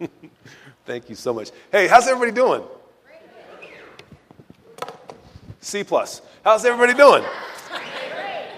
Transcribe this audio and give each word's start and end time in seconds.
Thank 0.86 1.08
you 1.08 1.14
so 1.14 1.32
much. 1.32 1.50
Hey, 1.70 1.86
how's 1.88 2.06
everybody 2.06 2.32
doing? 2.32 2.62
C 5.60 5.82
plus. 5.82 6.20
How's 6.44 6.64
everybody 6.64 6.92
doing? 6.92 7.24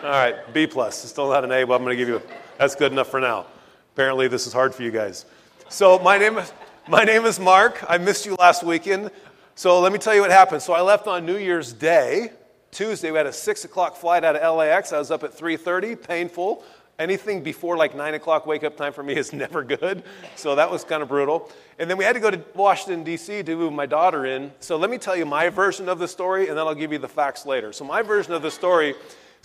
All 0.02 0.10
right, 0.10 0.34
B 0.52 0.66
plus. 0.66 1.08
Still 1.08 1.30
not 1.30 1.44
an 1.44 1.52
A, 1.52 1.64
but 1.64 1.74
I'm 1.74 1.82
going 1.82 1.96
to 1.96 1.96
give 1.96 2.08
you. 2.08 2.16
A, 2.16 2.22
that's 2.58 2.74
good 2.74 2.92
enough 2.92 3.08
for 3.08 3.20
now. 3.20 3.46
Apparently, 3.94 4.28
this 4.28 4.46
is 4.46 4.52
hard 4.52 4.74
for 4.74 4.82
you 4.82 4.90
guys. 4.90 5.24
So 5.68 5.98
my 5.98 6.18
name 6.18 6.38
is 6.38 6.52
my 6.88 7.04
name 7.04 7.24
is 7.24 7.40
Mark. 7.40 7.84
I 7.88 7.98
missed 7.98 8.26
you 8.26 8.34
last 8.36 8.62
weekend. 8.62 9.10
So 9.54 9.80
let 9.80 9.92
me 9.92 9.98
tell 9.98 10.14
you 10.14 10.20
what 10.20 10.30
happened. 10.30 10.62
So 10.62 10.72
I 10.72 10.80
left 10.80 11.06
on 11.06 11.24
New 11.24 11.38
Year's 11.38 11.72
Day, 11.72 12.30
Tuesday. 12.70 13.10
We 13.10 13.16
had 13.16 13.26
a 13.26 13.32
six 13.32 13.64
o'clock 13.64 13.96
flight 13.96 14.22
out 14.22 14.36
of 14.36 14.56
LAX. 14.56 14.92
I 14.92 14.98
was 14.98 15.10
up 15.10 15.24
at 15.24 15.36
3:30, 15.36 15.96
painful. 15.96 16.62
Anything 16.98 17.42
before 17.42 17.76
like 17.76 17.94
9 17.94 18.14
o'clock 18.14 18.46
wake 18.46 18.64
up 18.64 18.76
time 18.76 18.92
for 18.92 19.02
me 19.02 19.14
is 19.14 19.32
never 19.34 19.62
good. 19.62 20.02
So 20.34 20.54
that 20.54 20.70
was 20.70 20.84
kind 20.84 21.02
of 21.02 21.08
brutal. 21.08 21.50
And 21.78 21.90
then 21.90 21.96
we 21.98 22.04
had 22.04 22.14
to 22.14 22.20
go 22.20 22.30
to 22.30 22.42
Washington, 22.54 23.04
D.C. 23.04 23.42
to 23.42 23.56
move 23.56 23.72
my 23.72 23.86
daughter 23.86 24.24
in. 24.24 24.52
So 24.60 24.76
let 24.76 24.90
me 24.90 24.98
tell 24.98 25.16
you 25.16 25.26
my 25.26 25.48
version 25.50 25.88
of 25.88 25.98
the 25.98 26.08
story, 26.08 26.48
and 26.48 26.56
then 26.56 26.66
I'll 26.66 26.74
give 26.74 26.92
you 26.92 26.98
the 26.98 27.08
facts 27.08 27.44
later. 27.44 27.72
So, 27.72 27.84
my 27.84 28.02
version 28.02 28.32
of 28.32 28.42
the 28.42 28.50
story 28.50 28.94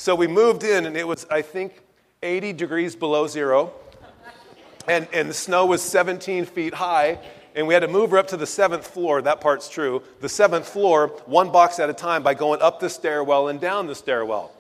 so 0.02 0.16
we 0.16 0.26
moved 0.26 0.64
in, 0.64 0.88
and 0.88 0.98
it 0.98 1.08
was, 1.08 1.27
I 1.30 1.44
think, 1.44 1.80
80 2.24 2.54
degrees 2.54 2.96
below 2.96 3.27
zero. 3.27 3.72
And, 4.88 5.08
and 5.13 5.30
the 5.30 5.34
snow 5.36 5.68
was 5.68 5.84
17 5.84 6.46
feet 6.46 6.74
high. 6.74 7.20
And 7.54 7.68
we 7.68 7.76
had 7.76 7.82
to 7.82 7.88
move 7.88 8.10
her 8.10 8.18
up 8.18 8.27
to 8.30 8.38
the 8.38 8.48
seventh 8.48 8.88
floor. 8.88 9.22
That 9.22 9.41
part's 9.41 9.70
true. 9.70 10.02
The 10.20 10.27
seventh 10.27 10.68
floor, 10.68 11.10
one 11.27 11.52
box 11.52 11.77
at 11.77 11.88
a 11.88 11.94
time, 11.94 12.24
by 12.24 12.34
going 12.34 12.63
up 12.63 12.80
the 12.80 12.90
stairwell 12.90 13.49
and 13.49 13.62
down 13.62 13.86
the 13.86 13.94
stairwell. 13.94 14.52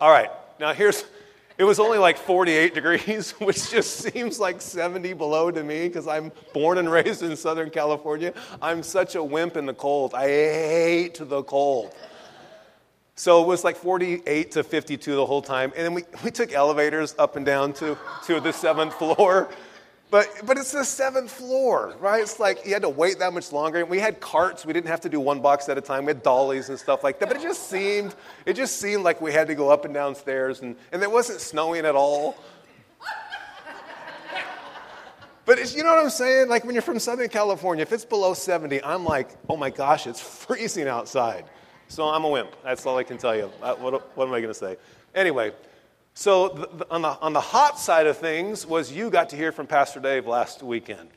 All 0.00 0.10
right, 0.10 0.30
now 0.58 0.72
here's, 0.72 1.04
it 1.56 1.64
was 1.64 1.78
only 1.78 1.98
like 1.98 2.18
48 2.18 2.74
degrees, 2.74 3.30
which 3.38 3.70
just 3.70 3.98
seems 3.98 4.40
like 4.40 4.60
70 4.60 5.12
below 5.12 5.50
to 5.50 5.62
me 5.62 5.88
because 5.88 6.08
I'm 6.08 6.32
born 6.52 6.78
and 6.78 6.90
raised 6.90 7.22
in 7.22 7.36
Southern 7.36 7.70
California. 7.70 8.34
I'm 8.60 8.82
such 8.82 9.14
a 9.14 9.22
wimp 9.22 9.56
in 9.56 9.66
the 9.66 9.74
cold. 9.74 10.14
I 10.14 10.26
hate 10.26 11.18
the 11.20 11.42
cold. 11.44 11.94
So 13.16 13.42
it 13.42 13.46
was 13.46 13.62
like 13.62 13.76
48 13.76 14.50
to 14.52 14.64
52 14.64 15.14
the 15.14 15.24
whole 15.24 15.42
time. 15.42 15.72
And 15.76 15.84
then 15.84 15.94
we, 15.94 16.02
we 16.24 16.32
took 16.32 16.52
elevators 16.52 17.14
up 17.16 17.36
and 17.36 17.46
down 17.46 17.72
to, 17.74 17.96
to 18.26 18.40
the 18.40 18.52
seventh 18.52 18.94
floor. 18.94 19.48
But, 20.10 20.28
but 20.44 20.56
it's 20.58 20.70
the 20.70 20.84
seventh 20.84 21.30
floor, 21.30 21.94
right? 21.98 22.22
It's 22.22 22.38
like 22.38 22.64
you 22.64 22.72
had 22.72 22.82
to 22.82 22.88
wait 22.88 23.18
that 23.18 23.32
much 23.32 23.50
longer. 23.50 23.80
And 23.80 23.88
We 23.88 23.98
had 23.98 24.20
carts. 24.20 24.64
We 24.64 24.72
didn't 24.72 24.88
have 24.88 25.00
to 25.00 25.08
do 25.08 25.18
one 25.18 25.40
box 25.40 25.68
at 25.68 25.76
a 25.76 25.80
time. 25.80 26.04
We 26.04 26.10
had 26.10 26.22
dollies 26.22 26.68
and 26.68 26.78
stuff 26.78 27.02
like 27.02 27.18
that. 27.18 27.28
But 27.28 27.38
it 27.38 27.42
just 27.42 27.68
seemed, 27.68 28.14
it 28.46 28.52
just 28.52 28.78
seemed 28.78 29.02
like 29.02 29.20
we 29.20 29.32
had 29.32 29.48
to 29.48 29.54
go 29.54 29.70
up 29.70 29.84
and 29.84 29.92
down 29.92 30.14
stairs. 30.14 30.60
And, 30.60 30.76
and 30.92 31.02
it 31.02 31.10
wasn't 31.10 31.40
snowing 31.40 31.84
at 31.84 31.96
all. 31.96 32.36
But 35.46 35.74
you 35.74 35.82
know 35.82 35.94
what 35.94 36.02
I'm 36.02 36.10
saying? 36.10 36.48
Like 36.48 36.64
when 36.64 36.74
you're 36.74 36.82
from 36.82 36.98
Southern 36.98 37.28
California, 37.28 37.82
if 37.82 37.92
it's 37.92 38.04
below 38.04 38.34
70, 38.34 38.82
I'm 38.82 39.04
like, 39.04 39.28
oh 39.48 39.56
my 39.56 39.70
gosh, 39.70 40.06
it's 40.06 40.20
freezing 40.44 40.88
outside. 40.88 41.44
So 41.88 42.04
I'm 42.04 42.24
a 42.24 42.28
wimp. 42.28 42.50
That's 42.62 42.86
all 42.86 42.96
I 42.96 43.04
can 43.04 43.18
tell 43.18 43.36
you. 43.36 43.50
Uh, 43.60 43.74
what, 43.74 44.16
what 44.16 44.26
am 44.28 44.34
I 44.34 44.40
going 44.40 44.52
to 44.52 44.58
say? 44.58 44.76
Anyway, 45.14 45.52
so 46.14 46.48
the, 46.48 46.86
on, 46.90 47.02
the, 47.02 47.18
on 47.20 47.32
the 47.32 47.40
hot 47.40 47.78
side 47.78 48.06
of 48.06 48.16
things 48.16 48.64
was 48.64 48.92
you 48.92 49.10
got 49.10 49.28
to 49.30 49.36
hear 49.36 49.52
from 49.52 49.66
Pastor 49.66 50.00
Dave 50.00 50.26
last 50.26 50.62
weekend. 50.62 51.08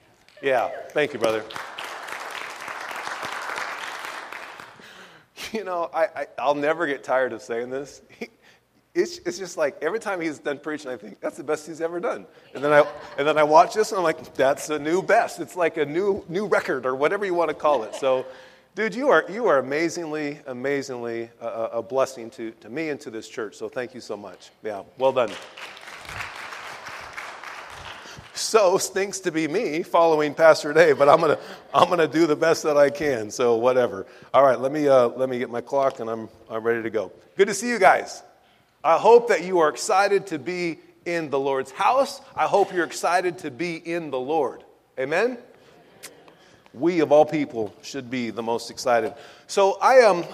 Yeah, 0.42 0.70
thank 0.90 1.14
you, 1.14 1.20
brother. 1.20 1.44
You 5.54 5.64
know, 5.64 5.90
I, 5.94 6.28
I, 6.38 6.46
will 6.46 6.56
never 6.56 6.86
get 6.88 7.06
tired 7.06 7.32
of 7.32 7.42
saying 7.42 7.70
this. 7.70 8.02
He, 8.20 8.28
it's, 8.94 9.20
it's 9.20 9.38
just 9.38 9.58
like 9.58 9.78
every 9.82 10.00
time 10.00 10.20
he's 10.20 10.40
done 10.40 10.58
preaching, 10.58 10.90
I 10.90 10.98
think 10.98 11.22
that's 11.22 11.38
the 11.38 11.44
best 11.44 11.68
he's 11.68 11.82
ever 11.82 12.00
done. 12.00 12.26
And 12.56 12.64
then 12.64 12.74
I, 12.74 12.84
and 13.18 13.28
then 13.28 13.38
I 13.38 13.44
watch 13.44 13.76
this 13.76 13.92
and 13.92 14.00
I'm 14.00 14.04
like, 14.04 14.34
that's 14.34 14.70
a 14.72 14.80
new 14.80 15.04
best. 15.04 15.40
It's 15.40 15.56
like 15.56 15.78
a 15.78 15.86
new, 15.86 16.26
new 16.28 16.48
record 16.48 16.86
or 16.86 16.96
whatever 16.96 17.24
you 17.26 17.36
want 17.36 17.50
to 17.50 17.54
call 17.54 17.84
it. 17.84 17.96
So 17.96 18.26
Dude, 18.78 18.94
you 18.94 19.10
are, 19.10 19.26
you 19.28 19.48
are 19.48 19.58
amazingly, 19.58 20.38
amazingly 20.46 21.32
a, 21.42 21.48
a 21.48 21.82
blessing 21.82 22.30
to, 22.30 22.52
to 22.52 22.70
me 22.70 22.90
and 22.90 23.02
to 23.02 23.10
this 23.10 23.28
church. 23.28 23.56
So 23.56 23.68
thank 23.68 23.96
you 23.96 24.02
so 24.02 24.16
much. 24.16 24.52
Yeah, 24.62 24.84
well 25.00 25.12
done. 25.12 25.32
So 28.36 28.78
stinks 28.78 29.20
to 29.22 29.32
be 29.32 29.48
me 29.48 29.82
following 29.82 30.36
Pastor 30.36 30.74
Dave, 30.74 31.00
but 31.00 31.10
I'm 31.10 31.20
gonna 31.20 31.40
I'm 31.74 31.90
gonna 31.90 32.08
do 32.08 32.28
the 32.28 32.36
best 32.36 32.62
that 32.62 32.78
I 32.78 32.92
can. 32.92 33.32
So 33.32 33.56
whatever. 33.56 34.06
All 34.32 34.44
right, 34.44 34.60
let 34.60 34.72
me 34.72 34.88
uh, 34.88 35.08
let 35.08 35.28
me 35.28 35.40
get 35.40 35.50
my 35.50 35.62
clock 35.62 36.00
and 36.00 36.08
I'm 36.08 36.30
I'm 36.48 36.62
ready 36.62 36.84
to 36.84 36.92
go. 36.92 37.12
Good 37.36 37.48
to 37.48 37.56
see 37.56 37.70
you 37.70 37.80
guys. 37.80 38.22
I 38.84 39.00
hope 39.00 39.30
that 39.30 39.44
you 39.44 39.58
are 39.58 39.70
excited 39.70 40.28
to 40.28 40.38
be 40.38 40.78
in 41.04 41.32
the 41.32 41.40
Lord's 41.40 41.72
house. 41.72 42.22
I 42.36 42.46
hope 42.46 42.72
you're 42.72 42.86
excited 42.86 43.40
to 43.40 43.50
be 43.50 43.76
in 43.76 44.12
the 44.12 44.20
Lord. 44.20 44.64
Amen 45.00 45.40
we 46.74 47.00
of 47.00 47.12
all 47.12 47.26
people 47.26 47.74
should 47.82 48.10
be 48.10 48.30
the 48.30 48.44
most 48.44 48.70
excited. 48.72 49.14
So 49.48 49.78
I 49.82 49.96
am, 49.96 50.18
um, 50.18 50.26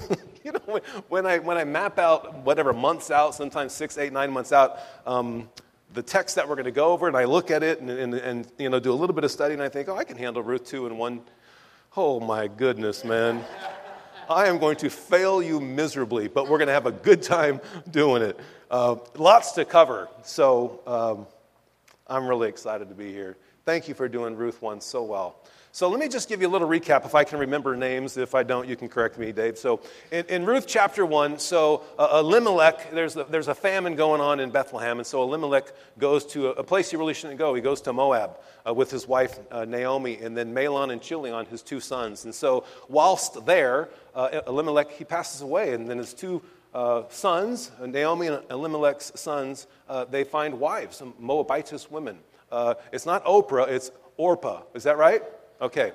you 0.44 0.52
know, 0.52 0.80
when 1.08 1.26
I, 1.26 1.38
when 1.38 1.56
I 1.56 1.64
map 1.64 1.98
out 1.98 2.38
whatever 2.38 2.72
months 2.72 3.10
out, 3.10 3.34
sometimes 3.34 3.72
six, 3.72 3.98
eight, 3.98 4.12
nine 4.12 4.30
months 4.30 4.52
out, 4.52 4.78
um, 5.06 5.48
the 5.94 6.02
text 6.02 6.36
that 6.36 6.48
we're 6.48 6.54
going 6.54 6.64
to 6.64 6.70
go 6.70 6.92
over, 6.92 7.06
and 7.06 7.16
I 7.16 7.24
look 7.24 7.50
at 7.50 7.62
it 7.62 7.80
and, 7.80 7.90
and, 7.90 8.14
and, 8.14 8.46
you 8.58 8.70
know, 8.70 8.80
do 8.80 8.92
a 8.92 8.94
little 8.94 9.14
bit 9.14 9.24
of 9.24 9.30
study, 9.30 9.54
and 9.54 9.62
I 9.62 9.68
think, 9.68 9.88
oh, 9.88 9.96
I 9.96 10.04
can 10.04 10.16
handle 10.16 10.42
Ruth 10.42 10.64
2 10.64 10.86
in 10.86 10.96
one. 10.96 11.20
Oh, 11.96 12.20
my 12.20 12.48
goodness, 12.48 13.04
man. 13.04 13.44
I 14.28 14.46
am 14.46 14.58
going 14.58 14.76
to 14.76 14.88
fail 14.88 15.42
you 15.42 15.60
miserably, 15.60 16.28
but 16.28 16.48
we're 16.48 16.58
going 16.58 16.68
to 16.68 16.74
have 16.74 16.86
a 16.86 16.92
good 16.92 17.22
time 17.22 17.60
doing 17.90 18.22
it. 18.22 18.40
Uh, 18.70 18.96
lots 19.16 19.52
to 19.52 19.64
cover, 19.64 20.08
so 20.22 20.80
um, 20.86 21.26
I'm 22.06 22.26
really 22.26 22.48
excited 22.48 22.88
to 22.88 22.94
be 22.94 23.12
here. 23.12 23.36
Thank 23.64 23.88
you 23.88 23.94
for 23.94 24.08
doing 24.08 24.34
Ruth 24.34 24.62
1 24.62 24.80
so 24.80 25.02
well. 25.02 25.36
So 25.74 25.88
let 25.88 26.00
me 26.00 26.06
just 26.06 26.28
give 26.28 26.42
you 26.42 26.48
a 26.48 26.50
little 26.50 26.68
recap 26.68 27.06
if 27.06 27.14
I 27.14 27.24
can 27.24 27.38
remember 27.38 27.74
names. 27.74 28.18
If 28.18 28.34
I 28.34 28.42
don't, 28.42 28.68
you 28.68 28.76
can 28.76 28.90
correct 28.90 29.18
me, 29.18 29.32
Dave. 29.32 29.56
So 29.56 29.80
in, 30.10 30.26
in 30.26 30.44
Ruth 30.44 30.66
chapter 30.66 31.06
1, 31.06 31.38
so 31.38 31.82
uh, 31.98 32.18
Elimelech, 32.20 32.90
there's 32.90 33.16
a, 33.16 33.24
there's 33.24 33.48
a 33.48 33.54
famine 33.54 33.96
going 33.96 34.20
on 34.20 34.38
in 34.38 34.50
Bethlehem, 34.50 34.98
and 34.98 35.06
so 35.06 35.22
Elimelech 35.22 35.72
goes 35.98 36.26
to 36.26 36.48
a, 36.48 36.50
a 36.50 36.62
place 36.62 36.90
he 36.90 36.98
really 36.98 37.14
shouldn't 37.14 37.38
go. 37.38 37.54
He 37.54 37.62
goes 37.62 37.80
to 37.82 37.92
Moab 37.94 38.36
uh, 38.68 38.74
with 38.74 38.90
his 38.90 39.08
wife 39.08 39.38
uh, 39.50 39.64
Naomi, 39.64 40.18
and 40.18 40.36
then 40.36 40.52
Mahlon 40.54 40.92
and 40.92 41.00
Chilion, 41.00 41.46
his 41.46 41.62
two 41.62 41.80
sons. 41.80 42.26
And 42.26 42.34
so 42.34 42.66
whilst 42.90 43.46
there, 43.46 43.88
uh, 44.14 44.42
Elimelech, 44.46 44.90
he 44.90 45.04
passes 45.04 45.40
away, 45.40 45.72
and 45.72 45.88
then 45.88 45.96
his 45.96 46.12
two 46.12 46.42
uh, 46.74 47.04
sons, 47.08 47.70
Naomi 47.80 48.26
and 48.26 48.42
Elimelech's 48.50 49.18
sons, 49.18 49.66
uh, 49.88 50.04
they 50.04 50.24
find 50.24 50.60
wives, 50.60 51.02
Moabitess 51.18 51.90
women. 51.90 52.18
Uh, 52.50 52.74
it's 52.92 53.06
not 53.06 53.24
Oprah, 53.24 53.68
it's 53.68 53.90
Orpah. 54.18 54.64
Is 54.74 54.82
that 54.82 54.98
right? 54.98 55.22
Okay. 55.60 55.92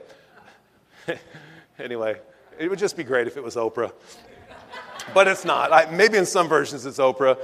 anyway, 1.79 2.19
it 2.59 2.69
would 2.69 2.79
just 2.79 2.97
be 2.97 3.03
great 3.03 3.27
if 3.27 3.37
it 3.37 3.43
was 3.43 3.55
Oprah. 3.55 3.91
But 5.13 5.27
it's 5.27 5.45
not. 5.45 5.71
I, 5.71 5.89
maybe 5.91 6.17
in 6.17 6.25
some 6.25 6.47
versions 6.47 6.85
it's 6.85 6.99
Oprah. 6.99 7.37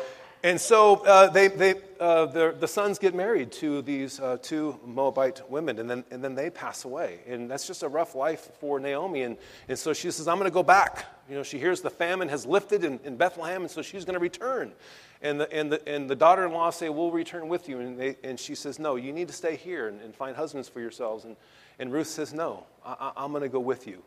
And 0.46 0.60
so 0.60 0.96
uh, 1.06 1.30
they, 1.30 1.48
they, 1.48 1.76
uh, 2.02 2.26
the, 2.26 2.68
sons 2.68 3.00
get 3.00 3.16
married 3.16 3.50
to 3.54 3.82
these 3.82 4.20
uh, 4.20 4.38
two 4.42 4.78
Moabite 4.86 5.50
women, 5.50 5.80
and 5.80 5.90
then, 5.90 6.04
and 6.12 6.22
then 6.22 6.36
they 6.36 6.50
pass 6.50 6.84
away. 6.84 7.22
And 7.26 7.50
that's 7.50 7.66
just 7.66 7.82
a 7.82 7.88
rough 7.88 8.14
life 8.14 8.50
for 8.60 8.78
Naomi. 8.78 9.22
And, 9.22 9.38
and 9.70 9.80
so 9.80 9.94
she 9.94 10.12
says, 10.12 10.28
I'm 10.28 10.38
going 10.38 10.52
to 10.52 10.54
go 10.54 10.62
back. 10.62 11.06
You 11.30 11.36
know, 11.36 11.44
she 11.44 11.60
hears 11.60 11.80
the 11.80 11.90
famine 11.90 12.28
has 12.28 12.46
lifted 12.46 12.84
in, 12.84 13.00
in 13.06 13.16
Bethlehem, 13.16 13.62
and 13.62 13.72
so 13.72 13.82
she's 13.82 14.04
going 14.04 14.16
to 14.16 14.20
return. 14.20 14.74
And 15.22 15.40
the, 15.40 15.54
and 15.54 15.72
the, 15.72 15.88
and 15.88 16.10
the 16.10 16.16
daughter 16.16 16.46
in 16.46 16.52
law 16.52 16.72
say, 16.72 16.90
We'll 16.90 17.12
return 17.12 17.48
with 17.48 17.70
you. 17.70 17.80
And, 17.80 17.98
they, 17.98 18.18
and 18.26 18.38
she 18.38 18.54
says, 18.54 18.80
No, 18.80 18.98
you 18.98 19.14
need 19.14 19.30
to 19.30 19.34
stay 19.34 19.56
here 19.56 19.88
and, 19.88 20.02
and 20.02 20.14
find 20.14 20.36
husbands 20.36 20.68
for 20.68 20.82
yourselves. 20.82 21.24
And, 21.24 21.38
and 21.84 21.92
Ruth 21.92 22.08
says, 22.08 22.34
No, 22.34 22.64
I, 22.86 23.12
am 23.18 23.32
going 23.32 23.44
to 23.44 23.50
go 23.50 23.60
with 23.60 23.88
you. 23.88 24.02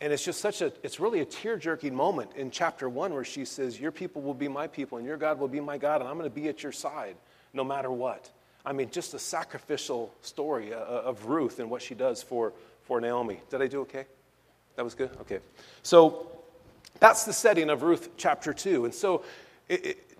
And 0.00 0.12
it's 0.12 0.24
just 0.24 0.40
such 0.40 0.62
a, 0.62 0.72
it's 0.82 0.98
really 0.98 1.20
a 1.20 1.24
tear 1.24 1.56
jerking 1.56 1.94
moment 1.94 2.32
in 2.34 2.50
chapter 2.50 2.88
one 2.88 3.14
where 3.14 3.22
she 3.22 3.44
says, 3.44 3.78
Your 3.78 3.92
people 3.92 4.20
will 4.20 4.34
be 4.34 4.48
my 4.48 4.66
people, 4.66 4.98
and 4.98 5.06
your 5.06 5.16
God 5.16 5.38
will 5.38 5.46
be 5.46 5.60
my 5.60 5.78
God, 5.78 6.00
and 6.00 6.10
I'm 6.10 6.18
going 6.18 6.28
to 6.28 6.34
be 6.34 6.48
at 6.48 6.64
your 6.64 6.72
side 6.72 7.14
no 7.52 7.62
matter 7.62 7.88
what. 7.92 8.28
I 8.66 8.72
mean, 8.72 8.90
just 8.90 9.14
a 9.14 9.20
sacrificial 9.20 10.12
story 10.22 10.74
uh, 10.74 10.78
uh, 10.78 11.02
of 11.04 11.26
Ruth 11.26 11.60
and 11.60 11.70
what 11.70 11.82
she 11.82 11.94
does 11.94 12.20
for, 12.20 12.52
for 12.82 13.00
Naomi. 13.00 13.38
Did 13.48 13.62
I 13.62 13.68
do 13.68 13.82
okay? 13.82 14.06
That 14.74 14.84
was 14.84 14.96
good? 14.96 15.10
Okay. 15.20 15.38
So 15.84 16.32
that's 16.98 17.22
the 17.22 17.32
setting 17.32 17.70
of 17.70 17.84
Ruth 17.84 18.08
chapter 18.16 18.52
2. 18.52 18.86
And 18.86 18.92
so 18.92 19.22
it, 19.68 19.86
it, 19.86 20.13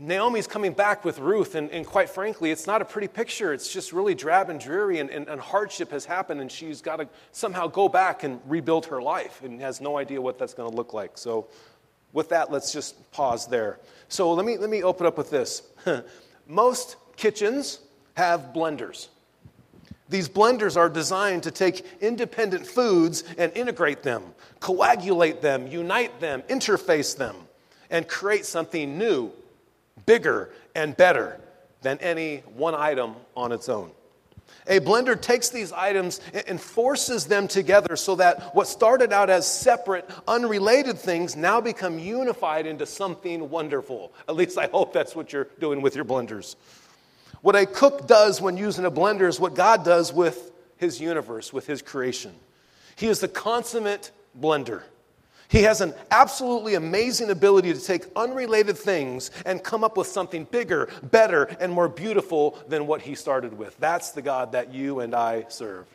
Naomi's 0.00 0.46
coming 0.46 0.74
back 0.74 1.04
with 1.04 1.18
Ruth, 1.18 1.56
and, 1.56 1.68
and, 1.72 1.84
quite 1.84 2.08
frankly, 2.08 2.52
it's 2.52 2.68
not 2.68 2.80
a 2.80 2.84
pretty 2.84 3.08
picture. 3.08 3.52
It's 3.52 3.72
just 3.72 3.92
really 3.92 4.14
drab 4.14 4.48
and 4.48 4.60
dreary, 4.60 5.00
and, 5.00 5.10
and, 5.10 5.26
and 5.26 5.40
hardship 5.40 5.90
has 5.90 6.04
happened, 6.04 6.40
and 6.40 6.52
she's 6.52 6.80
got 6.80 6.96
to 6.96 7.08
somehow 7.32 7.66
go 7.66 7.88
back 7.88 8.22
and 8.22 8.40
rebuild 8.46 8.86
her 8.86 9.02
life 9.02 9.42
and 9.42 9.60
has 9.60 9.80
no 9.80 9.98
idea 9.98 10.22
what 10.22 10.38
that's 10.38 10.54
going 10.54 10.70
to 10.70 10.76
look 10.76 10.92
like. 10.92 11.18
So, 11.18 11.48
with 12.12 12.28
that, 12.28 12.52
let's 12.52 12.72
just 12.72 13.10
pause 13.10 13.48
there. 13.48 13.80
So, 14.08 14.32
let 14.32 14.46
me, 14.46 14.56
let 14.56 14.70
me 14.70 14.84
open 14.84 15.04
up 15.04 15.18
with 15.18 15.30
this. 15.30 15.62
Most 16.46 16.94
kitchens 17.16 17.80
have 18.16 18.52
blenders. 18.54 19.08
These 20.08 20.28
blenders 20.28 20.76
are 20.76 20.88
designed 20.88 21.42
to 21.42 21.50
take 21.50 21.84
independent 22.00 22.68
foods 22.68 23.24
and 23.36 23.52
integrate 23.56 24.04
them, 24.04 24.22
coagulate 24.60 25.42
them, 25.42 25.66
unite 25.66 26.20
them, 26.20 26.42
interface 26.42 27.16
them, 27.16 27.34
and 27.90 28.06
create 28.06 28.46
something 28.46 28.96
new 28.96 29.32
bigger 30.08 30.48
and 30.74 30.96
better 30.96 31.38
than 31.82 31.98
any 31.98 32.38
one 32.54 32.74
item 32.74 33.14
on 33.36 33.52
its 33.52 33.68
own. 33.68 33.90
A 34.66 34.80
blender 34.80 35.20
takes 35.20 35.50
these 35.50 35.70
items 35.70 36.22
and 36.46 36.58
forces 36.58 37.26
them 37.26 37.46
together 37.46 37.94
so 37.94 38.14
that 38.16 38.54
what 38.54 38.66
started 38.66 39.12
out 39.12 39.28
as 39.28 39.46
separate, 39.46 40.08
unrelated 40.26 40.98
things 40.98 41.36
now 41.36 41.60
become 41.60 41.98
unified 41.98 42.66
into 42.66 42.86
something 42.86 43.50
wonderful. 43.50 44.12
At 44.26 44.34
least 44.34 44.56
I 44.56 44.68
hope 44.68 44.94
that's 44.94 45.14
what 45.14 45.30
you're 45.32 45.48
doing 45.60 45.82
with 45.82 45.94
your 45.94 46.06
blenders. 46.06 46.56
What 47.42 47.54
a 47.54 47.66
cook 47.66 48.08
does 48.08 48.40
when 48.40 48.56
using 48.56 48.86
a 48.86 48.90
blender 48.90 49.28
is 49.28 49.38
what 49.38 49.54
God 49.54 49.84
does 49.84 50.10
with 50.10 50.50
his 50.78 51.00
universe, 51.00 51.52
with 51.52 51.66
his 51.66 51.82
creation. 51.82 52.32
He 52.96 53.08
is 53.08 53.20
the 53.20 53.28
consummate 53.28 54.10
blender. 54.38 54.82
He 55.48 55.62
has 55.62 55.80
an 55.80 55.94
absolutely 56.10 56.74
amazing 56.74 57.30
ability 57.30 57.72
to 57.72 57.80
take 57.80 58.04
unrelated 58.14 58.76
things 58.76 59.30
and 59.46 59.64
come 59.64 59.82
up 59.82 59.96
with 59.96 60.06
something 60.06 60.44
bigger, 60.44 60.90
better, 61.02 61.44
and 61.58 61.72
more 61.72 61.88
beautiful 61.88 62.58
than 62.68 62.86
what 62.86 63.00
he 63.00 63.14
started 63.14 63.56
with. 63.56 63.76
That's 63.78 64.10
the 64.10 64.20
God 64.20 64.52
that 64.52 64.74
you 64.74 65.00
and 65.00 65.14
I 65.14 65.46
serve. 65.48 65.86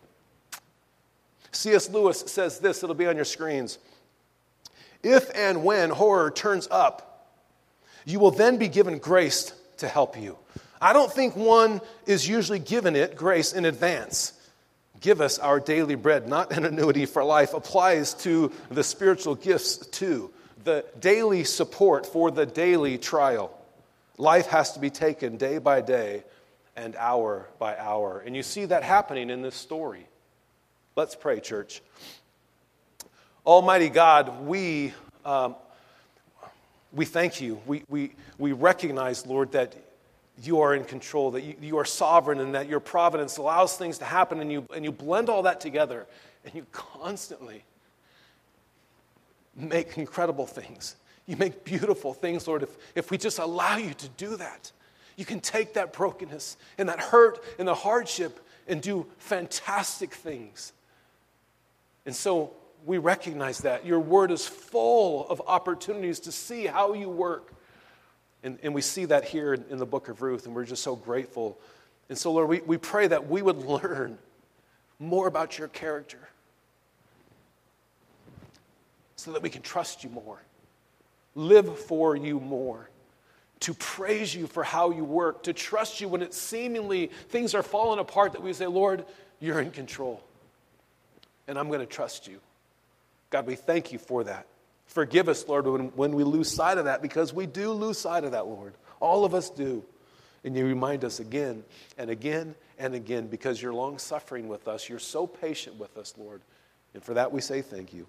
C.S. 1.51 1.87
Lewis 1.91 2.21
says 2.21 2.57
this, 2.57 2.81
it'll 2.81 2.95
be 2.95 3.05
on 3.05 3.15
your 3.15 3.25
screens. 3.25 3.77
If 5.03 5.29
and 5.35 5.63
when 5.63 5.91
horror 5.91 6.31
turns 6.31 6.67
up, 6.71 7.29
you 8.05 8.19
will 8.19 8.31
then 8.31 8.57
be 8.57 8.67
given 8.67 8.97
grace 8.97 9.53
to 9.77 9.87
help 9.87 10.19
you. 10.19 10.37
I 10.81 10.93
don't 10.93 11.11
think 11.11 11.35
one 11.35 11.79
is 12.07 12.27
usually 12.27 12.59
given 12.59 12.95
it 12.95 13.15
grace 13.15 13.53
in 13.53 13.65
advance 13.65 14.33
give 15.03 15.19
us 15.19 15.37
our 15.37 15.59
daily 15.59 15.95
bread, 15.95 16.27
not 16.27 16.51
an 16.53 16.65
annuity 16.65 17.05
for 17.05 17.23
life, 17.23 17.53
applies 17.53 18.13
to 18.15 18.51
the 18.71 18.83
spiritual 18.83 19.35
gifts 19.35 19.77
too. 19.77 20.31
The 20.63 20.85
daily 20.99 21.43
support 21.43 22.07
for 22.07 22.31
the 22.31 22.45
daily 22.45 22.97
trial. 22.97 23.55
Life 24.17 24.47
has 24.47 24.71
to 24.73 24.79
be 24.79 24.89
taken 24.89 25.35
day 25.35 25.57
by 25.57 25.81
day 25.81 26.23
and 26.77 26.95
hour 26.95 27.47
by 27.59 27.77
hour. 27.77 28.23
And 28.25 28.33
you 28.35 28.43
see 28.43 28.65
that 28.65 28.81
happening 28.83 29.29
in 29.29 29.41
this 29.41 29.55
story. 29.55 30.07
Let's 30.95 31.15
pray, 31.15 31.41
church. 31.41 31.81
Almighty 33.45 33.89
God, 33.89 34.45
we, 34.45 34.93
um, 35.25 35.55
we 36.93 37.03
thank 37.03 37.41
you. 37.41 37.61
We, 37.65 37.83
we, 37.89 38.13
we 38.37 38.53
recognize, 38.53 39.27
Lord, 39.27 39.51
that 39.51 39.75
you 40.41 40.61
are 40.61 40.73
in 40.73 40.83
control, 40.83 41.31
that 41.31 41.41
you, 41.41 41.55
you, 41.61 41.77
are 41.77 41.85
sovereign, 41.85 42.39
and 42.39 42.55
that 42.55 42.67
your 42.67 42.79
providence 42.79 43.37
allows 43.37 43.77
things 43.77 43.99
to 43.99 44.05
happen, 44.05 44.39
and 44.39 44.51
you, 44.51 44.65
and 44.75 44.83
you 44.83 44.91
blend 44.91 45.29
all 45.29 45.43
that 45.43 45.59
together, 45.59 46.07
and 46.43 46.53
you 46.55 46.65
constantly 46.71 47.63
make 49.55 49.97
incredible 49.97 50.47
things. 50.47 50.95
You 51.27 51.37
make 51.37 51.63
beautiful 51.63 52.13
things, 52.13 52.47
Lord. 52.47 52.63
If, 52.63 52.69
if 52.95 53.11
we 53.11 53.17
just 53.17 53.39
allow 53.39 53.77
you 53.77 53.93
to 53.93 54.09
do 54.09 54.35
that, 54.37 54.71
you 55.15 55.25
can 55.25 55.39
take 55.39 55.73
that 55.75 55.93
brokenness 55.93 56.57
and 56.77 56.89
that 56.89 56.99
hurt 56.99 57.43
and 57.59 57.67
the 57.67 57.75
hardship 57.75 58.39
and 58.67 58.81
do 58.81 59.05
fantastic 59.17 60.13
things. 60.13 60.73
And 62.05 62.15
so 62.15 62.53
we 62.85 62.97
recognize 62.97 63.59
that. 63.59 63.85
Your 63.85 63.99
word 63.99 64.31
is 64.31 64.45
full 64.45 65.27
of 65.29 65.41
opportunities 65.47 66.19
to 66.21 66.31
see 66.31 66.65
how 66.65 66.93
you 66.93 67.09
work 67.09 67.53
and, 68.43 68.59
and 68.61 68.73
we 68.73 68.81
see 68.81 69.05
that 69.05 69.23
here 69.23 69.53
in, 69.53 69.63
in 69.69 69.77
the 69.77 69.85
book 69.85 70.09
of 70.09 70.21
Ruth, 70.21 70.45
and 70.45 70.53
we're 70.53 70.65
just 70.65 70.83
so 70.83 70.95
grateful. 70.95 71.57
And 72.09 72.17
so, 72.17 72.31
Lord, 72.33 72.49
we, 72.49 72.61
we 72.61 72.77
pray 72.77 73.07
that 73.07 73.29
we 73.29 73.41
would 73.41 73.57
learn 73.65 74.17
more 74.99 75.27
about 75.27 75.57
your 75.57 75.69
character 75.69 76.19
so 79.15 79.31
that 79.31 79.41
we 79.41 79.49
can 79.49 79.61
trust 79.61 80.03
you 80.03 80.09
more, 80.09 80.41
live 81.35 81.79
for 81.79 82.15
you 82.15 82.39
more, 82.39 82.89
to 83.61 83.73
praise 83.75 84.35
you 84.35 84.45
for 84.45 84.63
how 84.63 84.91
you 84.91 85.05
work, 85.05 85.43
to 85.43 85.53
trust 85.53 86.01
you 86.01 86.09
when 86.09 86.21
it 86.21 86.33
seemingly 86.33 87.07
things 87.29 87.55
are 87.55 87.63
falling 87.63 87.99
apart, 87.99 88.33
that 88.33 88.43
we 88.43 88.51
say, 88.51 88.67
Lord, 88.67 89.05
you're 89.39 89.61
in 89.61 89.71
control, 89.71 90.21
and 91.47 91.57
I'm 91.57 91.67
going 91.67 91.79
to 91.79 91.85
trust 91.85 92.27
you. 92.27 92.41
God, 93.29 93.47
we 93.47 93.55
thank 93.55 93.93
you 93.93 93.99
for 93.99 94.25
that. 94.25 94.47
Forgive 94.85 95.29
us, 95.29 95.47
Lord, 95.47 95.65
when, 95.65 95.87
when 95.89 96.13
we 96.13 96.23
lose 96.23 96.51
sight 96.51 96.77
of 96.77 96.85
that, 96.85 97.01
because 97.01 97.33
we 97.33 97.45
do 97.45 97.71
lose 97.71 97.97
sight 97.97 98.23
of 98.23 98.31
that, 98.31 98.47
Lord. 98.47 98.73
All 98.99 99.25
of 99.25 99.33
us 99.33 99.49
do. 99.49 99.83
And 100.43 100.55
you 100.55 100.65
remind 100.65 101.05
us 101.05 101.19
again 101.19 101.63
and 101.97 102.09
again 102.09 102.53
and 102.77 102.93
again 102.93 103.27
because 103.27 103.61
you're 103.61 103.73
long 103.73 103.97
suffering 103.97 104.47
with 104.47 104.67
us. 104.67 104.89
You're 104.89 104.99
so 104.99 105.25
patient 105.25 105.77
with 105.77 105.97
us, 105.97 106.13
Lord. 106.17 106.41
And 106.93 107.03
for 107.03 107.13
that 107.13 107.31
we 107.31 107.41
say 107.41 107.61
thank 107.61 107.93
you. 107.93 108.05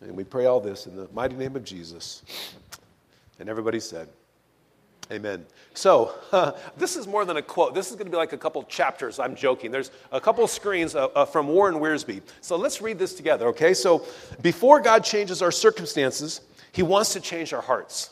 And 0.00 0.16
we 0.16 0.24
pray 0.24 0.46
all 0.46 0.60
this 0.60 0.86
in 0.86 0.94
the 0.94 1.08
mighty 1.12 1.34
name 1.34 1.56
of 1.56 1.64
Jesus. 1.64 2.22
And 3.38 3.48
everybody 3.48 3.80
said, 3.80 4.08
Amen. 5.10 5.46
So, 5.74 6.12
uh, 6.32 6.52
this 6.76 6.96
is 6.96 7.06
more 7.06 7.24
than 7.24 7.36
a 7.36 7.42
quote. 7.42 7.74
This 7.74 7.90
is 7.90 7.96
going 7.96 8.06
to 8.06 8.10
be 8.10 8.16
like 8.16 8.32
a 8.32 8.38
couple 8.38 8.62
chapters. 8.64 9.18
I'm 9.18 9.36
joking. 9.36 9.70
There's 9.70 9.90
a 10.10 10.20
couple 10.20 10.46
screens 10.48 10.94
uh, 10.94 11.06
uh, 11.06 11.24
from 11.24 11.48
Warren 11.48 11.76
Wiersbe. 11.76 12.22
So, 12.40 12.56
let's 12.56 12.80
read 12.80 12.98
this 12.98 13.14
together, 13.14 13.48
okay? 13.48 13.74
So, 13.74 14.04
before 14.42 14.80
God 14.80 15.04
changes 15.04 15.42
our 15.42 15.52
circumstances, 15.52 16.40
He 16.72 16.82
wants 16.82 17.12
to 17.12 17.20
change 17.20 17.52
our 17.52 17.62
hearts. 17.62 18.10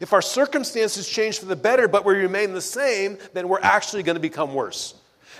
If 0.00 0.12
our 0.14 0.22
circumstances 0.22 1.08
change 1.08 1.38
for 1.38 1.46
the 1.46 1.56
better, 1.56 1.86
but 1.86 2.04
we 2.04 2.14
remain 2.14 2.54
the 2.54 2.62
same, 2.62 3.18
then 3.34 3.48
we're 3.48 3.60
actually 3.60 4.02
going 4.02 4.16
to 4.16 4.20
become 4.20 4.54
worse. 4.54 4.94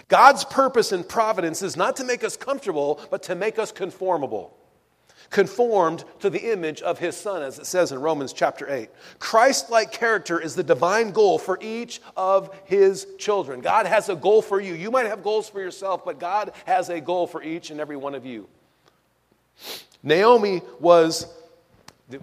God's 0.08 0.44
purpose 0.44 0.92
in 0.92 1.04
providence 1.04 1.62
is 1.62 1.76
not 1.76 1.96
to 1.96 2.04
make 2.04 2.22
us 2.22 2.36
comfortable, 2.36 3.00
but 3.10 3.22
to 3.24 3.34
make 3.34 3.58
us 3.58 3.72
conformable 3.72 4.58
conformed 5.32 6.04
to 6.20 6.30
the 6.30 6.52
image 6.52 6.80
of 6.82 6.98
his 6.98 7.16
son, 7.16 7.42
as 7.42 7.58
it 7.58 7.66
says 7.66 7.90
in 7.90 7.98
Romans 7.98 8.32
chapter 8.32 8.70
8. 8.72 8.88
Christ 9.18 9.70
like 9.70 9.90
character 9.90 10.38
is 10.38 10.54
the 10.54 10.62
divine 10.62 11.10
goal 11.10 11.38
for 11.38 11.58
each 11.60 12.00
of 12.16 12.54
his 12.64 13.06
children. 13.18 13.60
God 13.60 13.86
has 13.86 14.08
a 14.08 14.14
goal 14.14 14.42
for 14.42 14.60
you. 14.60 14.74
You 14.74 14.90
might 14.90 15.06
have 15.06 15.24
goals 15.24 15.48
for 15.48 15.60
yourself, 15.60 16.04
but 16.04 16.20
God 16.20 16.52
has 16.66 16.90
a 16.90 17.00
goal 17.00 17.26
for 17.26 17.42
each 17.42 17.70
and 17.70 17.80
every 17.80 17.96
one 17.96 18.14
of 18.14 18.24
you. 18.24 18.46
Naomi 20.02 20.62
was. 20.78 21.26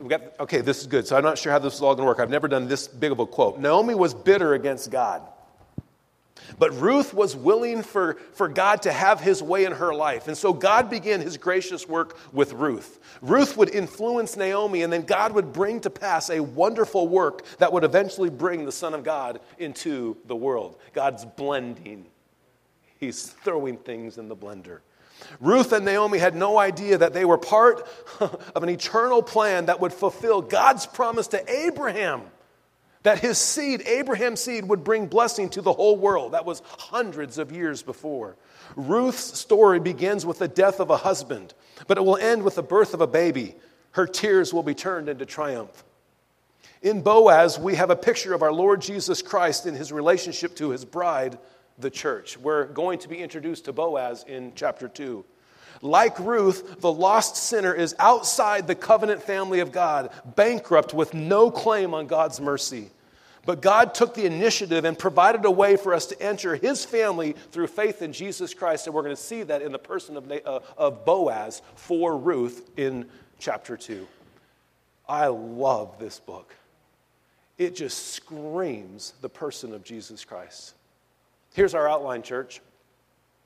Got, 0.08 0.40
okay, 0.40 0.62
this 0.62 0.82
is 0.82 0.88
good. 0.88 1.08
So 1.08 1.18
I'm 1.18 1.24
not 1.24 1.40
sure 1.40 1.52
how 1.52 1.58
this 1.58 1.74
is 1.74 1.82
all 1.82 1.96
going 1.96 2.06
to 2.06 2.08
work. 2.08 2.20
I've 2.20 2.30
never 2.30 2.48
done 2.48 2.68
this 2.68 2.88
big 2.88 3.12
of 3.12 3.18
a 3.18 3.26
quote. 3.26 3.58
Naomi 3.58 3.96
was 3.96 4.14
bitter 4.14 4.54
against 4.54 4.92
God. 4.92 5.24
But 6.58 6.74
Ruth 6.74 7.14
was 7.14 7.36
willing 7.36 7.84
for, 7.84 8.16
for 8.34 8.48
God 8.48 8.82
to 8.84 8.92
have 8.92 9.20
his 9.20 9.42
way 9.42 9.66
in 9.66 9.74
her 9.74 9.94
life. 9.94 10.28
And 10.28 10.38
so 10.38 10.54
God 10.54 10.90
began 10.90 11.22
his 11.22 11.38
gracious 11.38 11.88
work 11.88 12.18
with 12.34 12.54
Ruth. 12.54 13.00
Ruth 13.22 13.58
would 13.58 13.70
influence 13.70 14.36
Naomi, 14.36 14.84
and 14.84 14.92
then 14.92 15.04
God 15.04 15.34
would 15.34 15.54
bring 15.54 15.80
to 15.82 15.90
pass 15.90 16.30
a 16.30 16.40
wonderful 16.40 17.08
work 17.08 17.46
that 17.58 17.72
would 17.72 17.84
eventually 17.84 18.30
bring 18.30 18.66
the 18.66 18.72
Son 18.72 18.94
of 18.94 19.04
God 19.04 19.40
into 19.58 20.18
the 20.26 20.36
world. 20.36 20.78
God's 20.94 21.26
blending, 21.26 22.06
He's 23.00 23.24
throwing 23.24 23.78
things 23.78 24.18
in 24.18 24.28
the 24.28 24.36
blender. 24.36 24.80
Ruth 25.40 25.74
and 25.74 25.86
Naomi 25.86 26.18
had 26.18 26.36
no 26.36 26.58
idea 26.58 26.98
that 26.98 27.14
they 27.14 27.26
were 27.26 27.38
part 27.38 27.88
of 28.20 28.64
an 28.64 28.70
eternal 28.70 29.22
plan 29.22 29.66
that 29.66 29.80
would 29.80 29.94
fulfill 29.94 30.42
God's 30.42 30.86
promise 30.86 31.28
to 31.28 31.52
Abraham 31.52 32.24
that 33.04 33.20
his 33.20 33.38
seed, 33.38 33.82
Abraham's 33.88 34.42
seed, 34.42 34.66
would 34.68 34.84
bring 34.84 35.08
blessing 35.08 35.50
to 35.50 35.62
the 35.62 35.74
whole 35.74 35.96
world. 35.96 36.34
That 36.34 36.46
was 36.46 36.62
hundreds 36.66 37.38
of 37.38 37.52
years 37.52 37.82
before. 37.82 38.36
Ruth's 38.76 39.40
story 39.40 39.80
begins 39.80 40.26
with 40.26 40.40
the 40.40 40.48
death 40.48 40.80
of 40.80 40.90
a 40.90 40.98
husband, 40.98 41.54
but 41.88 41.98
it 41.98 42.02
will 42.02 42.18
end 42.18 42.44
with 42.44 42.56
the 42.56 42.64
birth 42.64 42.94
of 42.94 43.02
a 43.02 43.08
baby. 43.08 43.56
Her 43.92 44.06
tears 44.06 44.54
will 44.54 44.64
be 44.64 44.76
turned 44.76 45.10
into 45.10 45.26
triumph. 45.26 45.84
In 46.82 47.02
Boaz, 47.02 47.60
we 47.60 47.76
have 47.76 47.90
a 47.90 47.96
picture 47.96 48.34
of 48.34 48.42
our 48.42 48.54
Lord 48.54 48.82
Jesus 48.82 49.22
Christ 49.22 49.66
in 49.66 49.76
his 49.76 49.92
relationship 49.92 50.56
to 50.58 50.70
his 50.70 50.86
bride, 50.86 51.38
the 51.78 51.90
church. 51.90 52.38
We're 52.38 52.66
going 52.66 53.00
to 53.00 53.10
be 53.10 53.18
introduced 53.18 53.66
to 53.66 53.74
Boaz 53.74 54.24
in 54.28 54.54
chapter 54.56 54.88
2. 54.88 55.26
Like 55.82 56.20
Ruth, 56.20 56.82
the 56.82 56.92
lost 56.92 57.38
sinner 57.38 57.74
is 57.74 57.96
outside 58.00 58.68
the 58.68 58.76
covenant 58.76 59.24
family 59.24 59.62
of 59.62 59.72
God, 59.72 60.12
bankrupt 60.36 60.94
with 60.94 61.14
no 61.14 61.50
claim 61.50 61.94
on 61.94 62.08
God's 62.08 62.42
mercy. 62.42 62.90
But 63.46 63.62
God 63.62 63.96
took 63.96 64.14
the 64.14 64.26
initiative 64.26 64.86
and 64.86 65.00
provided 65.00 65.46
a 65.46 65.52
way 65.52 65.78
for 65.78 65.94
us 65.94 66.06
to 66.08 66.22
enter 66.22 66.56
his 66.56 66.84
family 66.84 67.34
through 67.52 67.68
faith 67.68 68.02
in 68.02 68.12
Jesus 68.12 68.54
Christ. 68.54 68.86
And 68.86 68.94
we're 68.94 69.04
going 69.04 69.16
to 69.16 69.22
see 69.22 69.44
that 69.44 69.62
in 69.62 69.72
the 69.72 69.80
person 69.80 70.18
of, 70.18 70.32
uh, 70.32 70.60
of 70.78 71.06
Boaz 71.06 71.62
for 71.76 72.18
Ruth 72.18 72.70
in 72.78 73.08
chapter 73.40 73.78
2. 73.78 74.06
I 75.08 75.28
love 75.28 75.98
this 75.98 76.20
book. 76.20 76.54
It 77.58 77.76
just 77.76 78.14
screams 78.14 79.14
the 79.22 79.30
person 79.30 79.74
of 79.74 79.84
Jesus 79.84 80.24
Christ. 80.24 80.76
Here's 81.54 81.74
our 81.74 81.90
outline, 81.90 82.22
church. 82.22 82.62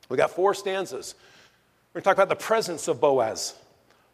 We 0.10 0.18
got 0.18 0.32
four 0.32 0.54
stanzas. 0.54 1.16
We're 1.94 2.02
going 2.02 2.04
to 2.04 2.10
talk 2.10 2.18
about 2.18 2.30
the 2.30 2.44
presence 2.44 2.88
of 2.88 3.00
Boaz. 3.00 3.54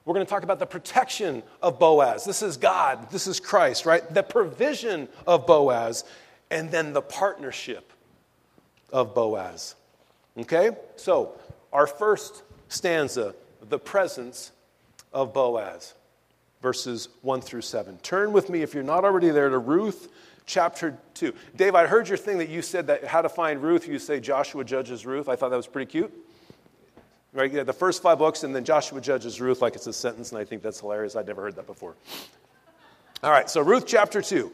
We're 0.03 0.13
going 0.13 0.25
to 0.25 0.29
talk 0.29 0.43
about 0.43 0.59
the 0.59 0.65
protection 0.65 1.43
of 1.61 1.79
Boaz. 1.79 2.25
This 2.25 2.41
is 2.41 2.57
God, 2.57 3.09
this 3.09 3.25
is 3.25 3.39
Christ, 3.39 3.85
right? 3.85 4.13
The 4.13 4.23
provision 4.23 5.07
of 5.25 5.45
Boaz, 5.47 6.03
and 6.51 6.69
then 6.71 6.91
the 6.91 7.01
partnership 7.01 7.93
of 8.91 9.15
Boaz. 9.15 9.75
Okay? 10.37 10.71
So, 10.97 11.39
our 11.71 11.87
first 11.87 12.43
stanza, 12.67 13.33
the 13.61 13.79
presence 13.79 14.51
of 15.13 15.33
Boaz. 15.33 15.93
verses 16.61 17.09
1 17.21 17.41
through 17.41 17.61
7. 17.61 17.97
Turn 17.99 18.33
with 18.33 18.49
me, 18.49 18.61
if 18.61 18.73
you're 18.73 18.83
not 18.83 19.05
already 19.05 19.29
there, 19.29 19.49
to 19.49 19.57
Ruth 19.57 20.09
chapter 20.45 20.97
2. 21.13 21.33
Dave, 21.55 21.75
I 21.75 21.87
heard 21.87 22.09
your 22.09 22.17
thing 22.17 22.39
that 22.39 22.49
you 22.49 22.61
said 22.61 22.87
that 22.87 23.05
how 23.05 23.21
to 23.21 23.29
find 23.29 23.61
Ruth, 23.61 23.87
you 23.87 23.99
say 23.99 24.19
Joshua 24.19 24.65
judges 24.65 25.05
Ruth. 25.05 25.29
I 25.29 25.35
thought 25.35 25.49
that 25.49 25.57
was 25.57 25.67
pretty 25.67 25.89
cute. 25.89 26.13
Right? 27.31 27.65
The 27.65 27.73
first 27.73 28.01
five 28.01 28.17
books, 28.17 28.43
and 28.43 28.55
then 28.55 28.65
Joshua 28.65 28.99
judges 29.01 29.39
Ruth 29.39 29.61
like 29.61 29.75
it's 29.75 29.87
a 29.87 29.93
sentence, 29.93 30.31
and 30.31 30.39
I 30.39 30.45
think 30.45 30.63
that's 30.63 30.79
hilarious. 30.79 31.15
I'd 31.15 31.27
never 31.27 31.43
heard 31.43 31.55
that 31.57 31.67
before. 31.67 31.95
All 33.23 33.31
right, 33.31 33.49
so 33.49 33.61
Ruth 33.61 33.85
chapter 33.85 34.21
2. 34.21 34.51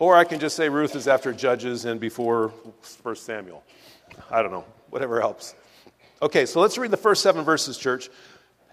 Or 0.00 0.16
I 0.16 0.24
can 0.24 0.38
just 0.38 0.56
say 0.56 0.68
Ruth 0.68 0.94
is 0.94 1.08
after 1.08 1.32
Judges 1.32 1.84
and 1.84 2.00
before 2.00 2.48
1 3.02 3.16
Samuel. 3.16 3.62
I 4.30 4.42
don't 4.42 4.52
know, 4.52 4.64
whatever 4.90 5.20
helps. 5.20 5.54
Okay, 6.22 6.46
so 6.46 6.60
let's 6.60 6.78
read 6.78 6.90
the 6.90 6.96
first 6.96 7.22
seven 7.22 7.44
verses, 7.44 7.78
church. 7.78 8.08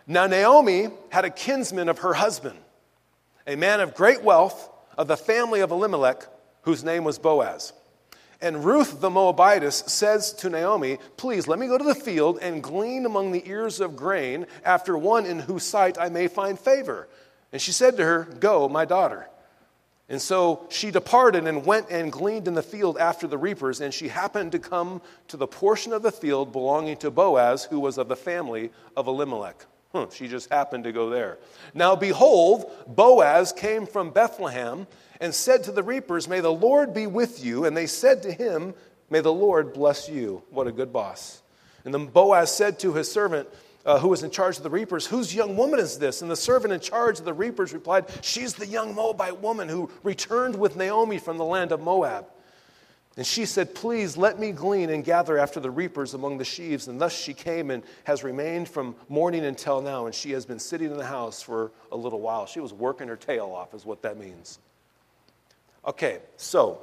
Now, 0.07 0.27
Naomi 0.27 0.89
had 1.09 1.25
a 1.25 1.29
kinsman 1.29 1.89
of 1.89 1.99
her 1.99 2.13
husband, 2.13 2.57
a 3.47 3.55
man 3.55 3.79
of 3.79 3.95
great 3.95 4.23
wealth 4.23 4.69
of 4.97 5.07
the 5.07 5.17
family 5.17 5.61
of 5.61 5.71
Elimelech, 5.71 6.27
whose 6.61 6.83
name 6.83 7.03
was 7.03 7.19
Boaz. 7.19 7.73
And 8.45 8.63
Ruth 8.63 9.01
the 9.01 9.09
Moabitess 9.09 9.85
says 9.87 10.31
to 10.33 10.51
Naomi, 10.51 10.99
Please 11.17 11.47
let 11.47 11.57
me 11.57 11.65
go 11.65 11.79
to 11.79 11.83
the 11.83 11.95
field 11.95 12.37
and 12.43 12.61
glean 12.61 13.07
among 13.07 13.31
the 13.31 13.41
ears 13.49 13.79
of 13.79 13.95
grain 13.95 14.45
after 14.63 14.95
one 14.95 15.25
in 15.25 15.39
whose 15.39 15.63
sight 15.63 15.97
I 15.99 16.09
may 16.09 16.27
find 16.27 16.59
favor. 16.59 17.07
And 17.51 17.59
she 17.59 17.71
said 17.71 17.97
to 17.97 18.03
her, 18.03 18.25
Go, 18.39 18.69
my 18.69 18.85
daughter. 18.85 19.27
And 20.09 20.21
so 20.21 20.67
she 20.69 20.91
departed 20.91 21.47
and 21.47 21.65
went 21.65 21.89
and 21.89 22.11
gleaned 22.11 22.47
in 22.47 22.53
the 22.53 22.61
field 22.61 22.99
after 22.99 23.25
the 23.25 23.39
reapers, 23.39 23.81
and 23.81 23.91
she 23.91 24.09
happened 24.09 24.51
to 24.51 24.59
come 24.59 25.01
to 25.29 25.37
the 25.37 25.47
portion 25.47 25.91
of 25.91 26.03
the 26.03 26.11
field 26.11 26.51
belonging 26.51 26.97
to 26.97 27.09
Boaz, 27.09 27.63
who 27.63 27.79
was 27.79 27.97
of 27.97 28.09
the 28.09 28.15
family 28.15 28.69
of 28.95 29.07
Elimelech. 29.07 29.65
Huh, 29.91 30.05
she 30.13 30.27
just 30.27 30.51
happened 30.51 30.83
to 30.83 30.91
go 30.91 31.09
there. 31.09 31.39
Now, 31.73 31.95
behold, 31.95 32.71
Boaz 32.85 33.51
came 33.51 33.87
from 33.87 34.11
Bethlehem 34.11 34.85
and 35.19 35.33
said 35.33 35.63
to 35.63 35.71
the 35.71 35.83
reapers, 35.83 36.27
May 36.27 36.39
the 36.39 36.51
Lord 36.51 36.93
be 36.93 37.07
with 37.07 37.43
you. 37.43 37.65
And 37.65 37.75
they 37.75 37.87
said 37.87 38.23
to 38.23 38.31
him, 38.31 38.73
May 39.09 39.21
the 39.21 39.33
Lord 39.33 39.73
bless 39.73 40.09
you. 40.09 40.43
What 40.49 40.67
a 40.67 40.71
good 40.71 40.91
boss. 40.91 41.41
And 41.83 41.93
then 41.93 42.07
Boaz 42.07 42.51
said 42.51 42.79
to 42.79 42.93
his 42.93 43.11
servant, 43.11 43.47
uh, 43.85 43.99
who 43.99 44.07
was 44.07 44.23
in 44.23 44.31
charge 44.31 44.57
of 44.57 44.63
the 44.63 44.69
reapers, 44.69 45.05
Whose 45.05 45.33
young 45.33 45.55
woman 45.55 45.79
is 45.79 45.99
this? 45.99 46.21
And 46.21 46.31
the 46.31 46.35
servant 46.35 46.73
in 46.73 46.79
charge 46.79 47.19
of 47.19 47.25
the 47.25 47.33
reapers 47.33 47.71
replied, 47.71 48.05
She's 48.21 48.55
the 48.55 48.65
young 48.65 48.95
Moabite 48.95 49.41
woman 49.41 49.69
who 49.69 49.91
returned 50.01 50.55
with 50.55 50.75
Naomi 50.75 51.19
from 51.19 51.37
the 51.37 51.45
land 51.45 51.71
of 51.71 51.79
Moab. 51.81 52.25
And 53.17 53.25
she 53.25 53.45
said, 53.45 53.75
Please 53.75 54.17
let 54.17 54.39
me 54.39 54.51
glean 54.51 54.89
and 54.89 55.03
gather 55.03 55.37
after 55.37 55.59
the 55.59 55.69
reapers 55.71 56.15
among 56.15 56.37
the 56.39 56.45
sheaves. 56.45 56.87
And 56.87 56.99
thus 56.99 57.15
she 57.15 57.33
came 57.33 57.69
and 57.69 57.83
has 58.05 58.23
remained 58.23 58.67
from 58.67 58.95
morning 59.07 59.45
until 59.45 59.81
now. 59.81 60.07
And 60.07 60.15
she 60.15 60.31
has 60.31 60.45
been 60.45 60.59
sitting 60.59 60.91
in 60.91 60.97
the 60.97 61.05
house 61.05 61.41
for 61.41 61.71
a 61.91 61.95
little 61.95 62.19
while. 62.19 62.45
She 62.45 62.59
was 62.59 62.73
working 62.73 63.07
her 63.07 63.15
tail 63.15 63.51
off, 63.55 63.73
is 63.73 63.85
what 63.85 64.01
that 64.01 64.17
means. 64.17 64.59
Okay, 65.85 66.19
so 66.37 66.79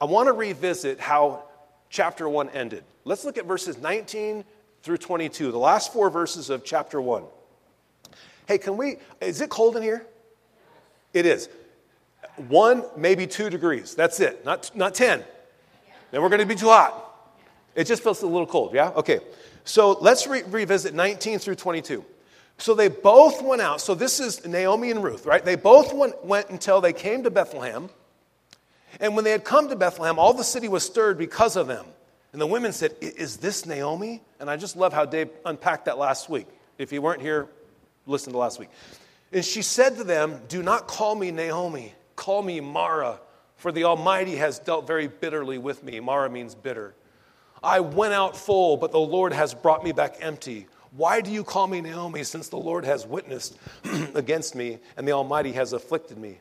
I 0.00 0.04
want 0.04 0.26
to 0.26 0.32
revisit 0.32 1.00
how 1.00 1.44
chapter 1.88 2.28
1 2.28 2.50
ended. 2.50 2.84
Let's 3.04 3.24
look 3.24 3.38
at 3.38 3.46
verses 3.46 3.78
19 3.78 4.44
through 4.82 4.98
22, 4.98 5.50
the 5.50 5.58
last 5.58 5.92
four 5.92 6.10
verses 6.10 6.50
of 6.50 6.64
chapter 6.64 7.00
1. 7.00 7.24
Hey, 8.46 8.58
can 8.58 8.76
we, 8.76 8.96
is 9.20 9.40
it 9.40 9.48
cold 9.48 9.76
in 9.76 9.82
here? 9.82 10.06
It 11.14 11.24
is. 11.24 11.48
One, 12.48 12.84
maybe 12.96 13.26
two 13.26 13.48
degrees. 13.48 13.94
That's 13.94 14.20
it, 14.20 14.44
not, 14.44 14.70
not 14.74 14.94
10. 14.94 15.24
Then 16.10 16.22
we're 16.22 16.28
going 16.28 16.40
to 16.40 16.46
be 16.46 16.54
too 16.54 16.68
hot. 16.68 17.00
It 17.74 17.86
just 17.86 18.02
feels 18.02 18.22
a 18.22 18.26
little 18.26 18.46
cold, 18.46 18.74
yeah? 18.74 18.90
Okay. 18.90 19.20
So 19.64 19.92
let's 20.00 20.26
re- 20.26 20.42
revisit 20.42 20.94
19 20.94 21.38
through 21.38 21.54
22. 21.54 22.04
So 22.58 22.74
they 22.74 22.88
both 22.88 23.42
went 23.42 23.62
out. 23.62 23.80
So 23.80 23.94
this 23.94 24.20
is 24.20 24.46
Naomi 24.46 24.90
and 24.90 25.02
Ruth, 25.02 25.26
right? 25.26 25.44
They 25.44 25.56
both 25.56 25.92
went, 25.94 26.24
went 26.24 26.50
until 26.50 26.80
they 26.80 26.92
came 26.92 27.22
to 27.24 27.30
Bethlehem. 27.30 27.88
And 29.00 29.14
when 29.14 29.24
they 29.24 29.30
had 29.30 29.44
come 29.44 29.68
to 29.68 29.76
Bethlehem, 29.76 30.18
all 30.18 30.34
the 30.34 30.44
city 30.44 30.68
was 30.68 30.84
stirred 30.84 31.18
because 31.18 31.56
of 31.56 31.66
them. 31.66 31.86
And 32.32 32.40
the 32.40 32.46
women 32.46 32.72
said, 32.72 32.94
Is 33.00 33.36
this 33.36 33.64
Naomi? 33.66 34.20
And 34.40 34.50
I 34.50 34.56
just 34.56 34.76
love 34.76 34.92
how 34.92 35.04
Dave 35.04 35.30
unpacked 35.44 35.84
that 35.86 35.98
last 35.98 36.28
week. 36.28 36.46
If 36.78 36.92
you 36.92 37.00
weren't 37.00 37.22
here, 37.22 37.48
listen 38.06 38.32
to 38.32 38.38
last 38.38 38.58
week. 38.58 38.70
And 39.32 39.44
she 39.44 39.62
said 39.62 39.96
to 39.96 40.04
them, 40.04 40.40
Do 40.48 40.62
not 40.62 40.88
call 40.88 41.14
me 41.14 41.30
Naomi, 41.30 41.94
call 42.16 42.42
me 42.42 42.60
Mara, 42.60 43.20
for 43.56 43.72
the 43.72 43.84
Almighty 43.84 44.36
has 44.36 44.58
dealt 44.58 44.86
very 44.86 45.06
bitterly 45.06 45.58
with 45.58 45.82
me. 45.84 46.00
Mara 46.00 46.28
means 46.28 46.54
bitter. 46.54 46.94
I 47.62 47.80
went 47.80 48.12
out 48.12 48.36
full, 48.36 48.76
but 48.76 48.92
the 48.92 49.00
Lord 49.00 49.32
has 49.32 49.54
brought 49.54 49.82
me 49.82 49.92
back 49.92 50.16
empty. 50.20 50.66
Why 50.96 51.20
do 51.20 51.32
you 51.32 51.42
call 51.42 51.66
me 51.66 51.80
Naomi, 51.80 52.22
since 52.22 52.48
the 52.48 52.56
Lord 52.56 52.84
has 52.84 53.06
witnessed 53.06 53.56
against 54.14 54.54
me 54.54 54.78
and 54.96 55.08
the 55.08 55.12
Almighty 55.12 55.52
has 55.52 55.72
afflicted 55.72 56.18
me? 56.18 56.38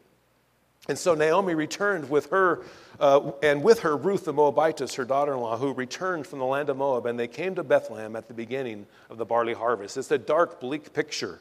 And 0.89 0.97
so 0.97 1.15
Naomi 1.15 1.55
returned 1.55 2.09
with 2.09 2.29
her, 2.31 2.61
uh, 2.99 3.31
and 3.41 3.63
with 3.63 3.79
her 3.79 3.95
Ruth 3.95 4.25
the 4.25 4.33
Moabitess, 4.33 4.95
her 4.95 5.05
daughter 5.05 5.33
in 5.33 5.39
law, 5.39 5.57
who 5.57 5.73
returned 5.73 6.27
from 6.27 6.39
the 6.39 6.45
land 6.45 6.69
of 6.69 6.77
Moab, 6.77 7.05
and 7.05 7.17
they 7.17 7.27
came 7.27 7.55
to 7.55 7.63
Bethlehem 7.63 8.15
at 8.17 8.27
the 8.27 8.33
beginning 8.33 8.85
of 9.09 9.17
the 9.17 9.25
barley 9.25 9.53
harvest. 9.53 9.95
It's 9.95 10.11
a 10.11 10.17
dark, 10.17 10.59
bleak 10.59 10.91
picture. 10.93 11.39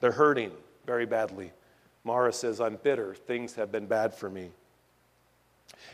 They're 0.00 0.12
hurting 0.12 0.52
very 0.86 1.04
badly. 1.04 1.52
Mara 2.04 2.32
says, 2.32 2.60
I'm 2.60 2.76
bitter. 2.76 3.14
Things 3.14 3.54
have 3.56 3.70
been 3.70 3.86
bad 3.86 4.14
for 4.14 4.30
me. 4.30 4.50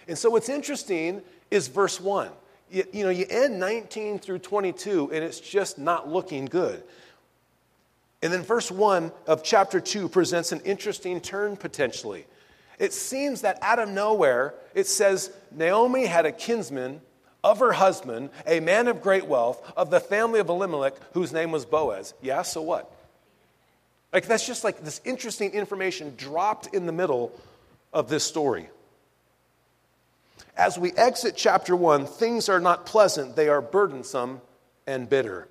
And 0.06 0.16
so 0.16 0.30
what's 0.30 0.48
interesting 0.48 1.22
is 1.50 1.66
verse 1.66 2.00
1. 2.00 2.30
You, 2.70 2.84
you 2.92 3.04
know, 3.04 3.10
you 3.10 3.26
end 3.28 3.58
19 3.58 4.20
through 4.20 4.38
22, 4.38 5.10
and 5.12 5.24
it's 5.24 5.40
just 5.40 5.78
not 5.78 6.08
looking 6.08 6.44
good. 6.44 6.82
And 8.22 8.32
then 8.32 8.42
verse 8.42 8.70
1 8.70 9.10
of 9.26 9.42
chapter 9.42 9.80
2 9.80 10.08
presents 10.08 10.52
an 10.52 10.60
interesting 10.60 11.20
turn 11.20 11.56
potentially. 11.56 12.26
It 12.78 12.92
seems 12.92 13.42
that 13.42 13.58
out 13.62 13.78
of 13.78 13.88
nowhere, 13.88 14.54
it 14.74 14.86
says 14.86 15.30
Naomi 15.52 16.06
had 16.06 16.26
a 16.26 16.32
kinsman 16.32 17.00
of 17.42 17.60
her 17.60 17.72
husband, 17.72 18.30
a 18.46 18.60
man 18.60 18.88
of 18.88 19.02
great 19.02 19.26
wealth, 19.26 19.72
of 19.76 19.90
the 19.90 20.00
family 20.00 20.40
of 20.40 20.48
Elimelech, 20.48 20.94
whose 21.12 21.32
name 21.32 21.52
was 21.52 21.64
Boaz. 21.64 22.14
Yeah, 22.22 22.42
so 22.42 22.62
what? 22.62 22.90
Like, 24.12 24.26
that's 24.26 24.46
just 24.46 24.64
like 24.64 24.82
this 24.82 25.00
interesting 25.04 25.50
information 25.50 26.14
dropped 26.16 26.74
in 26.74 26.86
the 26.86 26.92
middle 26.92 27.32
of 27.92 28.08
this 28.08 28.24
story. 28.24 28.68
As 30.56 30.78
we 30.78 30.92
exit 30.92 31.34
chapter 31.36 31.74
one, 31.74 32.06
things 32.06 32.48
are 32.48 32.60
not 32.60 32.86
pleasant, 32.86 33.36
they 33.36 33.48
are 33.48 33.60
burdensome 33.60 34.40
and 34.86 35.08
bitter. 35.08 35.48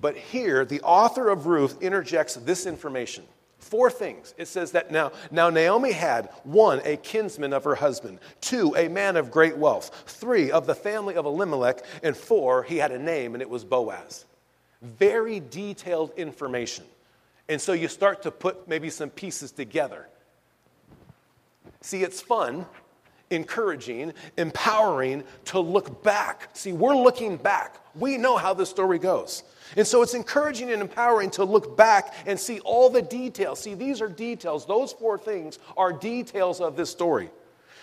But 0.00 0.16
here, 0.16 0.64
the 0.64 0.80
author 0.82 1.28
of 1.28 1.46
Ruth 1.46 1.82
interjects 1.82 2.34
this 2.34 2.66
information. 2.66 3.24
Four 3.66 3.90
things. 3.90 4.32
It 4.38 4.46
says 4.46 4.70
that 4.72 4.92
now, 4.92 5.10
now 5.32 5.50
Naomi 5.50 5.90
had 5.90 6.28
one, 6.44 6.80
a 6.84 6.96
kinsman 6.96 7.52
of 7.52 7.64
her 7.64 7.74
husband, 7.74 8.20
two, 8.40 8.72
a 8.76 8.86
man 8.86 9.16
of 9.16 9.32
great 9.32 9.56
wealth, 9.56 10.04
three, 10.06 10.52
of 10.52 10.68
the 10.68 10.74
family 10.74 11.16
of 11.16 11.26
Elimelech, 11.26 11.84
and 12.04 12.16
four, 12.16 12.62
he 12.62 12.76
had 12.76 12.92
a 12.92 12.98
name 12.98 13.34
and 13.34 13.42
it 13.42 13.50
was 13.50 13.64
Boaz. 13.64 14.24
Very 14.82 15.40
detailed 15.40 16.12
information. 16.16 16.84
And 17.48 17.60
so 17.60 17.72
you 17.72 17.88
start 17.88 18.22
to 18.22 18.30
put 18.30 18.68
maybe 18.68 18.88
some 18.88 19.10
pieces 19.10 19.50
together. 19.50 20.06
See, 21.80 22.04
it's 22.04 22.20
fun, 22.20 22.66
encouraging, 23.30 24.12
empowering 24.36 25.24
to 25.46 25.60
look 25.60 26.02
back. 26.02 26.50
See, 26.52 26.72
we're 26.72 26.96
looking 26.96 27.36
back. 27.36 27.80
We 27.94 28.18
know 28.18 28.36
how 28.36 28.54
the 28.54 28.66
story 28.66 28.98
goes. 28.98 29.42
And 29.76 29.86
so 29.86 30.02
it's 30.02 30.14
encouraging 30.14 30.70
and 30.70 30.80
empowering 30.80 31.30
to 31.30 31.44
look 31.44 31.76
back 31.76 32.14
and 32.26 32.38
see 32.38 32.60
all 32.60 32.88
the 32.88 33.02
details. 33.02 33.60
See, 33.60 33.74
these 33.74 34.00
are 34.00 34.08
details. 34.08 34.64
Those 34.66 34.92
four 34.92 35.18
things 35.18 35.58
are 35.76 35.92
details 35.92 36.60
of 36.60 36.76
this 36.76 36.90
story. 36.90 37.30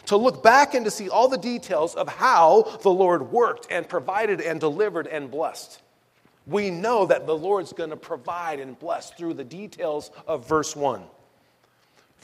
To 0.07 0.17
look 0.17 0.43
back 0.43 0.73
and 0.73 0.85
to 0.85 0.91
see 0.91 1.09
all 1.09 1.27
the 1.27 1.37
details 1.37 1.95
of 1.95 2.07
how 2.07 2.63
the 2.81 2.89
Lord 2.89 3.31
worked 3.31 3.67
and 3.69 3.87
provided 3.87 4.41
and 4.41 4.59
delivered 4.59 5.07
and 5.07 5.29
blessed. 5.29 5.81
We 6.45 6.69
know 6.71 7.05
that 7.05 7.25
the 7.25 7.35
Lord's 7.35 7.71
going 7.71 7.89
to 7.89 7.97
provide 7.97 8.59
and 8.59 8.77
bless 8.77 9.11
through 9.11 9.35
the 9.35 9.45
details 9.45 10.11
of 10.27 10.47
verse 10.47 10.75
1 10.75 11.03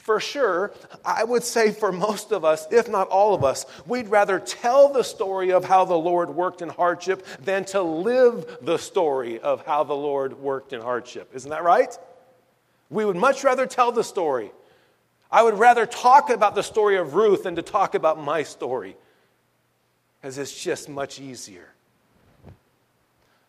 for 0.00 0.18
sure, 0.18 0.72
I 1.04 1.24
would 1.24 1.44
say 1.44 1.72
for 1.72 1.92
most 1.92 2.32
of 2.32 2.44
us, 2.44 2.66
if 2.70 2.88
not 2.88 3.08
all 3.08 3.34
of 3.34 3.44
us, 3.44 3.66
we'd 3.86 4.08
rather 4.08 4.40
tell 4.40 4.92
the 4.92 5.04
story 5.04 5.52
of 5.52 5.64
how 5.64 5.84
the 5.84 5.96
Lord 5.96 6.30
worked 6.30 6.62
in 6.62 6.68
hardship 6.68 7.24
than 7.40 7.64
to 7.66 7.82
live 7.82 8.58
the 8.62 8.78
story 8.78 9.38
of 9.38 9.64
how 9.66 9.84
the 9.84 9.94
Lord 9.94 10.38
worked 10.38 10.72
in 10.72 10.80
hardship. 10.80 11.30
Isn't 11.34 11.50
that 11.50 11.62
right? 11.62 11.96
We 12.88 13.04
would 13.04 13.16
much 13.16 13.44
rather 13.44 13.66
tell 13.66 13.92
the 13.92 14.02
story. 14.02 14.50
I 15.30 15.42
would 15.42 15.58
rather 15.58 15.86
talk 15.86 16.30
about 16.30 16.54
the 16.54 16.62
story 16.62 16.96
of 16.96 17.14
Ruth 17.14 17.44
than 17.44 17.56
to 17.56 17.62
talk 17.62 17.94
about 17.94 18.18
my 18.18 18.42
story, 18.42 18.96
because 20.20 20.38
it's 20.38 20.58
just 20.58 20.88
much 20.88 21.20
easier. 21.20 21.68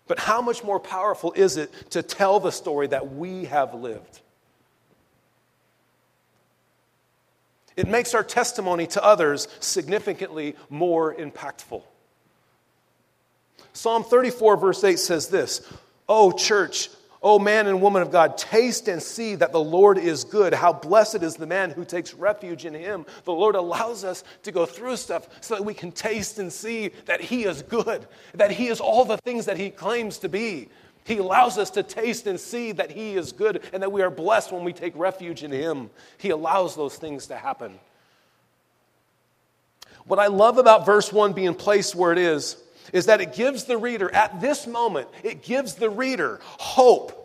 But 0.07 0.19
how 0.19 0.41
much 0.41 0.63
more 0.63 0.79
powerful 0.79 1.31
is 1.31 1.57
it 1.57 1.71
to 1.91 2.03
tell 2.03 2.39
the 2.39 2.51
story 2.51 2.87
that 2.87 3.15
we 3.15 3.45
have 3.45 3.73
lived? 3.73 4.19
It 7.75 7.87
makes 7.87 8.13
our 8.13 8.23
testimony 8.23 8.87
to 8.87 9.03
others 9.03 9.47
significantly 9.59 10.55
more 10.69 11.13
impactful. 11.15 11.83
Psalm 13.73 14.03
34, 14.03 14.57
verse 14.57 14.83
8 14.83 14.99
says 14.99 15.29
this 15.29 15.61
Oh, 16.09 16.31
church, 16.31 16.89
O 17.23 17.37
man 17.37 17.67
and 17.67 17.81
woman 17.81 18.01
of 18.01 18.11
God, 18.11 18.37
taste 18.37 18.87
and 18.87 19.01
see 19.01 19.35
that 19.35 19.51
the 19.51 19.59
Lord 19.59 19.97
is 19.97 20.23
good. 20.23 20.53
How 20.53 20.73
blessed 20.73 21.21
is 21.23 21.35
the 21.35 21.45
man 21.45 21.69
who 21.69 21.85
takes 21.85 22.13
refuge 22.13 22.65
in 22.65 22.73
him. 22.73 23.05
The 23.25 23.31
Lord 23.31 23.55
allows 23.55 24.03
us 24.03 24.23
to 24.43 24.51
go 24.51 24.65
through 24.65 24.97
stuff 24.97 25.27
so 25.39 25.55
that 25.55 25.63
we 25.63 25.73
can 25.73 25.91
taste 25.91 26.39
and 26.39 26.51
see 26.51 26.89
that 27.05 27.21
he 27.21 27.45
is 27.45 27.61
good, 27.61 28.07
that 28.33 28.51
he 28.51 28.67
is 28.67 28.79
all 28.79 29.05
the 29.05 29.17
things 29.17 29.45
that 29.45 29.57
he 29.57 29.69
claims 29.69 30.17
to 30.19 30.29
be. 30.29 30.69
He 31.03 31.17
allows 31.17 31.57
us 31.57 31.71
to 31.71 31.83
taste 31.83 32.27
and 32.27 32.39
see 32.39 32.71
that 32.73 32.91
he 32.91 33.15
is 33.15 33.31
good 33.31 33.63
and 33.73 33.81
that 33.81 33.91
we 33.91 34.01
are 34.01 34.09
blessed 34.09 34.51
when 34.51 34.63
we 34.63 34.73
take 34.73 34.93
refuge 34.95 35.43
in 35.43 35.51
him. 35.51 35.89
He 36.17 36.29
allows 36.29 36.75
those 36.75 36.95
things 36.95 37.27
to 37.27 37.35
happen. 37.35 37.79
What 40.05 40.19
I 40.19 40.27
love 40.27 40.57
about 40.57 40.85
verse 40.85 41.11
1 41.11 41.33
being 41.33 41.55
placed 41.55 41.95
where 41.95 42.11
it 42.11 42.17
is 42.17 42.57
is 42.93 43.05
that 43.05 43.21
it 43.21 43.33
gives 43.33 43.65
the 43.65 43.77
reader, 43.77 44.13
at 44.13 44.41
this 44.41 44.67
moment, 44.67 45.07
it 45.23 45.43
gives 45.43 45.75
the 45.75 45.89
reader 45.89 46.39
hope 46.43 47.17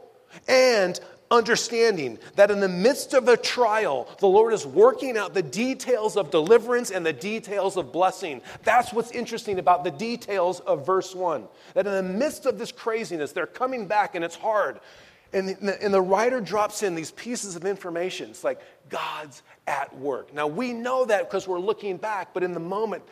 and 0.47 0.99
understanding 1.31 2.19
that 2.37 2.51
in 2.51 2.61
the 2.61 2.69
midst 2.69 3.15
of 3.15 3.29
a 3.29 3.37
trial, 3.37 4.09
the 4.21 4.29
Lord 4.29 4.53
is 4.53 4.67
working 4.67 5.17
out 5.17 5.35
the 5.35 5.43
details 5.43 6.17
of 6.17 6.31
deliverance 6.31 6.91
and 6.91 7.05
the 7.05 7.13
details 7.13 7.77
of 7.77 7.93
blessing. 7.93 8.41
That's 8.65 8.93
what's 8.93 9.11
interesting 9.11 9.59
about 9.59 9.85
the 9.85 9.91
details 9.91 10.61
of 10.61 10.87
verse 10.87 11.15
1. 11.15 11.45
That 11.75 11.87
in 11.87 11.93
the 11.93 12.03
midst 12.03 12.47
of 12.47 12.59
this 12.59 12.73
craziness, 12.73 13.33
they're 13.33 13.47
coming 13.47 13.87
back 13.87 14.15
and 14.15 14.25
it's 14.25 14.37
hard. 14.37 14.81
And 15.33 15.49
the, 15.49 15.83
and 15.83 15.93
the 15.93 16.01
writer 16.01 16.41
drops 16.41 16.83
in 16.83 16.95
these 16.95 17.11
pieces 17.11 17.57
of 17.57 17.65
information. 17.65 18.31
It's 18.31 18.45
like 18.45 18.61
God's 18.89 19.43
at 19.67 19.95
work. 19.97 20.33
Now, 20.33 20.47
we 20.47 20.73
know 20.73 21.05
that 21.05 21.29
because 21.29 21.49
we're 21.49 21.59
looking 21.59 21.97
back, 21.97 22.33
but 22.33 22.43
in 22.43 22.55
the 22.55 22.61
moment, 22.61 23.03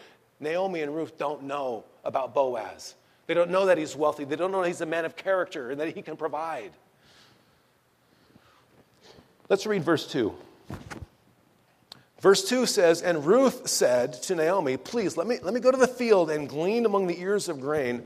Naomi 0.41 0.83
and 0.83 0.95
Ruth 0.95 1.19
don't 1.19 1.43
know 1.43 1.85
about 2.05 2.35
Boaz. 2.35 2.95
They 3.27 3.35
don't 3.35 3.51
know 3.51 3.67
that 3.67 3.79
he's 3.79 3.97
wealthy. 3.97 4.25
They 4.25 4.37
don't 4.37 4.53
know 4.53 4.63
that 4.63 4.69
he's 4.69 4.81
a 4.81 4.87
man 4.87 5.05
of 5.05 5.17
character 5.17 5.71
and 5.71 5.81
that 5.81 5.95
he 5.95 6.03
can 6.03 6.17
provide. 6.17 6.73
Let's 9.49 9.67
read 9.67 9.83
verse 9.83 10.11
2. 10.11 10.35
Verse 12.21 12.49
2 12.49 12.65
says, 12.65 13.03
And 13.03 13.27
Ruth 13.27 13.69
said 13.69 14.15
to 14.25 14.35
Naomi, 14.35 14.79
Please, 14.79 15.17
let 15.17 15.27
me, 15.27 15.39
let 15.43 15.53
me 15.53 15.61
go 15.61 15.71
to 15.71 15.77
the 15.77 15.87
field 15.87 16.31
and 16.31 16.49
glean 16.49 16.87
among 16.87 17.07
the 17.07 17.21
ears 17.21 17.49
of 17.49 17.61
grain 17.61 18.03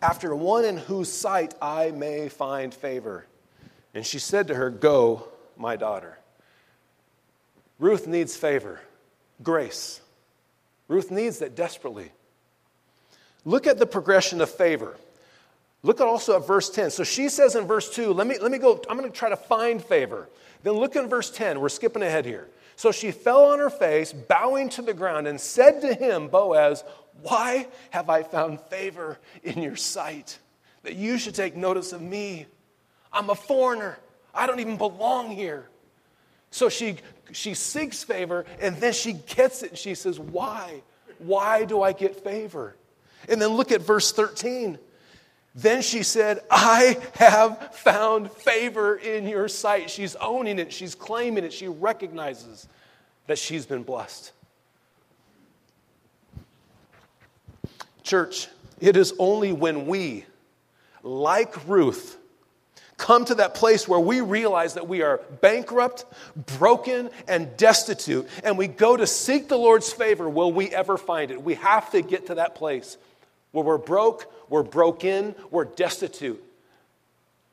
after 0.00 0.34
one 0.34 0.64
in 0.64 0.76
whose 0.76 1.10
sight 1.10 1.54
I 1.62 1.92
may 1.92 2.28
find 2.28 2.74
favor. 2.74 3.26
And 3.94 4.04
she 4.04 4.18
said 4.18 4.48
to 4.48 4.54
her, 4.56 4.70
Go, 4.70 5.28
my 5.56 5.76
daughter. 5.76 6.18
Ruth 7.78 8.06
needs 8.06 8.36
favor, 8.36 8.80
grace. 9.42 10.00
Ruth 10.88 11.10
needs 11.10 11.38
that 11.38 11.54
desperately. 11.54 12.10
Look 13.44 13.66
at 13.66 13.78
the 13.78 13.86
progression 13.86 14.40
of 14.40 14.50
favor. 14.50 14.96
Look 15.82 16.00
also 16.00 16.36
at 16.36 16.46
verse 16.46 16.70
10. 16.70 16.90
So 16.90 17.02
she 17.02 17.28
says 17.28 17.56
in 17.56 17.66
verse 17.66 17.90
2, 17.90 18.12
let 18.12 18.26
me, 18.26 18.38
let 18.38 18.52
me 18.52 18.58
go, 18.58 18.80
I'm 18.88 18.96
going 18.96 19.10
to 19.10 19.16
try 19.16 19.30
to 19.30 19.36
find 19.36 19.82
favor. 19.82 20.28
Then 20.62 20.74
look 20.74 20.96
in 20.96 21.08
verse 21.08 21.30
10. 21.30 21.60
We're 21.60 21.68
skipping 21.68 22.02
ahead 22.02 22.24
here. 22.24 22.48
So 22.76 22.92
she 22.92 23.10
fell 23.10 23.44
on 23.46 23.58
her 23.58 23.70
face, 23.70 24.12
bowing 24.12 24.68
to 24.70 24.82
the 24.82 24.94
ground, 24.94 25.26
and 25.26 25.40
said 25.40 25.80
to 25.82 25.94
him, 25.94 26.28
Boaz, 26.28 26.84
Why 27.22 27.68
have 27.90 28.08
I 28.08 28.22
found 28.22 28.60
favor 28.60 29.18
in 29.42 29.62
your 29.62 29.76
sight 29.76 30.38
that 30.82 30.96
you 30.96 31.18
should 31.18 31.34
take 31.34 31.56
notice 31.56 31.92
of 31.92 32.00
me? 32.00 32.46
I'm 33.12 33.30
a 33.30 33.34
foreigner. 33.34 33.98
I 34.34 34.46
don't 34.46 34.60
even 34.60 34.76
belong 34.76 35.30
here. 35.30 35.68
So 36.50 36.68
she, 36.68 36.96
she 37.32 37.54
seeks 37.54 38.02
favor 38.02 38.44
and 38.60 38.76
then 38.76 38.92
she 38.92 39.14
gets 39.14 39.62
it 39.62 39.70
and 39.70 39.78
she 39.78 39.94
says, 39.94 40.18
Why? 40.18 40.82
Why 41.18 41.64
do 41.64 41.82
I 41.82 41.92
get 41.92 42.22
favor? 42.22 42.76
And 43.28 43.40
then 43.40 43.50
look 43.50 43.70
at 43.70 43.82
verse 43.82 44.12
13. 44.12 44.78
Then 45.54 45.82
she 45.82 46.02
said, 46.02 46.40
I 46.50 46.98
have 47.16 47.74
found 47.74 48.32
favor 48.32 48.96
in 48.96 49.28
your 49.28 49.48
sight. 49.48 49.90
She's 49.90 50.16
owning 50.16 50.58
it, 50.58 50.72
she's 50.72 50.94
claiming 50.94 51.44
it, 51.44 51.52
she 51.52 51.68
recognizes 51.68 52.66
that 53.26 53.38
she's 53.38 53.66
been 53.66 53.82
blessed. 53.82 54.32
Church, 58.02 58.48
it 58.80 58.96
is 58.96 59.14
only 59.18 59.52
when 59.52 59.86
we, 59.86 60.24
like 61.02 61.68
Ruth, 61.68 62.16
come 62.96 63.24
to 63.24 63.34
that 63.34 63.54
place 63.54 63.86
where 63.86 64.00
we 64.00 64.20
realize 64.20 64.74
that 64.74 64.88
we 64.88 65.02
are 65.02 65.20
bankrupt, 65.40 66.04
broken, 66.58 67.10
and 67.28 67.56
destitute, 67.56 68.28
and 68.42 68.56
we 68.56 68.68
go 68.68 68.96
to 68.96 69.06
seek 69.06 69.48
the 69.48 69.58
Lord's 69.58 69.92
favor, 69.92 70.28
will 70.28 70.52
we 70.52 70.70
ever 70.70 70.96
find 70.96 71.30
it? 71.30 71.42
We 71.42 71.54
have 71.54 71.90
to 71.90 72.00
get 72.00 72.28
to 72.28 72.36
that 72.36 72.54
place 72.54 72.96
where 73.52 73.64
we're 73.64 73.78
broke, 73.78 74.32
we're 74.52 74.62
broken, 74.62 75.34
we're 75.50 75.64
destitute. 75.64 76.42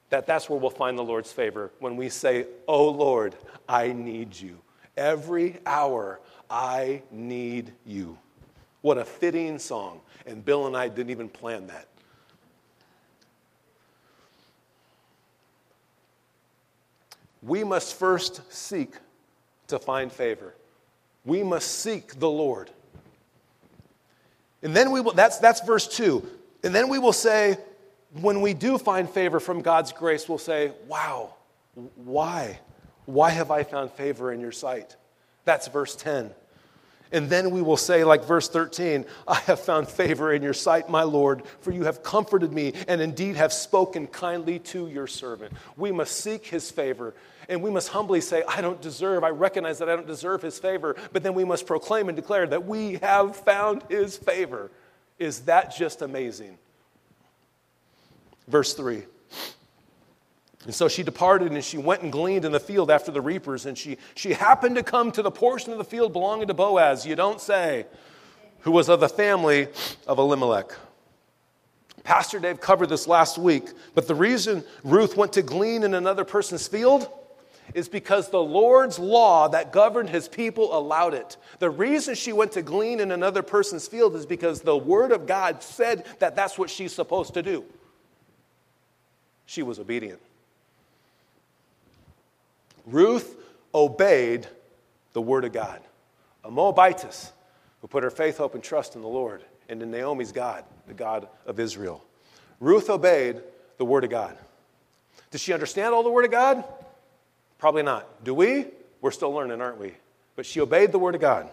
That 0.10 0.28
that's 0.28 0.50
where 0.50 0.60
we'll 0.60 0.70
find 0.70 0.98
the 0.98 1.04
Lord's 1.04 1.32
favor 1.32 1.72
when 1.80 1.96
we 1.96 2.10
say, 2.10 2.46
"Oh 2.68 2.90
Lord, 2.90 3.36
I 3.68 3.92
need 3.94 4.40
you. 4.40 4.60
Every 4.98 5.58
hour 5.66 6.20
I 6.50 7.02
need 7.10 7.74
you." 7.86 8.18
What 8.82 8.98
a 8.98 9.06
fitting 9.06 9.60
song. 9.60 10.02
And 10.26 10.44
Bill 10.44 10.68
and 10.68 10.76
I 10.78 10.88
didn't 10.88 11.10
even 11.10 11.30
plan 11.30 11.68
that. 11.68 11.88
we 17.42 17.64
must 17.64 17.96
first 17.96 18.42
seek 18.52 18.96
to 19.68 19.80
find 19.80 20.12
favor. 20.12 20.56
We 21.26 21.44
must 21.44 21.80
seek 21.80 22.20
the 22.20 22.30
Lord. 22.30 22.70
And 24.62 24.76
then 24.76 24.92
we 24.92 25.00
will, 25.00 25.14
that's, 25.14 25.38
that's 25.38 25.62
verse 25.62 25.88
2. 25.88 26.28
And 26.64 26.76
then 26.76 26.90
we 26.90 27.00
will 27.00 27.14
say, 27.14 27.58
when 28.22 28.42
we 28.42 28.54
do 28.54 28.78
find 28.78 29.10
favor 29.10 29.40
from 29.40 29.62
God's 29.62 29.92
grace, 29.92 30.28
we'll 30.28 30.38
say, 30.38 30.72
wow, 30.88 31.34
why? 31.96 32.60
Why 33.06 33.30
have 33.30 33.52
I 33.52 33.64
found 33.64 33.92
favor 33.92 34.32
in 34.32 34.40
your 34.40 34.52
sight? 34.52 34.96
That's 35.46 35.68
verse 35.68 35.96
10. 35.96 36.32
And 37.12 37.30
then 37.30 37.50
we 37.50 37.62
will 37.62 37.78
say, 37.78 38.04
like 38.04 38.26
verse 38.26 38.50
13, 38.50 39.06
I 39.28 39.36
have 39.42 39.60
found 39.60 39.88
favor 39.88 40.32
in 40.32 40.44
your 40.44 40.54
sight, 40.54 40.90
my 40.90 41.04
Lord, 41.04 41.44
for 41.62 41.72
you 41.72 41.86
have 41.86 42.04
comforted 42.04 42.54
me 42.54 42.74
and 42.88 43.02
indeed 43.02 43.36
have 43.36 43.52
spoken 43.52 44.06
kindly 44.06 44.60
to 44.60 44.88
your 44.88 45.08
servant. 45.08 45.54
We 45.76 45.92
must 45.92 46.18
seek 46.18 46.46
his 46.46 46.70
favor 46.70 47.16
and 47.48 47.64
we 47.64 47.72
must 47.72 47.90
humbly 47.90 48.22
say, 48.22 48.44
I 48.48 48.62
don't 48.62 48.80
deserve, 48.80 49.24
I 49.24 49.30
recognize 49.30 49.80
that 49.80 49.90
I 49.90 49.96
don't 49.96 50.06
deserve 50.06 50.44
his 50.44 50.60
favor, 50.60 50.96
but 51.12 51.24
then 51.24 51.34
we 51.34 51.44
must 51.44 51.66
proclaim 51.66 52.08
and 52.08 52.16
declare 52.16 52.46
that 52.46 52.68
we 52.68 52.96
have 52.98 53.36
found 53.36 53.82
his 53.90 54.16
favor. 54.16 54.70
Is 55.20 55.42
that 55.42 55.76
just 55.76 56.02
amazing? 56.02 56.58
Verse 58.48 58.74
3. 58.74 59.04
And 60.66 60.74
so 60.74 60.88
she 60.88 61.04
departed 61.04 61.52
and 61.52 61.64
she 61.64 61.78
went 61.78 62.02
and 62.02 62.12
gleaned 62.12 62.46
in 62.46 62.52
the 62.52 62.60
field 62.60 62.90
after 62.90 63.12
the 63.12 63.22
reapers. 63.22 63.66
And 63.66 63.78
she, 63.78 63.98
she 64.16 64.34
happened 64.34 64.76
to 64.76 64.84
come 64.84 65.12
to 65.14 65.22
the 65.22 65.32
portion 65.32 65.72
of 65.72 65.78
the 65.78 65.84
field 65.84 66.14
belonging 66.14 66.48
to 66.48 66.54
Boaz, 66.54 67.06
you 67.06 67.16
don't 67.16 67.40
say, 67.40 67.86
who 68.62 68.72
was 68.72 68.90
of 68.90 69.00
the 69.00 69.10
family 69.10 69.68
of 70.08 70.18
Elimelech. 70.18 70.72
Pastor 72.04 72.40
Dave 72.40 72.60
covered 72.60 72.88
this 72.88 73.08
last 73.08 73.38
week, 73.38 73.70
but 73.94 74.08
the 74.08 74.16
reason 74.16 74.64
Ruth 74.84 75.16
went 75.16 75.34
to 75.34 75.42
glean 75.42 75.84
in 75.84 75.94
another 75.94 76.24
person's 76.24 76.68
field 76.68 77.08
is 77.74 77.90
because 77.90 78.30
the 78.30 78.42
Lord's 78.42 79.00
law 79.00 79.48
that 79.50 79.72
governed 79.72 80.10
his 80.10 80.28
people 80.28 80.78
allowed 80.78 81.14
it. 81.14 81.38
The 81.60 81.70
reason 81.70 82.16
she 82.16 82.34
went 82.34 82.54
to 82.54 82.62
glean 82.62 83.00
in 83.00 83.12
another 83.12 83.42
person's 83.44 83.88
field 83.88 84.16
is 84.16 84.26
because 84.26 84.62
the 84.62 84.78
Word 84.78 85.12
of 85.12 85.28
God 85.28 85.62
said 85.64 86.06
that 86.20 86.36
that's 86.36 86.58
what 86.58 86.70
she's 86.70 86.94
supposed 86.94 87.34
to 87.36 87.44
do. 87.44 87.64
She 89.46 89.64
was 89.64 89.80
obedient. 89.80 90.20
Ruth 92.86 93.36
obeyed 93.74 94.48
the 95.14 95.22
word 95.22 95.46
of 95.46 95.54
God. 95.54 95.82
A 96.44 96.52
Moabitess 96.52 97.32
who 97.82 97.88
put 97.88 98.04
her 98.04 98.10
faith, 98.10 98.38
hope, 98.38 98.56
and 98.56 98.64
trust 98.64 98.96
in 98.96 99.02
the 99.02 99.08
Lord 99.08 99.44
and 99.68 99.82
in 99.82 99.92
Naomi's 99.92 100.32
God, 100.32 100.64
the 100.88 100.94
God 100.94 101.28
of 101.46 101.60
Israel. 101.60 102.04
Ruth 102.60 102.90
obeyed 102.90 103.42
the 103.78 103.86
word 103.86 104.04
of 104.04 104.10
God. 104.10 104.38
Did 105.32 105.42
she 105.42 105.54
understand 105.54 105.94
all 105.94 106.04
the 106.04 106.10
word 106.10 106.26
of 106.26 106.32
God? 106.32 106.64
Probably 107.60 107.84
not. 107.84 108.24
Do 108.24 108.34
we? 108.34 108.66
We're 109.02 109.12
still 109.12 109.32
learning, 109.32 109.62
aren't 109.62 109.80
we? 109.80 109.94
But 110.36 110.46
she 110.46 110.62
obeyed 110.62 110.92
the 110.92 111.00
word 111.00 111.16
of 111.16 111.22
God. 111.22 111.50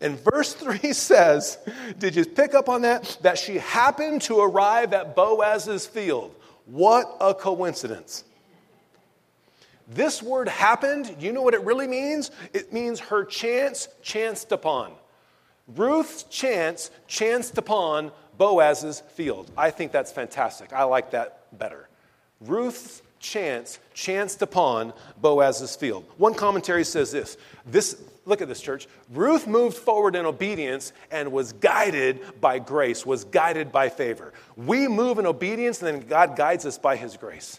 And 0.00 0.18
verse 0.18 0.52
3 0.54 0.92
says, 0.92 1.58
Did 1.98 2.16
you 2.16 2.24
pick 2.24 2.54
up 2.54 2.68
on 2.68 2.82
that? 2.82 3.18
That 3.22 3.36
she 3.36 3.58
happened 3.58 4.22
to 4.22 4.40
arrive 4.40 4.92
at 4.92 5.14
Boaz's 5.14 5.86
field. 5.86 6.34
What 6.66 7.16
a 7.20 7.34
coincidence. 7.34 8.24
This 9.86 10.22
word 10.22 10.48
happened, 10.48 11.14
you 11.20 11.32
know 11.32 11.42
what 11.42 11.52
it 11.52 11.62
really 11.62 11.86
means? 11.86 12.30
It 12.54 12.72
means 12.72 13.00
her 13.00 13.22
chance 13.24 13.88
chanced 14.02 14.50
upon. 14.50 14.92
Ruth's 15.68 16.22
chance 16.24 16.90
chanced 17.06 17.58
upon 17.58 18.10
Boaz's 18.38 19.00
field. 19.14 19.50
I 19.56 19.70
think 19.70 19.92
that's 19.92 20.10
fantastic. 20.10 20.72
I 20.72 20.84
like 20.84 21.10
that 21.10 21.46
better. 21.58 21.88
Ruth's 22.40 23.02
chance 23.24 23.78
chanced 23.94 24.42
upon 24.42 24.92
Boaz's 25.20 25.74
field. 25.74 26.04
One 26.18 26.34
commentary 26.34 26.84
says 26.84 27.10
this. 27.10 27.36
This 27.66 28.00
look 28.26 28.40
at 28.40 28.48
this 28.48 28.60
church. 28.60 28.86
Ruth 29.10 29.46
moved 29.46 29.76
forward 29.76 30.16
in 30.16 30.26
obedience 30.26 30.92
and 31.10 31.32
was 31.32 31.52
guided 31.54 32.20
by 32.40 32.58
grace, 32.58 33.04
was 33.04 33.24
guided 33.24 33.72
by 33.72 33.88
favor. 33.88 34.32
We 34.56 34.88
move 34.88 35.18
in 35.18 35.26
obedience 35.26 35.82
and 35.82 36.02
then 36.02 36.08
God 36.08 36.36
guides 36.36 36.64
us 36.66 36.78
by 36.78 36.96
his 36.96 37.16
grace. 37.16 37.58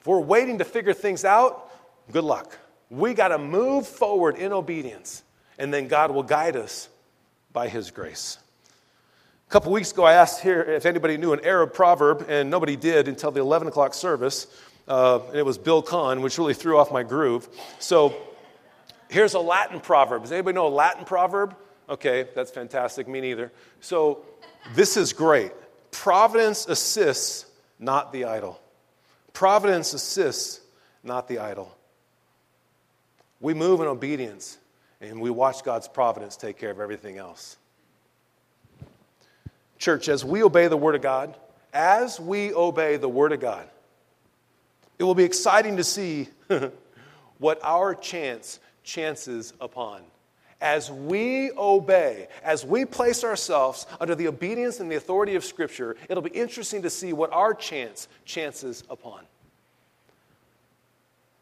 If 0.00 0.08
we're 0.08 0.20
waiting 0.20 0.58
to 0.58 0.64
figure 0.64 0.92
things 0.92 1.24
out, 1.24 1.70
good 2.12 2.24
luck. 2.24 2.58
We 2.90 3.14
got 3.14 3.28
to 3.28 3.38
move 3.38 3.86
forward 3.86 4.36
in 4.36 4.52
obedience, 4.52 5.22
and 5.58 5.72
then 5.72 5.88
God 5.88 6.10
will 6.10 6.22
guide 6.22 6.56
us 6.56 6.88
by 7.54 7.68
His 7.68 7.90
grace. 7.90 8.38
A 9.54 9.56
couple 9.56 9.70
weeks 9.70 9.92
ago, 9.92 10.02
I 10.02 10.14
asked 10.14 10.40
here 10.40 10.62
if 10.62 10.84
anybody 10.84 11.16
knew 11.16 11.32
an 11.32 11.38
Arab 11.44 11.72
proverb, 11.72 12.26
and 12.28 12.50
nobody 12.50 12.74
did 12.74 13.06
until 13.06 13.30
the 13.30 13.38
11 13.38 13.68
o'clock 13.68 13.94
service. 13.94 14.48
Uh, 14.88 15.20
and 15.28 15.36
it 15.36 15.46
was 15.46 15.58
Bill 15.58 15.80
Kahn, 15.80 16.22
which 16.22 16.38
really 16.38 16.54
threw 16.54 16.76
off 16.76 16.90
my 16.90 17.04
groove. 17.04 17.48
So 17.78 18.16
here's 19.08 19.34
a 19.34 19.38
Latin 19.38 19.78
proverb. 19.78 20.22
Does 20.22 20.32
anybody 20.32 20.56
know 20.56 20.66
a 20.66 20.74
Latin 20.74 21.04
proverb? 21.04 21.54
Okay, 21.88 22.26
that's 22.34 22.50
fantastic. 22.50 23.06
Me 23.06 23.20
neither. 23.20 23.52
So 23.80 24.24
this 24.74 24.96
is 24.96 25.12
great. 25.12 25.52
Providence 25.92 26.66
assists, 26.66 27.46
not 27.78 28.12
the 28.12 28.24
idle. 28.24 28.60
Providence 29.34 29.94
assists, 29.94 30.62
not 31.04 31.28
the 31.28 31.38
idle. 31.38 31.78
We 33.38 33.54
move 33.54 33.80
in 33.82 33.86
obedience 33.86 34.58
and 35.00 35.20
we 35.20 35.30
watch 35.30 35.62
God's 35.62 35.86
providence 35.86 36.36
take 36.36 36.58
care 36.58 36.72
of 36.72 36.80
everything 36.80 37.18
else. 37.18 37.56
Church, 39.78 40.08
as 40.08 40.24
we 40.24 40.42
obey 40.42 40.68
the 40.68 40.76
Word 40.76 40.94
of 40.94 41.02
God, 41.02 41.34
as 41.72 42.20
we 42.20 42.52
obey 42.52 42.96
the 42.96 43.08
Word 43.08 43.32
of 43.32 43.40
God, 43.40 43.68
it 44.98 45.04
will 45.04 45.14
be 45.14 45.24
exciting 45.24 45.76
to 45.76 45.84
see 45.84 46.28
what 47.38 47.58
our 47.62 47.94
chance 47.94 48.60
chances 48.84 49.52
upon. 49.60 50.02
As 50.60 50.90
we 50.90 51.50
obey, 51.52 52.28
as 52.42 52.64
we 52.64 52.84
place 52.84 53.24
ourselves 53.24 53.86
under 54.00 54.14
the 54.14 54.28
obedience 54.28 54.80
and 54.80 54.90
the 54.90 54.96
authority 54.96 55.34
of 55.34 55.44
Scripture, 55.44 55.96
it'll 56.08 56.22
be 56.22 56.30
interesting 56.30 56.82
to 56.82 56.90
see 56.90 57.12
what 57.12 57.32
our 57.32 57.52
chance 57.52 58.08
chances 58.24 58.84
upon. 58.88 59.24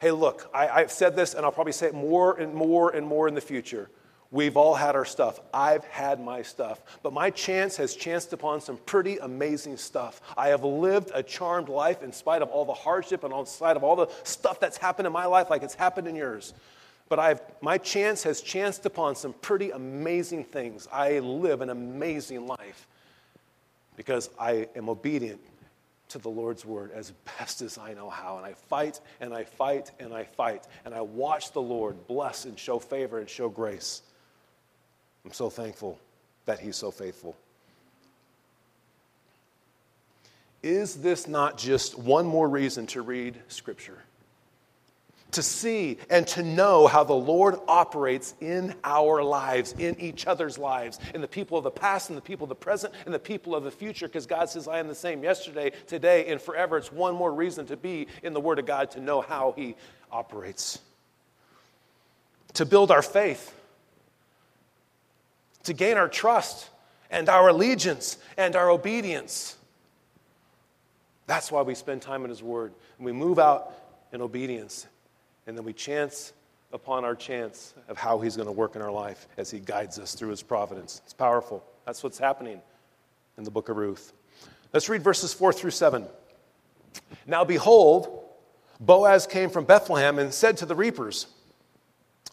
Hey, 0.01 0.11
look, 0.11 0.51
I, 0.53 0.81
have 0.81 0.91
said 0.91 1.15
this 1.15 1.35
and 1.35 1.45
I'll 1.45 1.53
probably 1.53 1.73
say 1.73 1.87
it 1.87 1.95
more 1.95 2.37
and 2.37 2.53
more 2.53 2.91
and 2.91 3.07
more 3.07 3.29
in 3.29 3.35
the 3.35 3.41
future. 3.41 3.89
We've 4.33 4.57
all 4.57 4.75
had 4.75 4.97
our 4.97 5.05
stuff. 5.05 5.39
I've 5.53 5.85
had 5.85 6.19
my 6.19 6.41
stuff. 6.41 6.83
But 7.03 7.13
my 7.13 7.29
chance 7.29 7.77
has 7.77 7.95
chanced 7.95 8.33
upon 8.33 8.63
some 8.63 8.79
pretty 8.79 9.19
amazing 9.19 9.77
stuff. 9.77 10.23
I 10.39 10.49
have 10.49 10.65
lived 10.65 11.11
a 11.15 11.23
charmed 11.23 11.69
life 11.69 12.03
in 12.03 12.15
spite 12.15 12.41
of 12.41 12.49
all 12.49 12.65
the 12.65 12.73
hardship 12.73 13.25
and 13.25 13.35
in 13.35 13.45
spite 13.45 13.77
of 13.77 13.85
all 13.85 13.95
the 13.95 14.09
stuff 14.25 14.59
that's 14.59 14.79
happened 14.79 15.07
in 15.07 15.13
my 15.13 15.27
life, 15.27 15.51
like 15.51 15.63
it's 15.63 15.75
happened 15.75 16.09
in 16.09 16.17
yours. 16.17 16.55
But 17.11 17.19
I've, 17.19 17.43
my 17.61 17.77
chance 17.77 18.23
has 18.23 18.41
chanced 18.41 18.87
upon 18.87 19.17
some 19.17 19.35
pretty 19.35 19.71
amazing 19.71 20.45
things. 20.45 20.89
I 20.91 21.19
live 21.19 21.61
an 21.61 21.69
amazing 21.69 22.47
life 22.47 22.89
because 23.97 24.31
I 24.41 24.69
am 24.75 24.89
obedient 24.89 25.43
to 26.09 26.19
the 26.19 26.31
Lord's 26.31 26.65
word 26.65 26.91
as 26.93 27.13
best 27.39 27.61
as 27.61 27.77
I 27.77 27.93
know 27.93 28.09
how. 28.09 28.39
And 28.39 28.47
I 28.47 28.55
fight 28.55 28.99
and 29.21 29.35
I 29.35 29.45
fight 29.45 29.91
and 30.01 30.15
I 30.15 30.25
fight. 30.25 30.67
And 30.87 30.95
I 30.95 31.03
watch 31.03 31.53
the 31.53 31.61
Lord 31.61 32.07
bless 32.07 32.47
and 32.47 32.59
show 32.59 32.79
favor 32.79 33.19
and 33.19 33.29
show 33.29 33.51
grace. 33.51 34.01
I'm 35.25 35.33
so 35.33 35.51
thankful 35.51 35.99
that 36.47 36.61
He's 36.61 36.77
so 36.77 36.91
faithful. 36.91 37.37
Is 40.63 40.97
this 40.97 41.27
not 41.27 41.59
just 41.59 41.99
one 41.99 42.27
more 42.27 42.49
reason 42.49 42.87
to 42.89 43.03
read 43.03 43.37
Scripture? 43.49 43.99
To 45.33 45.43
see 45.43 45.99
and 46.11 46.27
to 46.29 46.43
know 46.43 46.87
how 46.87 47.05
the 47.05 47.15
Lord 47.15 47.57
operates 47.67 48.35
in 48.41 48.75
our 48.85 49.23
lives, 49.25 49.75
in 49.79 49.99
each 49.99 50.27
other's 50.27 50.59
lives, 50.59 51.01
in 51.15 51.21
the 51.21 51.29
people 51.29 51.57
of 51.57 51.65
the 51.65 51.71
past 51.71 52.11
and 52.11 52.17
the 52.17 52.23
people 52.23 52.45
of 52.45 52.51
the 52.51 52.55
present 52.55 52.93
and 53.07 53.15
the 53.15 53.19
people 53.19 53.55
of 53.55 53.65
the 53.65 53.71
future, 53.71 54.07
because 54.07 54.27
God 54.27 54.51
says, 54.51 54.69
I 54.69 54.79
am 54.79 54.89
the 54.89 54.95
same 54.95 55.23
yesterday, 55.25 55.73
today, 55.87 56.27
and 56.27 56.41
forever. 56.41 56.77
It's 56.77 56.93
one 56.93 57.15
more 57.15 57.33
reason 57.33 57.67
to 57.67 57.77
be 57.77 58.09
in 58.23 58.35
the 58.35 58.41
Word 58.41 58.59
of 58.59 58.67
God 58.67 58.91
to 58.93 59.01
know 59.01 59.23
how 59.23 59.55
He 59.57 59.75
operates. 60.13 60.81
To 62.55 62.67
build 62.67 62.91
our 62.91 63.03
faith 63.03 63.55
to 65.65 65.73
gain 65.73 65.97
our 65.97 66.09
trust 66.09 66.69
and 67.11 67.29
our 67.29 67.49
allegiance 67.49 68.19
and 68.37 68.57
our 68.57 68.71
obedience. 68.71 69.57
That's 71.27 71.53
why 71.53 71.63
we 71.63 71.75
spend 71.75 72.03
time 72.03 72.25
in 72.25 72.31
His 72.31 72.43
Word. 72.43 72.73
And 72.99 73.07
we 73.07 73.13
move 73.13 73.39
out 73.39 73.73
in 74.13 74.21
obedience, 74.21 74.87
and 75.47 75.57
then 75.57 75.65
we 75.65 75.73
chance 75.73 76.33
upon 76.73 77.05
our 77.05 77.15
chance 77.15 77.75
of 77.89 77.97
how 77.97 78.19
He's 78.21 78.37
going 78.37 78.47
to 78.47 78.53
work 78.53 78.77
in 78.77 78.83
our 78.83 78.91
life 78.91 79.29
as 79.37 79.51
He 79.51 79.61
guides 79.61 79.99
us 79.99 80.15
through 80.15 80.31
His 80.31 80.43
providence. 80.43 81.01
It's 81.05 81.15
powerful. 81.15 81.65
That's 81.87 82.03
what's 82.03 82.19
happening 82.19 82.61
in 83.39 83.45
the 83.45 83.51
book 83.51 83.69
of 83.69 83.77
Ruth. 83.77 84.13
Let's 84.73 84.89
read 84.89 85.03
verses 85.03 85.33
4 85.35 85.53
through 85.53 85.71
7. 85.71 86.07
Now, 87.27 87.45
behold, 87.45 88.25
Boaz 88.81 89.27
came 89.27 89.51
from 89.51 89.65
Bethlehem 89.65 90.19
and 90.19 90.33
said 90.33 90.57
to 90.59 90.67
the 90.67 90.75
reapers, 90.75 91.27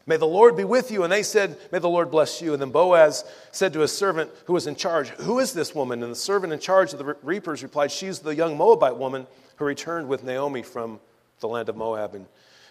May 0.09 0.17
the 0.17 0.25
Lord 0.25 0.57
be 0.57 0.63
with 0.63 0.89
you. 0.89 1.03
And 1.03 1.13
they 1.13 1.21
said, 1.21 1.55
May 1.71 1.77
the 1.77 1.87
Lord 1.87 2.09
bless 2.09 2.41
you. 2.41 2.53
And 2.53 2.61
then 2.61 2.71
Boaz 2.71 3.23
said 3.51 3.73
to 3.73 3.81
his 3.81 3.91
servant 3.91 4.31
who 4.45 4.53
was 4.53 4.65
in 4.65 4.75
charge, 4.75 5.09
Who 5.09 5.37
is 5.37 5.53
this 5.53 5.75
woman? 5.75 6.01
And 6.01 6.11
the 6.11 6.15
servant 6.15 6.51
in 6.51 6.57
charge 6.57 6.93
of 6.93 6.97
the 6.97 7.15
reapers 7.21 7.61
replied, 7.61 7.91
She's 7.91 8.17
the 8.17 8.33
young 8.33 8.57
Moabite 8.57 8.97
woman 8.97 9.27
who 9.57 9.65
returned 9.65 10.07
with 10.07 10.23
Naomi 10.23 10.63
from 10.63 10.99
the 11.41 11.47
land 11.47 11.69
of 11.69 11.77
Moab. 11.77 12.15
And, 12.15 12.25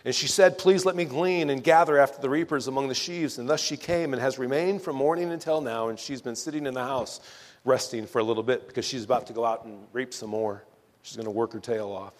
and 0.05 0.13
she 0.13 0.27
said, 0.27 0.59
Please 0.59 0.85
let 0.85 0.97
me 0.97 1.05
glean 1.05 1.49
and 1.49 1.63
gather 1.63 1.97
after 1.97 2.21
the 2.21 2.29
reapers 2.29 2.67
among 2.67 2.89
the 2.89 2.95
sheaves. 2.95 3.39
And 3.39 3.49
thus 3.49 3.61
she 3.61 3.77
came 3.77 4.15
and 4.15 4.21
has 4.21 4.37
remained 4.37 4.83
from 4.83 4.97
morning 4.97 5.31
until 5.31 5.61
now. 5.61 5.91
And 5.91 5.99
she's 5.99 6.21
been 6.21 6.35
sitting 6.35 6.67
in 6.67 6.75
the 6.75 6.83
house 6.83 7.21
resting 7.65 8.09
for 8.09 8.19
a 8.19 8.25
little 8.25 8.43
bit 8.43 8.67
because 8.67 8.85
she's 8.85 9.05
about 9.05 9.29
to 9.29 9.33
go 9.33 9.45
out 9.45 9.65
and 9.65 9.87
reap 9.93 10.13
some 10.13 10.31
more. 10.31 10.65
She's 11.03 11.15
going 11.15 11.27
to 11.27 11.31
work 11.31 11.53
her 11.53 11.61
tail 11.61 11.93
off 11.93 12.15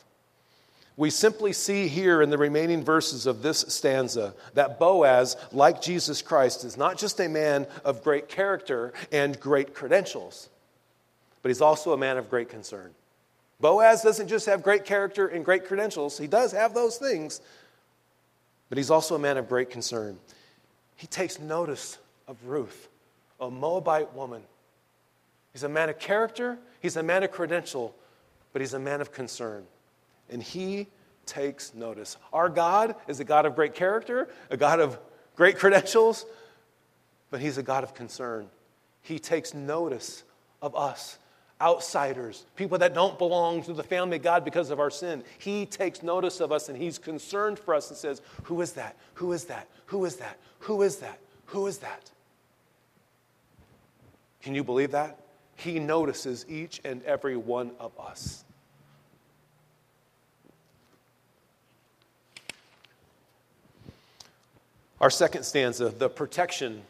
we 0.99 1.11
simply 1.11 1.53
see 1.53 1.87
here 1.87 2.21
in 2.23 2.29
the 2.29 2.37
remaining 2.37 2.83
verses 2.83 3.25
of 3.27 3.41
this 3.41 3.65
stanza 3.69 4.35
that 4.55 4.81
Boaz, 4.81 5.37
like 5.53 5.81
Jesus 5.81 6.23
Christ, 6.23 6.65
is 6.65 6.77
not 6.77 6.99
just 6.99 7.21
a 7.21 7.29
man 7.29 7.69
of 7.85 8.03
great 8.03 8.29
character 8.29 8.93
and 9.13 9.39
great 9.39 9.75
credentials, 9.75 10.49
but 11.41 11.51
he's 11.51 11.61
also 11.61 11.93
a 11.93 11.97
man 11.97 12.19
of 12.19 12.29
great 12.29 12.49
concern. 12.49 12.91
Boaz 13.61 14.03
doesn't 14.03 14.27
just 14.27 14.47
have 14.47 14.65
great 14.65 14.85
character 14.85 15.29
and 15.29 15.45
great 15.45 15.67
credentials, 15.67 16.19
he 16.19 16.27
does 16.27 16.51
have 16.51 16.75
those 16.75 16.99
things, 16.99 17.41
but 18.69 18.77
he's 18.77 18.91
also 18.91 19.15
a 19.15 19.21
man 19.21 19.37
of 19.37 19.49
great 19.49 19.71
concern. 19.71 20.19
He 20.97 21.07
takes 21.07 21.39
notice 21.39 21.97
of 22.27 22.45
Ruth, 22.45 22.89
a 23.39 23.49
Moabite 23.49 24.13
woman. 24.15 24.43
He's 25.53 25.63
a 25.63 25.69
man 25.69 25.91
of 25.91 26.01
character, 26.01 26.59
he's 26.81 26.97
a 26.97 27.05
man 27.05 27.23
of 27.23 27.31
credential, 27.31 27.95
but 28.53 28.63
he's 28.63 28.75
a 28.75 28.81
man 28.81 29.01
of 29.01 29.13
concern 29.13 29.65
and 30.31 30.43
he 30.43 30.89
takes 31.27 31.75
notice. 31.75 32.17
Our 32.33 32.49
God 32.49 32.95
is 33.07 33.21
a 33.21 33.25
God 33.25 33.47
of 33.47 33.55
great 33.55 33.75
character, 33.75 34.29
a 34.51 34.57
God 34.57 34.81
of 34.81 34.99
great 35.37 35.59
credentials, 35.59 36.27
but 37.31 37.41
he's 37.41 37.59
a 37.59 37.63
God 37.63 37.85
of 37.85 37.95
concern. 37.95 38.49
He 39.03 39.19
takes 39.19 39.55
notice 39.55 40.25
of 40.61 40.75
us, 40.75 41.19
outsiders, 41.61 42.47
people 42.57 42.79
that 42.79 42.95
don't 42.95 43.19
belong 43.19 43.63
to 43.63 43.73
the 43.73 43.83
family 43.83 44.17
of 44.17 44.23
God 44.23 44.45
because 44.45 44.71
of 44.71 44.81
our 44.81 44.91
sin. 44.91 45.23
He 45.39 45.67
takes 45.67 46.03
notice 46.03 46.41
of 46.41 46.51
us 46.51 46.69
and 46.69 46.77
he's 46.77 46.99
concerned 46.99 47.59
for 47.59 47.75
us 47.75 47.91
and 47.91 47.99
says, 47.99 48.23
Who 48.45 48.61
is 48.61 48.73
that? 48.73 48.97
Who 49.15 49.33
is 49.33 49.45
that? 49.45 49.69
Who 49.87 50.05
is 50.05 50.17
that? 50.17 50.39
Who 50.61 50.83
is 50.83 50.97
that? 50.97 51.19
Who 51.47 51.67
is 51.67 51.79
that? 51.79 52.11
Can 54.43 54.55
you 54.55 54.65
believe 54.65 54.93
that? 54.93 55.19
He 55.57 55.79
notices 55.79 56.47
each 56.49 56.81
and 56.85 57.03
every 57.03 57.37
one 57.37 57.73
of 57.81 57.93
us. 57.99 58.45
Our 65.01 65.11
second 65.11 65.45
stanza, 65.45 65.91
the 65.91 66.09
protection 66.09 66.83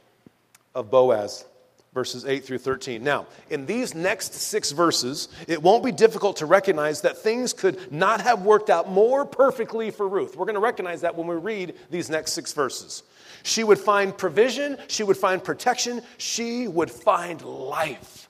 of 0.74 0.90
Boaz, 0.90 1.44
verses 1.92 2.24
8 2.24 2.44
through 2.44 2.58
13. 2.58 3.02
Now, 3.02 3.26
in 3.50 3.66
these 3.66 3.94
next 3.94 4.32
six 4.34 4.72
verses, 4.72 5.28
it 5.46 5.62
won't 5.62 5.84
be 5.84 5.92
difficult 5.92 6.36
to 6.38 6.46
recognize 6.46 7.02
that 7.02 7.18
things 7.18 7.52
could 7.52 7.92
not 7.92 8.20
have 8.20 8.42
worked 8.42 8.70
out 8.70 8.88
more 8.90 9.24
perfectly 9.24 9.90
for 9.90 10.08
Ruth. 10.08 10.36
We're 10.36 10.46
going 10.46 10.54
to 10.54 10.60
recognize 10.60 11.02
that 11.02 11.16
when 11.16 11.26
we 11.26 11.36
read 11.36 11.74
these 11.90 12.08
next 12.08 12.32
six 12.32 12.52
verses. 12.52 13.02
She 13.42 13.64
would 13.64 13.78
find 13.78 14.16
provision, 14.16 14.78
she 14.88 15.02
would 15.02 15.16
find 15.16 15.42
protection, 15.42 16.02
she 16.16 16.68
would 16.68 16.90
find 16.90 17.42
life 17.42 18.28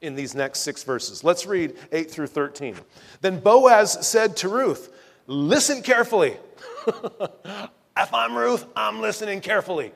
in 0.00 0.14
these 0.14 0.34
next 0.34 0.60
six 0.60 0.84
verses. 0.84 1.24
Let's 1.24 1.46
read 1.46 1.76
8 1.92 2.10
through 2.10 2.28
13. 2.28 2.76
Then 3.20 3.40
Boaz 3.40 4.06
said 4.06 4.36
to 4.38 4.48
Ruth, 4.48 4.92
Listen 5.26 5.82
carefully. 5.82 6.36
If 7.96 8.12
I'm 8.12 8.36
Ruth, 8.36 8.66
I'm 8.74 9.00
listening 9.00 9.40
carefully. 9.40 9.92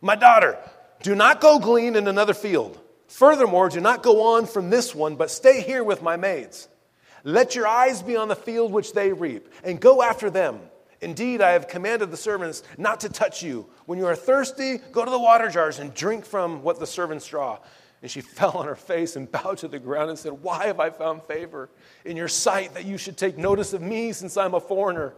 My 0.00 0.16
daughter, 0.16 0.58
do 1.02 1.14
not 1.14 1.40
go 1.40 1.58
glean 1.58 1.94
in 1.94 2.08
another 2.08 2.34
field. 2.34 2.78
Furthermore, 3.06 3.68
do 3.68 3.80
not 3.80 4.02
go 4.02 4.34
on 4.34 4.46
from 4.46 4.70
this 4.70 4.94
one, 4.94 5.16
but 5.16 5.30
stay 5.30 5.60
here 5.60 5.84
with 5.84 6.02
my 6.02 6.16
maids. 6.16 6.68
Let 7.22 7.54
your 7.54 7.66
eyes 7.66 8.02
be 8.02 8.16
on 8.16 8.28
the 8.28 8.36
field 8.36 8.72
which 8.72 8.94
they 8.94 9.12
reap, 9.12 9.48
and 9.62 9.80
go 9.80 10.02
after 10.02 10.30
them. 10.30 10.60
Indeed, 11.02 11.42
I 11.42 11.52
have 11.52 11.68
commanded 11.68 12.10
the 12.10 12.16
servants 12.16 12.62
not 12.78 13.00
to 13.00 13.08
touch 13.08 13.42
you. 13.42 13.66
When 13.86 13.98
you 13.98 14.06
are 14.06 14.16
thirsty, 14.16 14.78
go 14.92 15.04
to 15.04 15.10
the 15.10 15.18
water 15.18 15.50
jars 15.50 15.78
and 15.78 15.92
drink 15.92 16.24
from 16.24 16.62
what 16.62 16.78
the 16.78 16.86
servants 16.86 17.26
draw. 17.26 17.58
And 18.02 18.10
she 18.10 18.20
fell 18.20 18.52
on 18.52 18.66
her 18.66 18.76
face 18.76 19.16
and 19.16 19.30
bowed 19.30 19.58
to 19.58 19.68
the 19.68 19.78
ground 19.78 20.10
and 20.10 20.18
said, 20.18 20.32
Why 20.32 20.66
have 20.66 20.80
I 20.80 20.90
found 20.90 21.22
favor 21.24 21.68
in 22.04 22.16
your 22.16 22.28
sight 22.28 22.74
that 22.74 22.84
you 22.84 22.96
should 22.96 23.16
take 23.16 23.36
notice 23.36 23.72
of 23.72 23.82
me 23.82 24.12
since 24.12 24.36
I'm 24.36 24.54
a 24.54 24.60
foreigner? 24.60 25.14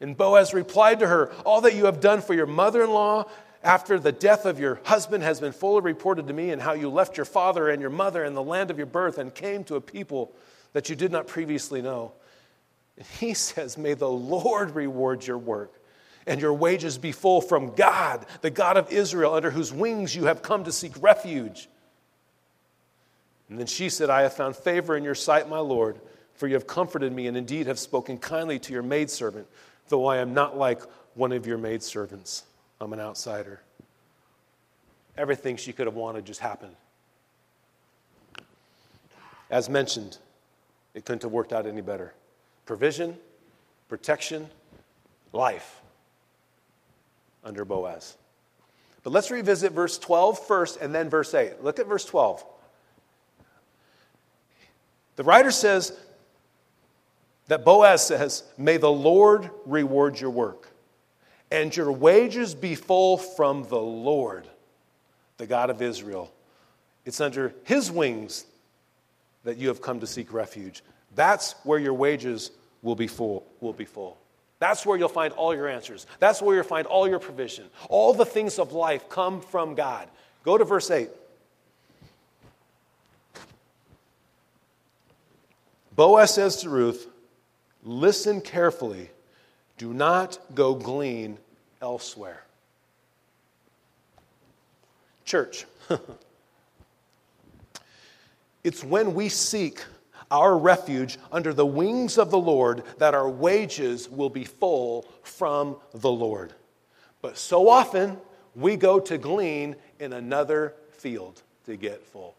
And 0.00 0.16
Boaz 0.16 0.54
replied 0.54 1.00
to 1.00 1.06
her, 1.06 1.32
All 1.44 1.60
that 1.62 1.74
you 1.74 1.84
have 1.86 2.00
done 2.00 2.22
for 2.22 2.34
your 2.34 2.46
mother 2.46 2.82
in 2.82 2.90
law 2.90 3.28
after 3.62 3.98
the 3.98 4.12
death 4.12 4.46
of 4.46 4.58
your 4.58 4.80
husband 4.84 5.22
has 5.22 5.40
been 5.40 5.52
fully 5.52 5.82
reported 5.82 6.26
to 6.26 6.32
me, 6.32 6.50
and 6.50 6.62
how 6.62 6.72
you 6.72 6.88
left 6.88 7.16
your 7.16 7.26
father 7.26 7.68
and 7.68 7.80
your 7.80 7.90
mother 7.90 8.24
and 8.24 8.36
the 8.36 8.42
land 8.42 8.70
of 8.70 8.78
your 8.78 8.86
birth 8.86 9.18
and 9.18 9.34
came 9.34 9.64
to 9.64 9.76
a 9.76 9.80
people 9.80 10.32
that 10.72 10.88
you 10.88 10.96
did 10.96 11.12
not 11.12 11.26
previously 11.26 11.82
know. 11.82 12.12
And 12.96 13.06
he 13.06 13.34
says, 13.34 13.76
May 13.76 13.94
the 13.94 14.08
Lord 14.08 14.74
reward 14.74 15.26
your 15.26 15.38
work 15.38 15.74
and 16.26 16.40
your 16.40 16.54
wages 16.54 16.98
be 16.98 17.12
full 17.12 17.40
from 17.40 17.74
God, 17.74 18.26
the 18.40 18.50
God 18.50 18.76
of 18.76 18.92
Israel, 18.92 19.34
under 19.34 19.50
whose 19.50 19.72
wings 19.72 20.14
you 20.14 20.26
have 20.26 20.42
come 20.42 20.64
to 20.64 20.72
seek 20.72 20.92
refuge. 21.02 21.68
And 23.48 23.58
then 23.58 23.66
she 23.66 23.88
said, 23.88 24.10
I 24.10 24.22
have 24.22 24.34
found 24.34 24.54
favor 24.54 24.96
in 24.96 25.02
your 25.02 25.14
sight, 25.14 25.48
my 25.48 25.58
Lord, 25.58 26.00
for 26.34 26.46
you 26.46 26.54
have 26.54 26.66
comforted 26.66 27.12
me 27.12 27.26
and 27.26 27.36
indeed 27.36 27.66
have 27.66 27.78
spoken 27.78 28.16
kindly 28.16 28.58
to 28.60 28.72
your 28.72 28.82
maidservant, 28.82 29.48
though 29.90 30.06
I 30.06 30.16
am 30.16 30.32
not 30.32 30.56
like 30.56 30.80
one 31.14 31.32
of 31.32 31.46
your 31.46 31.58
maidservants. 31.58 32.44
I'm 32.80 32.94
an 32.94 33.00
outsider. 33.00 33.60
Everything 35.18 35.56
she 35.56 35.74
could 35.74 35.86
have 35.86 35.96
wanted 35.96 36.24
just 36.24 36.40
happened. 36.40 36.74
As 39.50 39.68
mentioned, 39.68 40.16
it 40.94 41.04
couldn't 41.04 41.22
have 41.22 41.32
worked 41.32 41.52
out 41.52 41.66
any 41.66 41.82
better. 41.82 42.14
Provision, 42.64 43.18
protection, 43.88 44.48
life 45.32 45.82
under 47.44 47.64
Boaz. 47.64 48.16
But 49.02 49.12
let's 49.12 49.30
revisit 49.30 49.72
verse 49.72 49.98
12 49.98 50.46
first 50.46 50.78
and 50.80 50.94
then 50.94 51.10
verse 51.10 51.34
8. 51.34 51.62
Look 51.62 51.78
at 51.78 51.86
verse 51.86 52.04
12. 52.04 52.44
The 55.16 55.24
writer 55.24 55.50
says 55.50 55.98
that 57.50 57.64
Boaz 57.64 58.06
says, 58.06 58.44
May 58.56 58.76
the 58.76 58.92
Lord 58.92 59.50
reward 59.66 60.20
your 60.20 60.30
work, 60.30 60.68
and 61.50 61.76
your 61.76 61.90
wages 61.90 62.54
be 62.54 62.76
full 62.76 63.16
from 63.16 63.64
the 63.64 63.80
Lord, 63.80 64.46
the 65.36 65.48
God 65.48 65.68
of 65.68 65.82
Israel. 65.82 66.32
It's 67.04 67.20
under 67.20 67.52
his 67.64 67.90
wings 67.90 68.44
that 69.42 69.56
you 69.56 69.66
have 69.66 69.82
come 69.82 69.98
to 69.98 70.06
seek 70.06 70.32
refuge. 70.32 70.84
That's 71.16 71.56
where 71.64 71.80
your 71.80 71.94
wages 71.94 72.52
will 72.82 72.94
be 72.94 73.08
full, 73.08 73.44
will 73.60 73.72
be 73.72 73.84
full. 73.84 74.16
That's 74.60 74.86
where 74.86 74.96
you'll 74.96 75.08
find 75.08 75.32
all 75.32 75.52
your 75.52 75.66
answers. 75.66 76.06
That's 76.20 76.40
where 76.40 76.54
you'll 76.54 76.62
find 76.62 76.86
all 76.86 77.08
your 77.08 77.18
provision. 77.18 77.64
All 77.88 78.14
the 78.14 78.24
things 78.24 78.60
of 78.60 78.74
life 78.74 79.08
come 79.08 79.40
from 79.40 79.74
God. 79.74 80.08
Go 80.44 80.56
to 80.56 80.64
verse 80.64 80.88
8. 80.88 81.10
Boaz 85.96 86.32
says 86.32 86.58
to 86.58 86.70
Ruth, 86.70 87.09
Listen 87.84 88.40
carefully, 88.40 89.10
do 89.78 89.94
not 89.94 90.38
go 90.54 90.74
glean 90.74 91.38
elsewhere. 91.80 92.44
Church, 95.24 95.64
it's 98.64 98.84
when 98.84 99.14
we 99.14 99.28
seek 99.28 99.82
our 100.30 100.56
refuge 100.56 101.18
under 101.32 101.52
the 101.52 101.66
wings 101.66 102.18
of 102.18 102.30
the 102.30 102.38
Lord 102.38 102.82
that 102.98 103.14
our 103.14 103.28
wages 103.28 104.08
will 104.08 104.30
be 104.30 104.44
full 104.44 105.06
from 105.22 105.76
the 105.92 106.10
Lord. 106.10 106.52
But 107.22 107.36
so 107.36 107.68
often 107.68 108.18
we 108.54 108.76
go 108.76 109.00
to 109.00 109.18
glean 109.18 109.76
in 109.98 110.12
another 110.12 110.74
field 110.92 111.42
to 111.66 111.76
get 111.76 112.04
full. 112.04 112.34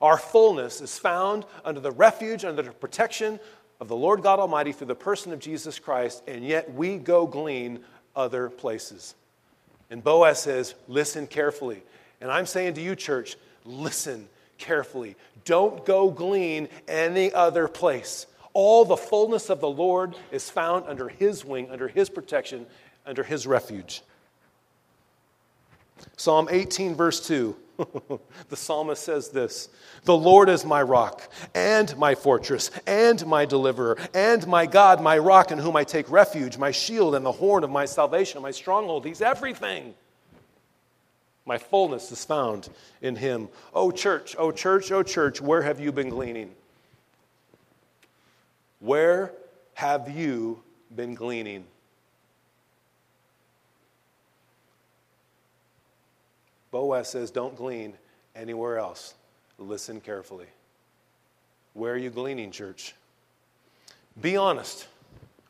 Our 0.00 0.18
fullness 0.18 0.80
is 0.80 0.98
found 0.98 1.46
under 1.64 1.80
the 1.80 1.90
refuge, 1.90 2.44
under 2.44 2.62
the 2.62 2.72
protection 2.72 3.40
of 3.80 3.88
the 3.88 3.96
Lord 3.96 4.22
God 4.22 4.38
Almighty 4.38 4.72
through 4.72 4.86
the 4.88 4.94
person 4.94 5.32
of 5.32 5.38
Jesus 5.38 5.78
Christ, 5.78 6.22
and 6.26 6.44
yet 6.44 6.72
we 6.72 6.96
go 6.96 7.26
glean 7.26 7.80
other 8.14 8.48
places. 8.48 9.14
And 9.90 10.02
Boaz 10.02 10.40
says, 10.40 10.74
Listen 10.88 11.26
carefully. 11.26 11.82
And 12.20 12.30
I'm 12.30 12.46
saying 12.46 12.74
to 12.74 12.80
you, 12.80 12.96
church, 12.96 13.36
listen 13.64 14.28
carefully. 14.58 15.16
Don't 15.44 15.84
go 15.84 16.10
glean 16.10 16.68
any 16.88 17.32
other 17.32 17.68
place. 17.68 18.26
All 18.52 18.84
the 18.84 18.96
fullness 18.96 19.50
of 19.50 19.60
the 19.60 19.68
Lord 19.68 20.14
is 20.30 20.48
found 20.48 20.86
under 20.86 21.08
His 21.08 21.44
wing, 21.44 21.70
under 21.70 21.88
His 21.88 22.08
protection, 22.08 22.66
under 23.04 23.22
His 23.22 23.46
refuge. 23.46 24.02
Psalm 26.16 26.48
18, 26.50 26.94
verse 26.94 27.26
2. 27.26 27.56
the 28.48 28.56
psalmist 28.56 29.02
says 29.02 29.30
this 29.30 29.68
The 30.04 30.16
Lord 30.16 30.48
is 30.48 30.64
my 30.64 30.82
rock 30.82 31.28
and 31.54 31.96
my 31.96 32.14
fortress 32.14 32.70
and 32.86 33.24
my 33.26 33.44
deliverer 33.44 33.98
and 34.14 34.46
my 34.46 34.66
God, 34.66 35.00
my 35.00 35.18
rock 35.18 35.50
in 35.50 35.58
whom 35.58 35.76
I 35.76 35.84
take 35.84 36.10
refuge, 36.10 36.58
my 36.58 36.70
shield 36.70 37.14
and 37.14 37.24
the 37.24 37.32
horn 37.32 37.64
of 37.64 37.70
my 37.70 37.84
salvation, 37.84 38.42
my 38.42 38.50
stronghold. 38.50 39.04
He's 39.04 39.20
everything. 39.20 39.94
My 41.46 41.58
fullness 41.58 42.10
is 42.10 42.24
found 42.24 42.68
in 43.02 43.16
him. 43.16 43.48
Oh, 43.74 43.90
church, 43.90 44.34
oh, 44.38 44.50
church, 44.50 44.90
oh, 44.92 45.02
church, 45.02 45.40
where 45.40 45.62
have 45.62 45.78
you 45.78 45.92
been 45.92 46.08
gleaning? 46.08 46.50
Where 48.80 49.32
have 49.74 50.10
you 50.10 50.62
been 50.94 51.14
gleaning? 51.14 51.64
Boaz 56.74 57.08
says, 57.08 57.30
Don't 57.30 57.54
glean 57.54 57.94
anywhere 58.34 58.78
else. 58.78 59.14
Listen 59.58 60.00
carefully. 60.00 60.48
Where 61.72 61.94
are 61.94 61.96
you 61.96 62.10
gleaning, 62.10 62.50
church? 62.50 62.96
Be 64.20 64.36
honest 64.36 64.88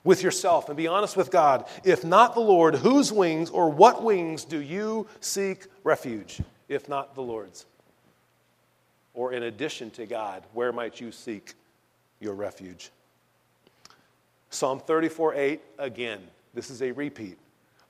with 0.04 0.22
yourself 0.22 0.68
and 0.68 0.76
be 0.76 0.86
honest 0.86 1.16
with 1.16 1.30
God. 1.30 1.66
If 1.82 2.04
not 2.04 2.34
the 2.34 2.40
Lord, 2.40 2.74
whose 2.74 3.10
wings 3.10 3.48
or 3.48 3.70
what 3.70 4.02
wings 4.02 4.44
do 4.44 4.60
you 4.60 5.06
seek 5.20 5.64
refuge, 5.82 6.42
if 6.68 6.90
not 6.90 7.14
the 7.14 7.22
Lord's? 7.22 7.64
Or 9.14 9.32
in 9.32 9.44
addition 9.44 9.90
to 9.92 10.04
God, 10.04 10.42
where 10.52 10.72
might 10.72 11.00
you 11.00 11.10
seek 11.10 11.54
your 12.20 12.34
refuge? 12.34 12.90
Psalm 14.50 14.78
34 14.78 15.34
8, 15.36 15.60
again, 15.78 16.20
this 16.52 16.68
is 16.68 16.82
a 16.82 16.92
repeat. 16.92 17.38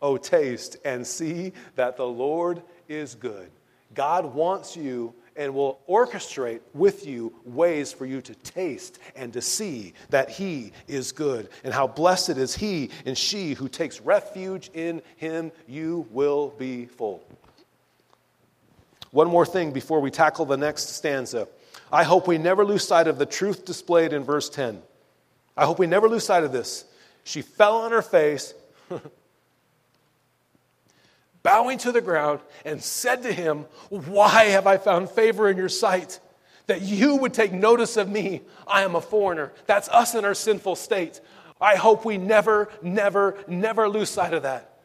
Oh, 0.00 0.18
taste 0.18 0.76
and 0.84 1.04
see 1.04 1.52
that 1.74 1.96
the 1.96 2.06
Lord 2.06 2.62
is 2.88 3.14
good. 3.14 3.50
God 3.94 4.34
wants 4.34 4.76
you 4.76 5.14
and 5.36 5.54
will 5.54 5.80
orchestrate 5.88 6.60
with 6.74 7.06
you 7.06 7.32
ways 7.44 7.92
for 7.92 8.06
you 8.06 8.20
to 8.22 8.34
taste 8.36 8.98
and 9.16 9.32
to 9.32 9.40
see 9.40 9.94
that 10.10 10.30
He 10.30 10.72
is 10.86 11.12
good. 11.12 11.48
And 11.64 11.74
how 11.74 11.86
blessed 11.86 12.30
is 12.30 12.54
He 12.54 12.90
and 13.04 13.16
she 13.16 13.54
who 13.54 13.68
takes 13.68 14.00
refuge 14.00 14.70
in 14.74 15.02
Him, 15.16 15.50
you 15.66 16.06
will 16.10 16.50
be 16.50 16.86
full. 16.86 17.22
One 19.10 19.28
more 19.28 19.46
thing 19.46 19.72
before 19.72 20.00
we 20.00 20.10
tackle 20.10 20.44
the 20.44 20.56
next 20.56 20.88
stanza. 20.88 21.48
I 21.92 22.02
hope 22.02 22.26
we 22.26 22.38
never 22.38 22.64
lose 22.64 22.86
sight 22.86 23.06
of 23.06 23.18
the 23.18 23.26
truth 23.26 23.64
displayed 23.64 24.12
in 24.12 24.24
verse 24.24 24.48
10. 24.48 24.82
I 25.56 25.64
hope 25.64 25.78
we 25.78 25.86
never 25.86 26.08
lose 26.08 26.24
sight 26.24 26.42
of 26.42 26.52
this. 26.52 26.84
She 27.22 27.42
fell 27.42 27.76
on 27.76 27.92
her 27.92 28.02
face. 28.02 28.54
bowing 31.44 31.78
to 31.78 31.92
the 31.92 32.00
ground, 32.00 32.40
and 32.64 32.82
said 32.82 33.22
to 33.22 33.32
him, 33.32 33.66
Why 33.90 34.46
have 34.46 34.66
I 34.66 34.78
found 34.78 35.08
favor 35.08 35.48
in 35.48 35.56
your 35.56 35.68
sight? 35.68 36.18
That 36.66 36.80
you 36.80 37.16
would 37.16 37.34
take 37.34 37.52
notice 37.52 37.96
of 37.96 38.08
me. 38.08 38.40
I 38.66 38.82
am 38.82 38.96
a 38.96 39.00
foreigner. 39.00 39.52
That's 39.66 39.88
us 39.90 40.14
in 40.14 40.24
our 40.24 40.34
sinful 40.34 40.74
state. 40.76 41.20
I 41.60 41.76
hope 41.76 42.04
we 42.04 42.16
never, 42.16 42.70
never, 42.82 43.36
never 43.46 43.88
lose 43.88 44.08
sight 44.08 44.34
of 44.34 44.42
that. 44.42 44.78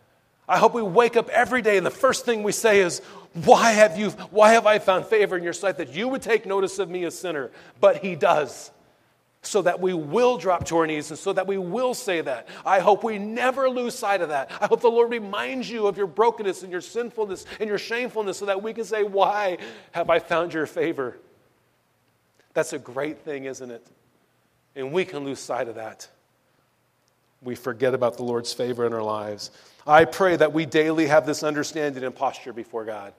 I 0.48 0.58
hope 0.58 0.74
we 0.74 0.82
wake 0.82 1.15
up 1.15 1.30
every 1.30 1.62
day 1.62 1.78
and 1.78 1.86
the 1.86 1.91
first 1.91 2.26
thing 2.26 2.43
we 2.43 2.52
say 2.52 2.82
is, 2.82 3.00
why 3.45 3.72
have, 3.72 3.98
you, 3.98 4.10
why 4.32 4.54
have 4.54 4.65
I 4.65 4.80
found 4.80 5.06
favor 5.06 5.38
in 5.38 5.43
your 5.43 5.54
sight 5.54 5.78
that 5.78 5.93
you 5.93 6.08
would 6.08 6.22
take 6.22 6.45
notice 6.45 6.80
of 6.80 6.89
me, 6.89 7.06
a 7.06 7.12
sinner? 7.12 7.52
But 7.80 7.98
he 7.98 8.15
does 8.15 8.72
so 9.41 9.62
that 9.62 9.80
we 9.80 9.93
will 9.93 10.38
drop 10.38 10.65
to 10.65 10.78
our 10.78 10.88
knees 10.88 11.10
and 11.12 11.19
so 11.19 11.32
that 11.34 11.47
we 11.47 11.58
will 11.58 11.93
say 11.93 12.21
that. 12.21 12.47
I 12.65 12.80
hope 12.80 13.04
we 13.04 13.17
never 13.17 13.69
lose 13.69 13.95
sight 13.95 14.21
of 14.21 14.30
that. 14.30 14.52
I 14.60 14.67
hope 14.67 14.82
the 14.82 14.89
Lord 14.89 15.12
reminds 15.12 15.69
you 15.69 15.88
of 15.88 15.97
your 15.97 16.08
brokenness 16.08 16.63
and 16.63 16.71
your 16.71 16.82
sinfulness 16.82 17.45
and 17.60 17.69
your 17.69 17.78
shamefulness 17.78 18.38
so 18.38 18.45
that 18.47 18.62
we 18.62 18.73
can 18.73 18.84
say, 18.84 19.04
Why 19.04 19.58
have 19.91 20.10
I 20.10 20.19
found 20.19 20.54
your 20.54 20.65
favor? 20.65 21.17
That's 22.54 22.73
a 22.73 22.80
great 22.80 23.19
thing, 23.19 23.45
isn't 23.45 23.71
it? 23.71 23.86
And 24.75 24.91
we 24.91 25.06
can 25.06 25.23
lose 25.23 25.39
sight 25.39 25.67
of 25.67 25.75
that. 25.75 26.08
We 27.41 27.56
forget 27.56 27.93
about 27.93 28.17
the 28.17 28.23
Lord's 28.23 28.54
favor 28.54 28.86
in 28.86 28.93
our 28.93 29.04
lives. 29.04 29.52
I 29.88 30.04
pray 30.06 30.36
that 30.36 30.52
we 30.52 30.65
daily 30.65 31.08
have 31.08 31.25
this 31.25 31.41
understanding 31.41 32.04
and 32.04 32.13
posture 32.13 32.52
before 32.52 32.84
God. 32.84 33.13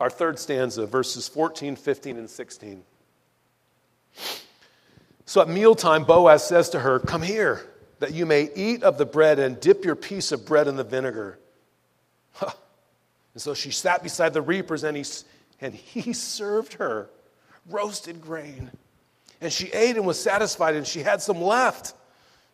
Our 0.00 0.10
third 0.10 0.38
stanza, 0.38 0.84
verses 0.86 1.28
14, 1.28 1.76
15, 1.76 2.18
and 2.18 2.28
16. 2.28 2.82
So 5.26 5.40
at 5.42 5.48
mealtime, 5.48 6.04
Boaz 6.04 6.46
says 6.46 6.70
to 6.70 6.80
her, 6.80 6.98
Come 6.98 7.22
here, 7.22 7.66
that 7.98 8.14
you 8.14 8.24
may 8.26 8.48
eat 8.54 8.82
of 8.82 8.96
the 8.96 9.06
bread 9.06 9.38
and 9.38 9.60
dip 9.60 9.84
your 9.84 9.96
piece 9.96 10.32
of 10.32 10.46
bread 10.46 10.68
in 10.68 10.76
the 10.76 10.84
vinegar. 10.84 11.38
And 13.36 13.42
so 13.42 13.52
she 13.52 13.70
sat 13.70 14.02
beside 14.02 14.32
the 14.32 14.40
reapers, 14.40 14.82
and 14.82 14.96
he, 14.96 15.04
and 15.60 15.74
he 15.74 16.12
served 16.14 16.72
her 16.74 17.10
roasted 17.68 18.22
grain. 18.22 18.70
And 19.42 19.52
she 19.52 19.66
ate 19.72 19.96
and 19.96 20.06
was 20.06 20.18
satisfied, 20.18 20.74
and 20.74 20.86
she 20.86 21.00
had 21.00 21.20
some 21.20 21.42
left. 21.42 21.92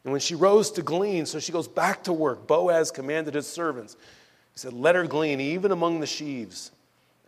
And 0.03 0.11
when 0.11 0.21
she 0.21 0.35
rose 0.35 0.73
to 0.73 0.83
glean, 0.83 1.25
so 1.27 1.39
she 1.39 1.53
goes 1.53 1.69
back 1.69 2.03
to 2.05 2.13
work, 2.13 2.49
Boaz 2.49 2.91
commanded 2.91 3.35
his 3.35 3.47
servants. 3.47 3.97
He 4.55 4.59
said, 4.59 4.73
Let 4.73 4.97
her 4.97 5.07
glean 5.07 5.41
even 5.41 5.71
among 5.71 6.01
the 6.01 6.07
sheaves, 6.07 6.73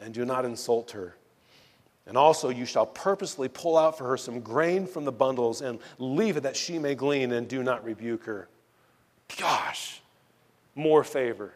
and 0.01 0.13
do 0.13 0.25
not 0.25 0.45
insult 0.45 0.91
her. 0.91 1.15
And 2.07 2.19
also, 2.19 2.51
you 2.51 2.67
shall 2.67 2.87
purposely 2.87 3.49
pull 3.49 3.79
out 3.79 3.97
for 3.97 4.07
her 4.09 4.17
some 4.17 4.41
grain 4.41 4.87
from 4.87 5.05
the 5.05 5.13
bundles 5.13 5.63
and 5.63 5.79
leave 5.99 6.37
it 6.37 6.43
that 6.43 6.57
she 6.57 6.79
may 6.79 6.95
glean, 6.95 7.33
and 7.33 7.49
do 7.49 7.63
not 7.63 7.83
rebuke 7.85 8.25
her. 8.25 8.49
Gosh, 9.39 10.03
more 10.75 11.03
favor. 11.03 11.55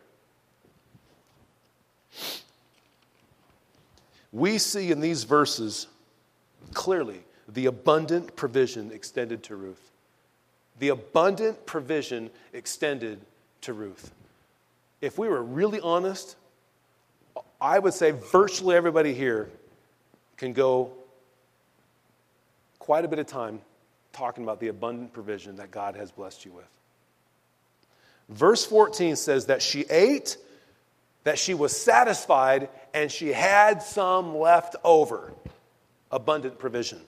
We 4.33 4.59
see 4.59 4.91
in 4.91 5.01
these 5.01 5.25
verses 5.25 5.87
clearly 6.73 7.25
the 7.49 7.67
abundant 7.67 8.37
provision 8.37 8.91
extended 8.91 9.43
to 9.45 9.57
Ruth. 9.57 9.91
The 10.79 10.89
abundant 10.89 11.67
provision 11.67 12.31
extended 12.53 13.21
to 13.63 13.73
Ruth. 13.73 14.13
If 15.01 15.19
we 15.19 15.29
were 15.29 15.43
really 15.43 15.81
honest, 15.81 16.37
I 17.61 17.79
would 17.79 17.95
say 17.95 18.13
virtually 18.13 18.77
everybody 18.77 19.15
here 19.15 19.51
can 20.39 20.53
go 20.53 20.93
quite 22.79 23.05
a 23.05 23.09
bit 23.09 23.19
of 23.19 23.27
time 23.27 23.61
talking 24.13 24.45
about 24.45 24.61
the 24.61 24.69
abundant 24.69 25.13
provision 25.13 25.57
that 25.57 25.71
God 25.71 25.95
has 25.97 26.11
blessed 26.11 26.45
you 26.45 26.53
with. 26.53 26.65
Verse 28.29 28.65
14 28.65 29.17
says 29.17 29.47
that 29.47 29.61
she 29.63 29.85
ate, 29.91 30.37
that 31.25 31.39
she 31.39 31.55
was 31.55 31.77
satisfied, 31.77 32.69
and 32.95 33.11
she 33.11 33.29
had 33.29 33.83
some 33.83 34.37
left 34.37 34.77
over. 34.85 35.33
Abundant 36.11 36.59
provision. 36.59 37.01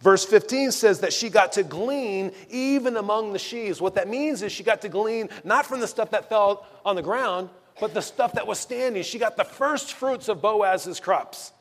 Verse 0.00 0.24
15 0.24 0.72
says 0.72 1.00
that 1.00 1.12
she 1.12 1.28
got 1.28 1.52
to 1.52 1.62
glean 1.62 2.32
even 2.48 2.96
among 2.96 3.32
the 3.32 3.38
sheaves. 3.38 3.80
What 3.80 3.96
that 3.96 4.08
means 4.08 4.42
is 4.42 4.50
she 4.50 4.62
got 4.62 4.80
to 4.82 4.88
glean 4.88 5.28
not 5.44 5.66
from 5.66 5.80
the 5.80 5.86
stuff 5.86 6.10
that 6.12 6.28
fell 6.28 6.66
on 6.84 6.96
the 6.96 7.02
ground, 7.02 7.50
but 7.78 7.92
the 7.92 8.00
stuff 8.00 8.32
that 8.32 8.46
was 8.46 8.58
standing. 8.58 9.02
She 9.02 9.18
got 9.18 9.36
the 9.36 9.44
first 9.44 9.92
fruits 9.92 10.28
of 10.28 10.40
Boaz's 10.40 11.00
crops. 11.00 11.52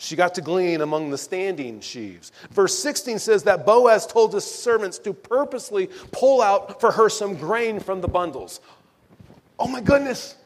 She 0.00 0.14
got 0.14 0.36
to 0.36 0.40
glean 0.40 0.80
among 0.80 1.10
the 1.10 1.18
standing 1.18 1.80
sheaves. 1.80 2.30
Verse 2.52 2.78
16 2.78 3.18
says 3.18 3.42
that 3.42 3.66
Boaz 3.66 4.06
told 4.06 4.32
his 4.32 4.44
servants 4.44 4.96
to 5.00 5.12
purposely 5.12 5.90
pull 6.12 6.40
out 6.40 6.80
for 6.80 6.92
her 6.92 7.08
some 7.08 7.34
grain 7.34 7.80
from 7.80 8.00
the 8.00 8.06
bundles. 8.06 8.60
Oh 9.58 9.66
my 9.66 9.80
goodness. 9.80 10.36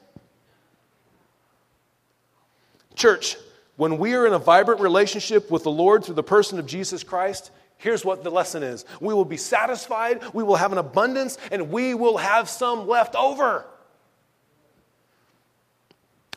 Church, 2.94 3.36
when 3.76 3.98
we 3.98 4.14
are 4.14 4.26
in 4.26 4.32
a 4.32 4.38
vibrant 4.38 4.80
relationship 4.80 5.50
with 5.50 5.64
the 5.64 5.70
Lord 5.70 6.02
through 6.02 6.14
the 6.14 6.22
person 6.22 6.58
of 6.58 6.64
Jesus 6.64 7.04
Christ, 7.04 7.50
here's 7.76 8.06
what 8.06 8.24
the 8.24 8.30
lesson 8.30 8.62
is 8.62 8.86
we 9.02 9.12
will 9.12 9.26
be 9.26 9.36
satisfied, 9.36 10.22
we 10.32 10.42
will 10.42 10.56
have 10.56 10.72
an 10.72 10.78
abundance, 10.78 11.36
and 11.50 11.70
we 11.70 11.92
will 11.92 12.16
have 12.16 12.48
some 12.48 12.88
left 12.88 13.14
over. 13.14 13.66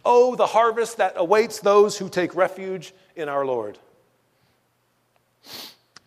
Oh, 0.05 0.35
the 0.35 0.45
harvest 0.45 0.97
that 0.97 1.13
awaits 1.15 1.59
those 1.59 1.97
who 1.97 2.09
take 2.09 2.35
refuge 2.35 2.93
in 3.15 3.27
our 3.27 3.43
Lord. 3.43 3.79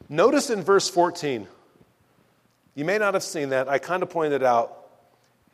Notice 0.08 0.50
in 0.50 0.62
verse 0.62 0.88
14, 0.88 1.48
you 2.76 2.84
may 2.84 2.96
not 2.96 3.14
have 3.14 3.24
seen 3.24 3.48
that. 3.48 3.68
I 3.68 3.78
kind 3.78 4.04
of 4.04 4.08
pointed 4.08 4.44
out. 4.44 4.86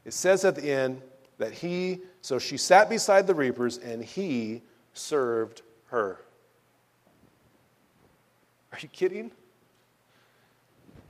It 0.05 0.13
says 0.13 0.45
at 0.45 0.57
the 0.57 0.71
end 0.71 1.01
that 1.39 1.53
he, 1.53 2.01
so 2.21 2.39
she 2.39 2.59
sat 2.59 2.91
beside 2.91 3.27
the 3.27 3.35
reapers 3.35 3.79
and 3.79 4.05
he 4.05 4.63
served 4.93 5.63
her. 5.87 6.21
Are 8.73 8.79
you 8.79 8.89
kidding? 8.89 9.31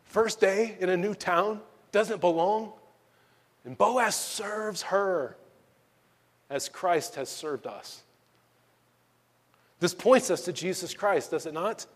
First 0.05 0.41
day 0.41 0.77
in 0.79 0.89
a 0.89 0.97
new 0.97 1.15
town, 1.15 1.61
doesn't 1.91 2.21
belong. 2.21 2.73
And 3.65 3.77
Boaz 3.77 4.15
serves 4.15 4.83
her 4.83 5.37
as 6.51 6.69
Christ 6.69 7.17
has 7.17 7.29
served 7.29 7.67
us. 7.67 8.03
This 9.81 9.95
points 9.95 10.31
us 10.31 10.43
to 10.43 10.53
Jesus 10.53 10.95
Christ, 10.95 11.31
does 11.31 11.47
it 11.47 11.55
not? 11.55 11.87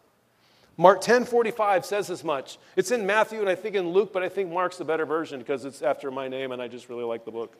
Mark 0.76 1.00
10 1.00 1.24
45 1.24 1.84
says 1.84 2.10
as 2.10 2.22
much. 2.22 2.58
It's 2.76 2.90
in 2.90 3.04
Matthew 3.04 3.40
and 3.40 3.48
I 3.48 3.56
think 3.56 3.74
in 3.74 3.90
Luke, 3.90 4.12
but 4.12 4.22
I 4.22 4.28
think 4.28 4.50
Mark's 4.50 4.78
the 4.78 4.84
better 4.84 5.04
version 5.04 5.40
because 5.40 5.64
it's 5.64 5.82
after 5.82 6.10
my 6.10 6.28
name 6.28 6.52
and 6.52 6.62
I 6.62 6.68
just 6.68 6.88
really 6.88 7.04
like 7.04 7.24
the 7.24 7.32
book. 7.32 7.56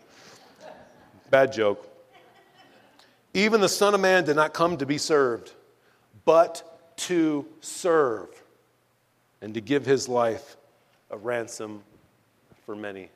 Bad 1.31 1.53
joke. 1.53 1.87
Even 3.35 3.61
the 3.61 3.69
Son 3.69 3.95
of 3.95 4.01
Man 4.01 4.25
did 4.25 4.37
not 4.37 4.55
come 4.55 4.77
to 4.79 4.87
be 4.87 4.99
served, 4.99 5.53
but 6.25 6.97
to 6.97 7.47
serve 7.61 8.29
and 9.41 9.55
to 9.55 9.61
give 9.61 9.85
his 9.85 10.09
life 10.09 10.57
a 11.11 11.17
ransom 11.17 11.83
for 12.65 12.75
many. 12.75 13.11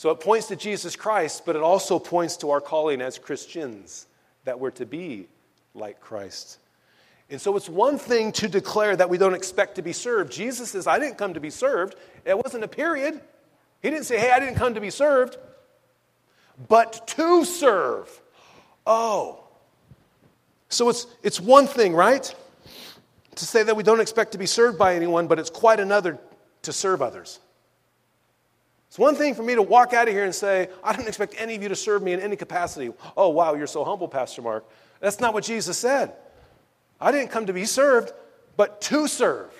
So 0.00 0.08
it 0.08 0.20
points 0.20 0.46
to 0.46 0.56
Jesus 0.56 0.96
Christ, 0.96 1.44
but 1.44 1.56
it 1.56 1.62
also 1.62 1.98
points 1.98 2.38
to 2.38 2.52
our 2.52 2.60
calling 2.62 3.02
as 3.02 3.18
Christians 3.18 4.06
that 4.44 4.58
we're 4.58 4.70
to 4.70 4.86
be 4.86 5.28
like 5.74 6.00
Christ. 6.00 6.56
And 7.28 7.38
so 7.38 7.54
it's 7.54 7.68
one 7.68 7.98
thing 7.98 8.32
to 8.32 8.48
declare 8.48 8.96
that 8.96 9.10
we 9.10 9.18
don't 9.18 9.34
expect 9.34 9.74
to 9.74 9.82
be 9.82 9.92
served. 9.92 10.32
Jesus 10.32 10.70
says, 10.70 10.86
I 10.86 10.98
didn't 10.98 11.18
come 11.18 11.34
to 11.34 11.40
be 11.40 11.50
served. 11.50 11.96
It 12.24 12.34
wasn't 12.34 12.64
a 12.64 12.68
period. 12.68 13.20
He 13.82 13.90
didn't 13.90 14.06
say, 14.06 14.18
hey, 14.18 14.30
I 14.30 14.40
didn't 14.40 14.54
come 14.54 14.72
to 14.72 14.80
be 14.80 14.88
served, 14.88 15.36
but 16.66 17.06
to 17.08 17.44
serve. 17.44 18.08
Oh. 18.86 19.44
So 20.70 20.88
it's, 20.88 21.06
it's 21.22 21.38
one 21.38 21.66
thing, 21.66 21.92
right? 21.92 22.34
To 23.34 23.44
say 23.44 23.64
that 23.64 23.76
we 23.76 23.82
don't 23.82 24.00
expect 24.00 24.32
to 24.32 24.38
be 24.38 24.46
served 24.46 24.78
by 24.78 24.94
anyone, 24.94 25.26
but 25.26 25.38
it's 25.38 25.50
quite 25.50 25.78
another 25.78 26.18
to 26.62 26.72
serve 26.72 27.02
others. 27.02 27.38
It's 28.90 28.98
one 28.98 29.14
thing 29.14 29.36
for 29.36 29.44
me 29.44 29.54
to 29.54 29.62
walk 29.62 29.92
out 29.92 30.08
of 30.08 30.14
here 30.14 30.24
and 30.24 30.34
say, 30.34 30.68
I 30.82 30.96
don't 30.96 31.06
expect 31.06 31.36
any 31.38 31.54
of 31.54 31.62
you 31.62 31.68
to 31.68 31.76
serve 31.76 32.02
me 32.02 32.12
in 32.12 32.18
any 32.18 32.34
capacity. 32.34 32.92
Oh, 33.16 33.28
wow, 33.28 33.54
you're 33.54 33.68
so 33.68 33.84
humble, 33.84 34.08
Pastor 34.08 34.42
Mark. 34.42 34.68
That's 34.98 35.20
not 35.20 35.32
what 35.32 35.44
Jesus 35.44 35.78
said. 35.78 36.12
I 37.00 37.12
didn't 37.12 37.30
come 37.30 37.46
to 37.46 37.52
be 37.52 37.66
served, 37.66 38.12
but 38.56 38.80
to 38.82 39.06
serve. 39.06 39.52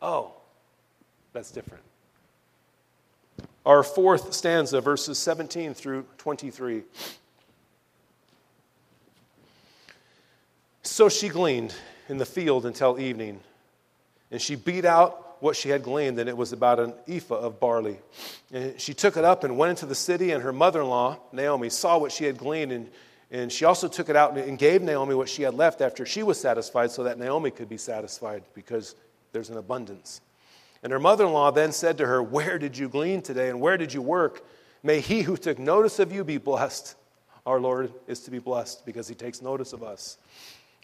Oh, 0.00 0.32
that's 1.34 1.50
different. 1.50 1.84
Our 3.66 3.82
fourth 3.82 4.32
stanza, 4.32 4.80
verses 4.80 5.18
17 5.18 5.74
through 5.74 6.06
23. 6.16 6.84
So 10.84 11.10
she 11.10 11.28
gleaned 11.28 11.74
in 12.08 12.16
the 12.16 12.24
field 12.24 12.64
until 12.64 12.98
evening, 12.98 13.40
and 14.30 14.40
she 14.40 14.54
beat 14.54 14.86
out 14.86 15.23
what 15.40 15.56
she 15.56 15.68
had 15.68 15.82
gleaned, 15.82 16.18
and 16.18 16.28
it 16.28 16.36
was 16.36 16.52
about 16.52 16.80
an 16.80 16.94
ephah 17.06 17.36
of 17.36 17.60
barley. 17.60 17.98
And 18.52 18.80
she 18.80 18.94
took 18.94 19.16
it 19.16 19.24
up 19.24 19.44
and 19.44 19.56
went 19.56 19.70
into 19.70 19.86
the 19.86 19.94
city, 19.94 20.30
and 20.30 20.42
her 20.42 20.52
mother 20.52 20.80
in 20.80 20.88
law, 20.88 21.18
Naomi, 21.32 21.70
saw 21.70 21.98
what 21.98 22.12
she 22.12 22.24
had 22.24 22.38
gleaned, 22.38 22.72
and, 22.72 22.90
and 23.30 23.52
she 23.52 23.64
also 23.64 23.88
took 23.88 24.08
it 24.08 24.16
out 24.16 24.36
and 24.36 24.58
gave 24.58 24.82
Naomi 24.82 25.14
what 25.14 25.28
she 25.28 25.42
had 25.42 25.54
left 25.54 25.80
after 25.80 26.06
she 26.06 26.22
was 26.22 26.40
satisfied, 26.40 26.90
so 26.90 27.04
that 27.04 27.18
Naomi 27.18 27.50
could 27.50 27.68
be 27.68 27.76
satisfied 27.76 28.42
because 28.54 28.94
there's 29.32 29.50
an 29.50 29.56
abundance. 29.56 30.20
And 30.82 30.92
her 30.92 30.98
mother 30.98 31.24
in 31.24 31.32
law 31.32 31.50
then 31.50 31.72
said 31.72 31.98
to 31.98 32.06
her, 32.06 32.22
Where 32.22 32.58
did 32.58 32.76
you 32.76 32.88
glean 32.88 33.22
today, 33.22 33.48
and 33.50 33.60
where 33.60 33.76
did 33.76 33.92
you 33.92 34.02
work? 34.02 34.44
May 34.82 35.00
he 35.00 35.22
who 35.22 35.36
took 35.36 35.58
notice 35.58 35.98
of 35.98 36.12
you 36.12 36.24
be 36.24 36.36
blessed. 36.36 36.94
Our 37.46 37.60
Lord 37.60 37.92
is 38.06 38.20
to 38.20 38.30
be 38.30 38.38
blessed 38.38 38.84
because 38.86 39.08
he 39.08 39.14
takes 39.14 39.42
notice 39.42 39.72
of 39.72 39.82
us. 39.82 40.18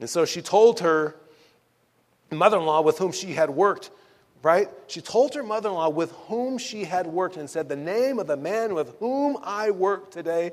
And 0.01 0.09
so 0.09 0.25
she 0.25 0.41
told 0.43 0.81
her 0.81 1.15
mother 2.31 2.59
in 2.59 2.65
law 2.65 2.81
with 2.81 2.99
whom 2.99 3.13
she 3.13 3.35
had 3.35 3.51
worked 3.51 3.91
right? 4.43 4.69
She 4.87 5.01
told 5.01 5.35
her 5.35 5.43
mother 5.43 5.69
in 5.69 5.75
law 5.75 5.89
with 5.89 6.13
whom 6.29 6.59
she 6.59 6.85
had 6.85 7.07
worked 7.07 7.37
and 7.37 7.49
said, 7.49 7.69
The 7.69 7.77
name 7.77 8.19
of 8.19 8.27
the 8.27 8.37
man 8.37 8.75
with 8.75 8.95
whom 8.99 9.37
I 9.43 9.71
work 9.71 10.11
today 10.11 10.53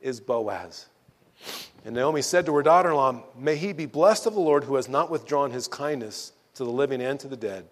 is 0.00 0.20
Boaz. 0.20 0.86
And 1.84 1.94
Naomi 1.94 2.22
said 2.22 2.46
to 2.46 2.54
her 2.54 2.62
daughter 2.62 2.90
in 2.90 2.96
law, 2.96 3.24
May 3.36 3.56
he 3.56 3.72
be 3.72 3.86
blessed 3.86 4.26
of 4.26 4.34
the 4.34 4.40
Lord 4.40 4.64
who 4.64 4.76
has 4.76 4.88
not 4.88 5.10
withdrawn 5.10 5.50
his 5.50 5.66
kindness 5.66 6.32
to 6.54 6.64
the 6.64 6.70
living 6.70 7.02
and 7.02 7.18
to 7.20 7.28
the 7.28 7.36
dead. 7.36 7.66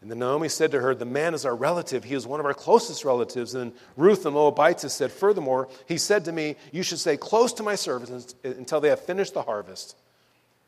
And 0.00 0.10
then 0.10 0.18
Naomi 0.18 0.48
said 0.48 0.72
to 0.72 0.80
her, 0.80 0.94
The 0.94 1.04
man 1.04 1.32
is 1.32 1.44
our 1.44 1.54
relative. 1.54 2.04
He 2.04 2.14
is 2.14 2.26
one 2.26 2.40
of 2.40 2.46
our 2.46 2.54
closest 2.54 3.04
relatives. 3.04 3.54
And 3.54 3.72
Ruth 3.96 4.24
the 4.24 4.32
Moabitess 4.32 4.92
said, 4.92 5.12
Furthermore, 5.12 5.68
he 5.86 5.96
said 5.96 6.24
to 6.24 6.32
me, 6.32 6.56
You 6.72 6.82
should 6.82 6.98
stay 6.98 7.16
close 7.16 7.52
to 7.54 7.62
my 7.62 7.76
servants 7.76 8.34
until 8.42 8.80
they 8.80 8.88
have 8.88 9.00
finished 9.00 9.34
the 9.34 9.42
harvest. 9.42 9.96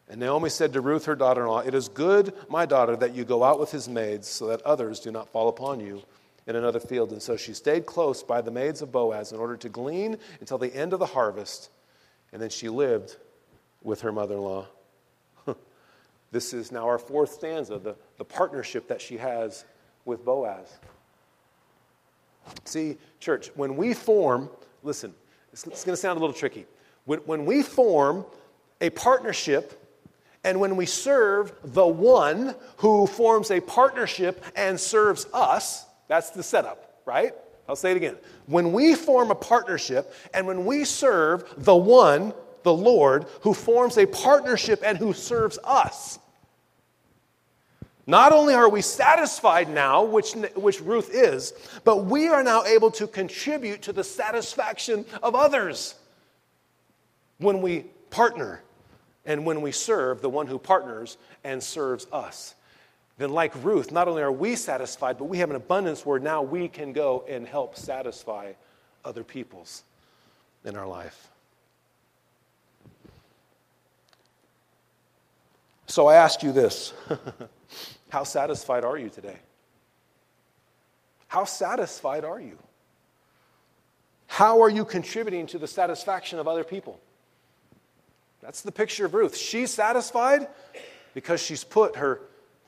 And 0.08 0.20
Naomi 0.20 0.50
said 0.50 0.72
to 0.74 0.80
Ruth, 0.80 1.06
her 1.06 1.16
daughter 1.16 1.42
in 1.42 1.48
law, 1.48 1.60
It 1.60 1.74
is 1.74 1.88
good, 1.88 2.34
my 2.48 2.66
daughter, 2.66 2.94
that 2.96 3.14
you 3.14 3.24
go 3.24 3.42
out 3.42 3.58
with 3.58 3.70
his 3.70 3.88
maids, 3.88 4.28
so 4.28 4.46
that 4.48 4.62
others 4.62 5.00
do 5.00 5.10
not 5.10 5.28
fall 5.28 5.48
upon 5.48 5.80
you 5.80 6.02
in 6.46 6.56
another 6.56 6.80
field. 6.80 7.12
And 7.12 7.22
so 7.22 7.36
she 7.36 7.54
stayed 7.54 7.86
close 7.86 8.22
by 8.22 8.40
the 8.40 8.50
maids 8.50 8.82
of 8.82 8.92
Boaz 8.92 9.32
in 9.32 9.38
order 9.38 9.56
to 9.56 9.68
glean 9.68 10.18
until 10.40 10.58
the 10.58 10.74
end 10.74 10.92
of 10.92 10.98
the 10.98 11.06
harvest. 11.06 11.70
And 12.32 12.42
then 12.42 12.50
she 12.50 12.68
lived 12.68 13.16
with 13.82 14.02
her 14.02 14.12
mother 14.12 14.34
in 14.34 14.42
law. 14.42 14.66
this 16.32 16.52
is 16.52 16.70
now 16.70 16.86
our 16.86 16.98
fourth 16.98 17.32
stanza, 17.32 17.78
the, 17.78 17.96
the 18.18 18.24
partnership 18.24 18.88
that 18.88 19.00
she 19.00 19.16
has 19.16 19.64
with 20.04 20.24
Boaz. 20.24 20.68
See, 22.64 22.98
church, 23.20 23.50
when 23.54 23.76
we 23.76 23.94
form, 23.94 24.50
listen, 24.82 25.14
it's, 25.52 25.66
it's 25.66 25.84
going 25.84 25.94
to 25.94 26.00
sound 26.00 26.18
a 26.18 26.20
little 26.20 26.34
tricky. 26.34 26.66
When, 27.06 27.20
when 27.20 27.46
we 27.46 27.62
form 27.62 28.26
a 28.82 28.90
partnership 28.90 29.80
and 30.44 30.60
when 30.60 30.76
we 30.76 30.84
serve 30.84 31.52
the 31.64 31.86
one 31.86 32.54
who 32.76 33.06
forms 33.06 33.50
a 33.50 33.60
partnership 33.60 34.44
and 34.54 34.78
serves 34.78 35.26
us, 35.32 35.86
that's 36.06 36.30
the 36.30 36.42
setup, 36.42 37.00
right? 37.06 37.32
I'll 37.66 37.76
say 37.76 37.92
it 37.92 37.96
again. 37.96 38.16
When 38.46 38.72
we 38.72 38.94
form 38.94 39.30
a 39.30 39.34
partnership 39.34 40.12
and 40.34 40.46
when 40.46 40.66
we 40.66 40.84
serve 40.84 41.52
the 41.56 41.74
one, 41.74 42.34
the 42.62 42.74
Lord, 42.74 43.24
who 43.40 43.54
forms 43.54 43.96
a 43.96 44.06
partnership 44.06 44.82
and 44.84 44.98
who 44.98 45.14
serves 45.14 45.58
us, 45.64 46.18
not 48.06 48.32
only 48.32 48.52
are 48.52 48.68
we 48.68 48.82
satisfied 48.82 49.70
now, 49.70 50.04
which, 50.04 50.32
which 50.56 50.82
Ruth 50.82 51.08
is, 51.10 51.54
but 51.84 52.04
we 52.04 52.28
are 52.28 52.42
now 52.42 52.64
able 52.64 52.90
to 52.92 53.06
contribute 53.06 53.80
to 53.82 53.94
the 53.94 54.04
satisfaction 54.04 55.06
of 55.22 55.34
others 55.34 55.94
when 57.38 57.62
we 57.62 57.86
partner 58.10 58.62
and 59.26 59.44
when 59.46 59.62
we 59.62 59.72
serve 59.72 60.20
the 60.20 60.28
one 60.28 60.46
who 60.46 60.58
partners 60.58 61.16
and 61.42 61.62
serves 61.62 62.06
us. 62.12 62.54
Then, 63.16 63.30
like 63.30 63.52
Ruth, 63.64 63.92
not 63.92 64.08
only 64.08 64.22
are 64.22 64.32
we 64.32 64.56
satisfied, 64.56 65.18
but 65.18 65.26
we 65.26 65.38
have 65.38 65.50
an 65.50 65.56
abundance 65.56 66.04
where 66.04 66.18
now 66.18 66.42
we 66.42 66.68
can 66.68 66.92
go 66.92 67.24
and 67.28 67.46
help 67.46 67.76
satisfy 67.76 68.52
other 69.04 69.22
people's 69.22 69.84
in 70.64 70.76
our 70.76 70.86
life. 70.86 71.28
So 75.86 76.06
I 76.08 76.16
ask 76.16 76.42
you 76.42 76.50
this 76.50 76.92
How 78.08 78.24
satisfied 78.24 78.84
are 78.84 78.98
you 78.98 79.08
today? 79.08 79.38
How 81.28 81.44
satisfied 81.44 82.24
are 82.24 82.40
you? 82.40 82.58
How 84.26 84.62
are 84.62 84.70
you 84.70 84.84
contributing 84.84 85.46
to 85.48 85.58
the 85.58 85.66
satisfaction 85.66 86.38
of 86.38 86.48
other 86.48 86.64
people? 86.64 87.00
That's 88.44 88.60
the 88.60 88.72
picture 88.72 89.06
of 89.06 89.14
Ruth. 89.14 89.34
She's 89.34 89.70
satisfied 89.70 90.48
because 91.14 91.40
she's 91.40 91.64
put 91.64 91.96
her 91.96 92.20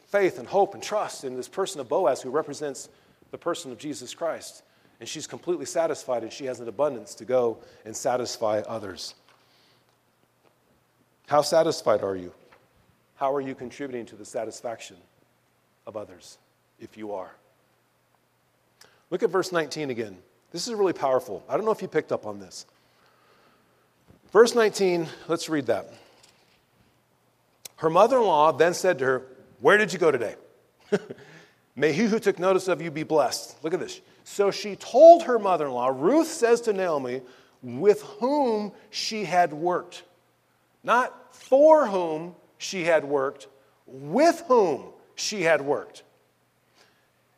faith 0.07 0.39
and 0.39 0.49
hope 0.49 0.73
and 0.73 0.83
trust 0.83 1.23
in 1.23 1.37
this 1.37 1.49
person 1.49 1.83
of 1.83 1.89
Boaz 1.89 2.23
who 2.23 2.31
represents 2.31 2.89
the 3.31 3.37
person 3.37 3.71
of 3.71 3.79
Jesus 3.79 4.15
Christ. 4.15 4.63
And 5.01 5.09
she's 5.09 5.27
completely 5.27 5.67
satisfied 5.67 6.23
and 6.23 6.33
she 6.33 6.47
has 6.47 6.61
an 6.61 6.69
abundance 6.69 7.15
to 7.17 7.27
go 7.27 7.59
and 7.85 7.95
satisfy 7.95 8.61
others. 8.61 9.15
How 11.27 11.43
satisfied 11.43 12.03
are 12.03 12.17
you? 12.17 12.33
How 13.17 13.35
are 13.35 13.43
you 13.43 13.55
contributing 13.55 14.07
to 14.07 14.17
the 14.17 14.25
satisfaction 14.25 14.97
of 15.87 15.95
others, 15.95 16.39
if 16.81 16.97
you 16.97 17.13
are? 17.13 17.33
Look 19.11 19.23
at 19.23 19.29
verse 19.29 19.53
19 19.53 19.91
again. 19.91 20.17
This 20.53 20.69
is 20.69 20.73
really 20.73 20.95
powerful. 20.95 21.45
I 21.51 21.57
don't 21.57 21.67
know 21.67 21.73
if 21.73 21.83
you 21.83 21.89
picked 21.89 22.13
up 22.13 22.25
on 22.25 22.39
this. 22.39 22.65
Verse 24.37 24.55
19, 24.55 25.09
let's 25.29 25.49
read 25.49 25.65
that. 25.69 25.91
Her 27.77 27.89
mother 27.89 28.19
in 28.19 28.25
law 28.25 28.53
then 28.53 28.75
said 28.75 28.99
to 28.99 29.05
her, 29.07 29.23
Where 29.61 29.79
did 29.79 29.95
you 29.95 29.99
go 29.99 30.11
today? 30.11 30.35
May 31.75 31.95
he 31.95 32.05
who 32.05 32.19
took 32.19 32.39
notice 32.39 32.69
of 32.69 32.83
you 32.83 32.91
be 32.91 33.03
blessed. 33.03 33.57
Look 33.65 33.73
at 33.73 33.81
this. 33.81 33.99
So 34.25 34.51
she 34.51 34.77
told 34.77 35.23
her 35.23 35.39
mother 35.39 35.65
in 35.65 35.73
law, 35.73 35.89
Ruth 35.89 36.27
says 36.27 36.61
to 36.61 36.75
Naomi, 36.75 37.23
with 37.63 38.03
whom 38.03 38.73
she 38.91 39.25
had 39.25 39.55
worked. 39.55 40.03
Not 40.85 41.35
for 41.35 41.87
whom 41.87 42.35
she 42.59 42.85
had 42.85 43.07
worked, 43.07 43.47
with 43.87 44.43
whom 44.49 44.83
she 45.15 45.45
had 45.45 45.63
worked. 45.63 46.03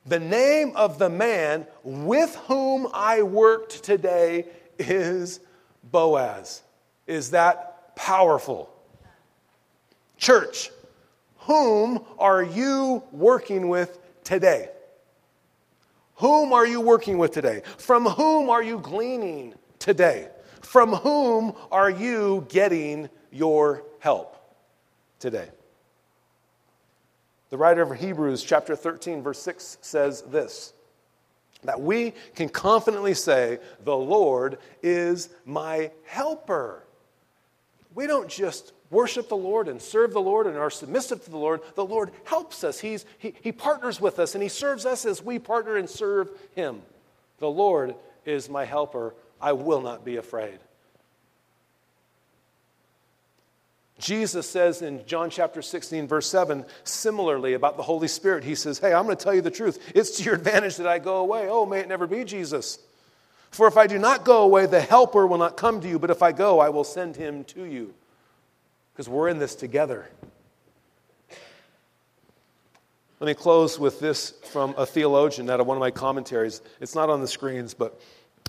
The 0.04 0.18
name 0.18 0.72
of 0.74 0.98
the 0.98 1.10
man 1.10 1.64
with 1.84 2.34
whom 2.48 2.88
I 2.92 3.22
worked 3.22 3.84
today 3.84 4.46
is 4.80 5.38
Boaz. 5.84 6.62
Is 7.08 7.30
that 7.30 7.96
powerful? 7.96 8.70
Church, 10.18 10.70
whom 11.38 12.04
are 12.18 12.42
you 12.42 13.02
working 13.10 13.68
with 13.68 13.98
today? 14.22 14.68
Whom 16.16 16.52
are 16.52 16.66
you 16.66 16.80
working 16.80 17.16
with 17.16 17.32
today? 17.32 17.62
From 17.78 18.04
whom 18.04 18.50
are 18.50 18.62
you 18.62 18.78
gleaning 18.78 19.54
today? 19.78 20.28
From 20.60 20.92
whom 20.92 21.54
are 21.72 21.90
you 21.90 22.46
getting 22.50 23.08
your 23.32 23.84
help 24.00 24.36
today? 25.18 25.48
The 27.50 27.56
writer 27.56 27.82
of 27.82 27.98
Hebrews, 27.98 28.42
chapter 28.42 28.76
13, 28.76 29.22
verse 29.22 29.40
6 29.40 29.78
says 29.80 30.22
this 30.22 30.74
that 31.64 31.80
we 31.80 32.12
can 32.36 32.48
confidently 32.48 33.14
say, 33.14 33.58
The 33.84 33.96
Lord 33.96 34.58
is 34.82 35.30
my 35.44 35.90
helper. 36.04 36.84
We 37.94 38.06
don't 38.06 38.28
just 38.28 38.72
worship 38.90 39.28
the 39.28 39.36
Lord 39.36 39.68
and 39.68 39.80
serve 39.80 40.12
the 40.12 40.20
Lord 40.20 40.46
and 40.46 40.56
are 40.56 40.70
submissive 40.70 41.24
to 41.24 41.30
the 41.30 41.38
Lord. 41.38 41.60
The 41.74 41.84
Lord 41.84 42.10
helps 42.24 42.64
us, 42.64 42.78
He's, 42.80 43.04
he, 43.18 43.34
he 43.40 43.52
partners 43.52 44.00
with 44.00 44.18
us, 44.18 44.34
and 44.34 44.42
He 44.42 44.48
serves 44.48 44.86
us 44.86 45.04
as 45.04 45.22
we 45.22 45.38
partner 45.38 45.76
and 45.76 45.88
serve 45.88 46.30
Him. 46.54 46.82
The 47.38 47.50
Lord 47.50 47.94
is 48.24 48.48
my 48.48 48.64
helper. 48.64 49.14
I 49.40 49.52
will 49.52 49.80
not 49.80 50.04
be 50.04 50.16
afraid. 50.16 50.58
Jesus 53.98 54.48
says 54.48 54.80
in 54.80 55.04
John 55.06 55.28
chapter 55.28 55.60
16, 55.60 56.06
verse 56.06 56.28
7, 56.28 56.64
similarly 56.84 57.54
about 57.54 57.76
the 57.76 57.82
Holy 57.82 58.06
Spirit, 58.06 58.44
he 58.44 58.54
says, 58.54 58.78
Hey, 58.78 58.94
I'm 58.94 59.04
going 59.04 59.16
to 59.16 59.22
tell 59.22 59.34
you 59.34 59.42
the 59.42 59.50
truth. 59.50 59.92
It's 59.94 60.18
to 60.18 60.22
your 60.22 60.34
advantage 60.34 60.76
that 60.76 60.86
I 60.86 61.00
go 61.00 61.16
away. 61.16 61.48
Oh, 61.50 61.66
may 61.66 61.80
it 61.80 61.88
never 61.88 62.06
be, 62.06 62.24
Jesus. 62.24 62.78
For 63.50 63.66
if 63.66 63.76
I 63.76 63.86
do 63.86 63.98
not 63.98 64.24
go 64.24 64.42
away, 64.42 64.66
the 64.66 64.80
Helper 64.80 65.26
will 65.26 65.38
not 65.38 65.56
come 65.56 65.80
to 65.80 65.88
you, 65.88 65.98
but 65.98 66.10
if 66.10 66.22
I 66.22 66.32
go, 66.32 66.60
I 66.60 66.68
will 66.68 66.84
send 66.84 67.16
him 67.16 67.44
to 67.44 67.64
you. 67.64 67.94
Because 68.92 69.08
we're 69.08 69.28
in 69.28 69.38
this 69.38 69.54
together. 69.54 70.08
Let 73.20 73.26
me 73.26 73.34
close 73.34 73.78
with 73.78 73.98
this 73.98 74.34
from 74.52 74.74
a 74.76 74.86
theologian 74.86 75.50
out 75.50 75.58
of 75.60 75.66
one 75.66 75.76
of 75.76 75.80
my 75.80 75.90
commentaries. 75.90 76.62
It's 76.80 76.94
not 76.94 77.10
on 77.10 77.20
the 77.20 77.26
screens, 77.26 77.74
but 77.74 78.00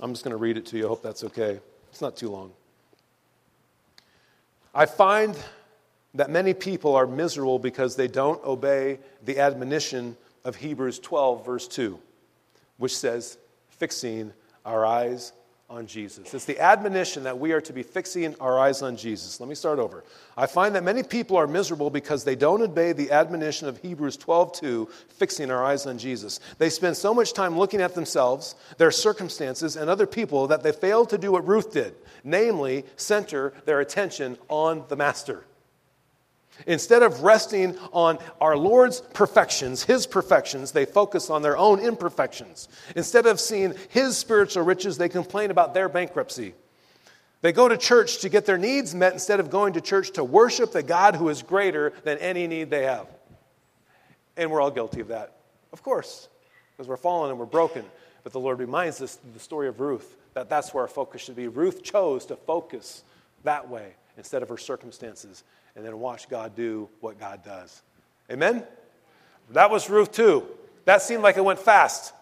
I'm 0.01 0.13
just 0.13 0.23
going 0.23 0.31
to 0.31 0.37
read 0.37 0.57
it 0.57 0.65
to 0.67 0.77
you. 0.77 0.85
I 0.85 0.87
hope 0.89 1.01
that's 1.01 1.23
okay. 1.23 1.59
It's 1.89 2.01
not 2.01 2.15
too 2.15 2.29
long. 2.29 2.51
I 4.75 4.85
find 4.85 5.35
that 6.13 6.29
many 6.29 6.53
people 6.53 6.95
are 6.95 7.07
miserable 7.07 7.57
because 7.57 7.95
they 7.95 8.07
don't 8.07 8.43
obey 8.43 8.99
the 9.23 9.39
admonition 9.39 10.15
of 10.43 10.55
Hebrews 10.55 10.99
12, 10.99 11.45
verse 11.45 11.67
2, 11.67 11.99
which 12.77 12.95
says, 12.95 13.37
fixing 13.69 14.33
our 14.69 14.85
eyes 14.85 15.33
on 15.67 15.85
Jesus. 15.85 16.33
It's 16.33 16.45
the 16.45 16.59
admonition 16.59 17.23
that 17.23 17.37
we 17.37 17.51
are 17.51 17.61
to 17.61 17.73
be 17.73 17.83
fixing 17.83 18.35
our 18.39 18.57
eyes 18.57 18.81
on 18.81 18.97
Jesus. 18.97 19.39
Let 19.39 19.49
me 19.49 19.55
start 19.55 19.77
over. 19.77 20.03
I 20.35 20.47
find 20.47 20.75
that 20.75 20.83
many 20.83 21.03
people 21.03 21.37
are 21.37 21.47
miserable 21.47 21.89
because 21.89 22.23
they 22.23 22.35
don't 22.35 22.61
obey 22.61 22.91
the 22.91 23.11
admonition 23.11 23.67
of 23.67 23.77
Hebrews 23.77 24.17
12:2, 24.17 24.89
fixing 25.09 25.51
our 25.51 25.63
eyes 25.63 25.85
on 25.85 25.97
Jesus. 25.97 26.39
They 26.57 26.69
spend 26.69 26.97
so 26.97 27.13
much 27.13 27.33
time 27.33 27.57
looking 27.57 27.81
at 27.81 27.93
themselves, 27.93 28.55
their 28.77 28.91
circumstances, 28.91 29.75
and 29.75 29.89
other 29.89 30.07
people 30.07 30.47
that 30.47 30.63
they 30.63 30.71
fail 30.71 31.05
to 31.07 31.17
do 31.17 31.31
what 31.31 31.47
Ruth 31.47 31.71
did, 31.71 31.95
namely 32.23 32.85
center 32.95 33.53
their 33.65 33.79
attention 33.79 34.37
on 34.49 34.85
the 34.87 34.95
master. 34.95 35.45
Instead 36.67 37.03
of 37.03 37.21
resting 37.21 37.77
on 37.91 38.17
our 38.41 38.57
Lord's 38.57 39.01
perfections, 39.01 39.83
His 39.83 40.05
perfections, 40.05 40.71
they 40.71 40.85
focus 40.85 41.29
on 41.29 41.41
their 41.41 41.57
own 41.57 41.79
imperfections. 41.79 42.67
Instead 42.95 43.25
of 43.25 43.39
seeing 43.39 43.73
His 43.89 44.17
spiritual 44.17 44.63
riches, 44.63 44.97
they 44.97 45.09
complain 45.09 45.51
about 45.51 45.73
their 45.73 45.89
bankruptcy. 45.89 46.53
They 47.41 47.53
go 47.53 47.69
to 47.69 47.77
church 47.77 48.19
to 48.19 48.29
get 48.29 48.45
their 48.45 48.57
needs 48.57 48.93
met 48.93 49.13
instead 49.13 49.39
of 49.39 49.49
going 49.49 49.73
to 49.73 49.81
church 49.81 50.11
to 50.11 50.23
worship 50.23 50.71
the 50.73 50.83
God 50.83 51.15
who 51.15 51.29
is 51.29 51.41
greater 51.41 51.93
than 52.03 52.17
any 52.17 52.47
need 52.47 52.69
they 52.69 52.83
have. 52.83 53.07
And 54.35 54.51
we're 54.51 54.61
all 54.61 54.71
guilty 54.71 54.99
of 54.99 55.07
that, 55.09 55.37
of 55.71 55.81
course, 55.81 56.27
because 56.71 56.87
we're 56.87 56.97
fallen 56.97 57.29
and 57.29 57.39
we're 57.39 57.45
broken. 57.45 57.85
But 58.23 58.33
the 58.33 58.39
Lord 58.39 58.59
reminds 58.59 59.01
us 59.01 59.19
the 59.33 59.39
story 59.39 59.69
of 59.69 59.79
Ruth 59.79 60.17
that 60.33 60.49
that's 60.49 60.73
where 60.73 60.83
our 60.83 60.89
focus 60.89 61.21
should 61.21 61.35
be. 61.35 61.47
Ruth 61.47 61.83
chose 61.83 62.25
to 62.27 62.35
focus 62.35 63.03
that 63.43 63.69
way 63.69 63.93
instead 64.17 64.43
of 64.43 64.49
her 64.49 64.57
circumstances 64.57 65.43
and 65.79 65.87
then 65.87 65.97
watch 65.97 66.27
God 66.27 66.57
do 66.57 66.89
what 66.99 67.17
God 67.17 67.41
does. 67.41 67.81
Amen? 68.29 68.65
That 69.51 69.71
was 69.71 69.89
Ruth 69.89 70.11
2. 70.11 70.45
That 70.83 71.01
seemed 71.01 71.23
like 71.23 71.37
it 71.37 71.43
went 71.45 71.57
fast. 71.57 72.13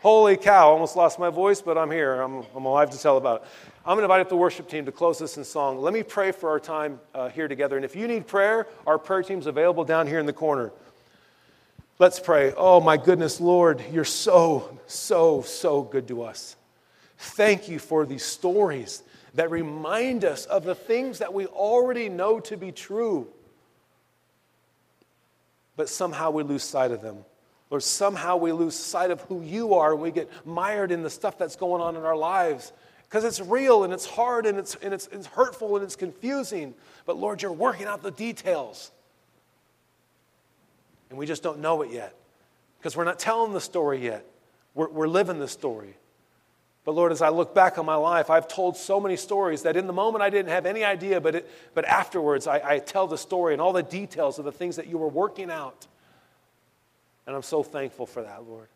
Holy 0.00 0.38
cow, 0.38 0.70
almost 0.70 0.96
lost 0.96 1.18
my 1.18 1.28
voice, 1.28 1.60
but 1.60 1.76
I'm 1.76 1.90
here. 1.90 2.22
I'm, 2.22 2.44
I'm 2.56 2.64
alive 2.64 2.88
to 2.92 2.98
tell 2.98 3.18
about 3.18 3.42
it. 3.42 3.48
I'm 3.84 3.96
going 3.96 3.98
to 3.98 4.04
invite 4.04 4.22
up 4.22 4.30
the 4.30 4.36
worship 4.36 4.70
team 4.70 4.86
to 4.86 4.92
close 4.92 5.18
this 5.18 5.36
in 5.36 5.44
song. 5.44 5.82
Let 5.82 5.92
me 5.92 6.02
pray 6.02 6.32
for 6.32 6.48
our 6.48 6.58
time 6.58 6.98
uh, 7.14 7.28
here 7.28 7.46
together. 7.46 7.76
And 7.76 7.84
if 7.84 7.94
you 7.94 8.08
need 8.08 8.26
prayer, 8.26 8.68
our 8.86 8.96
prayer 8.96 9.22
team's 9.22 9.46
available 9.46 9.84
down 9.84 10.06
here 10.06 10.18
in 10.18 10.24
the 10.24 10.32
corner. 10.32 10.72
Let's 11.98 12.18
pray. 12.18 12.54
Oh, 12.56 12.80
my 12.80 12.96
goodness, 12.96 13.38
Lord, 13.38 13.84
you're 13.92 14.06
so, 14.06 14.78
so, 14.86 15.42
so 15.42 15.82
good 15.82 16.08
to 16.08 16.22
us. 16.22 16.56
Thank 17.18 17.68
you 17.68 17.78
for 17.78 18.06
these 18.06 18.24
stories 18.24 19.02
that 19.34 19.50
remind 19.50 20.24
us 20.24 20.46
of 20.46 20.64
the 20.64 20.74
things 20.74 21.18
that 21.18 21.32
we 21.32 21.46
already 21.46 22.08
know 22.08 22.40
to 22.40 22.56
be 22.56 22.72
true, 22.72 23.28
but 25.76 25.88
somehow 25.88 26.30
we 26.30 26.42
lose 26.42 26.62
sight 26.62 26.90
of 26.90 27.02
them. 27.02 27.24
Lord, 27.70 27.82
somehow 27.82 28.36
we 28.36 28.52
lose 28.52 28.76
sight 28.76 29.10
of 29.10 29.20
who 29.22 29.42
you 29.42 29.74
are 29.74 29.92
and 29.92 30.00
we 30.00 30.12
get 30.12 30.30
mired 30.46 30.92
in 30.92 31.02
the 31.02 31.10
stuff 31.10 31.38
that's 31.38 31.56
going 31.56 31.82
on 31.82 31.96
in 31.96 32.04
our 32.04 32.16
lives 32.16 32.72
because 33.02 33.24
it's 33.24 33.40
real 33.40 33.84
and 33.84 33.92
it's 33.92 34.06
hard 34.06 34.46
and, 34.46 34.58
it's, 34.58 34.76
and 34.76 34.94
it's, 34.94 35.08
it's 35.08 35.26
hurtful 35.26 35.76
and 35.76 35.84
it's 35.84 35.96
confusing. 35.96 36.74
But 37.06 37.16
Lord, 37.16 37.42
you're 37.42 37.52
working 37.52 37.86
out 37.86 38.02
the 38.02 38.10
details. 38.10 38.92
And 41.10 41.18
we 41.18 41.26
just 41.26 41.42
don't 41.42 41.60
know 41.60 41.82
it 41.82 41.90
yet 41.90 42.14
because 42.78 42.96
we're 42.96 43.04
not 43.04 43.18
telling 43.18 43.52
the 43.52 43.60
story 43.60 44.04
yet. 44.04 44.24
We're, 44.74 44.88
we're 44.88 45.08
living 45.08 45.38
the 45.38 45.48
story. 45.48 45.96
But 46.84 46.94
Lord, 46.94 47.12
as 47.12 47.22
I 47.22 47.30
look 47.30 47.54
back 47.54 47.78
on 47.78 47.86
my 47.86 47.94
life, 47.94 48.28
I've 48.28 48.46
told 48.46 48.76
so 48.76 49.00
many 49.00 49.16
stories 49.16 49.62
that 49.62 49.76
in 49.76 49.86
the 49.86 49.92
moment 49.92 50.22
I 50.22 50.28
didn't 50.28 50.50
have 50.50 50.66
any 50.66 50.84
idea, 50.84 51.20
but, 51.20 51.36
it, 51.36 51.50
but 51.72 51.86
afterwards 51.86 52.46
I, 52.46 52.60
I 52.62 52.78
tell 52.78 53.06
the 53.06 53.16
story 53.16 53.54
and 53.54 53.62
all 53.62 53.72
the 53.72 53.82
details 53.82 54.38
of 54.38 54.44
the 54.44 54.52
things 54.52 54.76
that 54.76 54.86
you 54.86 54.98
were 54.98 55.08
working 55.08 55.50
out. 55.50 55.86
And 57.26 57.34
I'm 57.34 57.42
so 57.42 57.62
thankful 57.62 58.04
for 58.04 58.22
that, 58.22 58.46
Lord. 58.46 58.68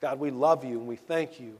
God, 0.00 0.18
we 0.18 0.30
love 0.30 0.64
you 0.64 0.78
and 0.78 0.88
we 0.88 0.96
thank 0.96 1.38
you. 1.38 1.58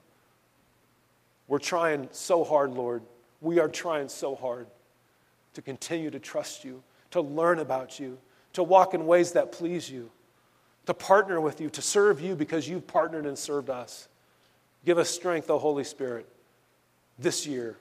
We're 1.47 1.59
trying 1.59 2.09
so 2.11 2.43
hard, 2.43 2.73
Lord. 2.73 3.03
We 3.41 3.61
are 3.61 3.69
trying 3.69 4.09
so 4.09 4.35
hard 4.35 4.67
to 5.55 5.63
continue 5.63 6.11
to 6.11 6.19
trust 6.19 6.65
you, 6.65 6.83
to 7.13 7.21
learn 7.21 7.61
about 7.61 8.01
you, 8.01 8.19
to 8.55 8.63
walk 8.63 8.95
in 8.95 9.07
ways 9.07 9.33
that 9.33 9.53
please 9.53 9.89
you, 9.89 10.11
to 10.87 10.95
partner 10.95 11.41
with 11.41 11.61
you, 11.61 11.71
to 11.71 11.83
serve 11.83 12.21
you 12.21 12.35
because 12.35 12.69
you've 12.69 12.87
partnered 12.87 13.27
and 13.27 13.39
served 13.39 13.71
us. 13.71 14.09
Give 14.85 14.99
us 14.99 15.11
strength, 15.11 15.51
O 15.51 15.59
Holy 15.59 15.85
Spirit, 15.85 16.27
this 17.19 17.47
year, 17.47 17.77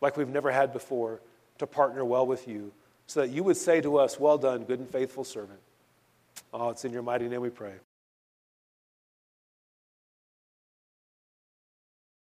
like 0.00 0.16
we've 0.16 0.28
never 0.28 0.50
had 0.50 0.72
before, 0.72 1.20
to 1.58 1.66
partner 1.66 2.04
well 2.04 2.26
with 2.26 2.46
you, 2.46 2.72
so 3.06 3.20
that 3.20 3.30
you 3.30 3.42
would 3.44 3.56
say 3.56 3.80
to 3.80 3.98
us, 3.98 4.18
Well 4.18 4.38
done, 4.38 4.64
good 4.64 4.78
and 4.80 4.88
faithful 4.88 5.24
servant. 5.24 5.60
Oh, 6.52 6.70
it's 6.70 6.84
in 6.84 6.92
your 6.92 7.02
mighty 7.02 7.28
name 7.28 7.40
we 7.40 7.50
pray. 7.50 7.74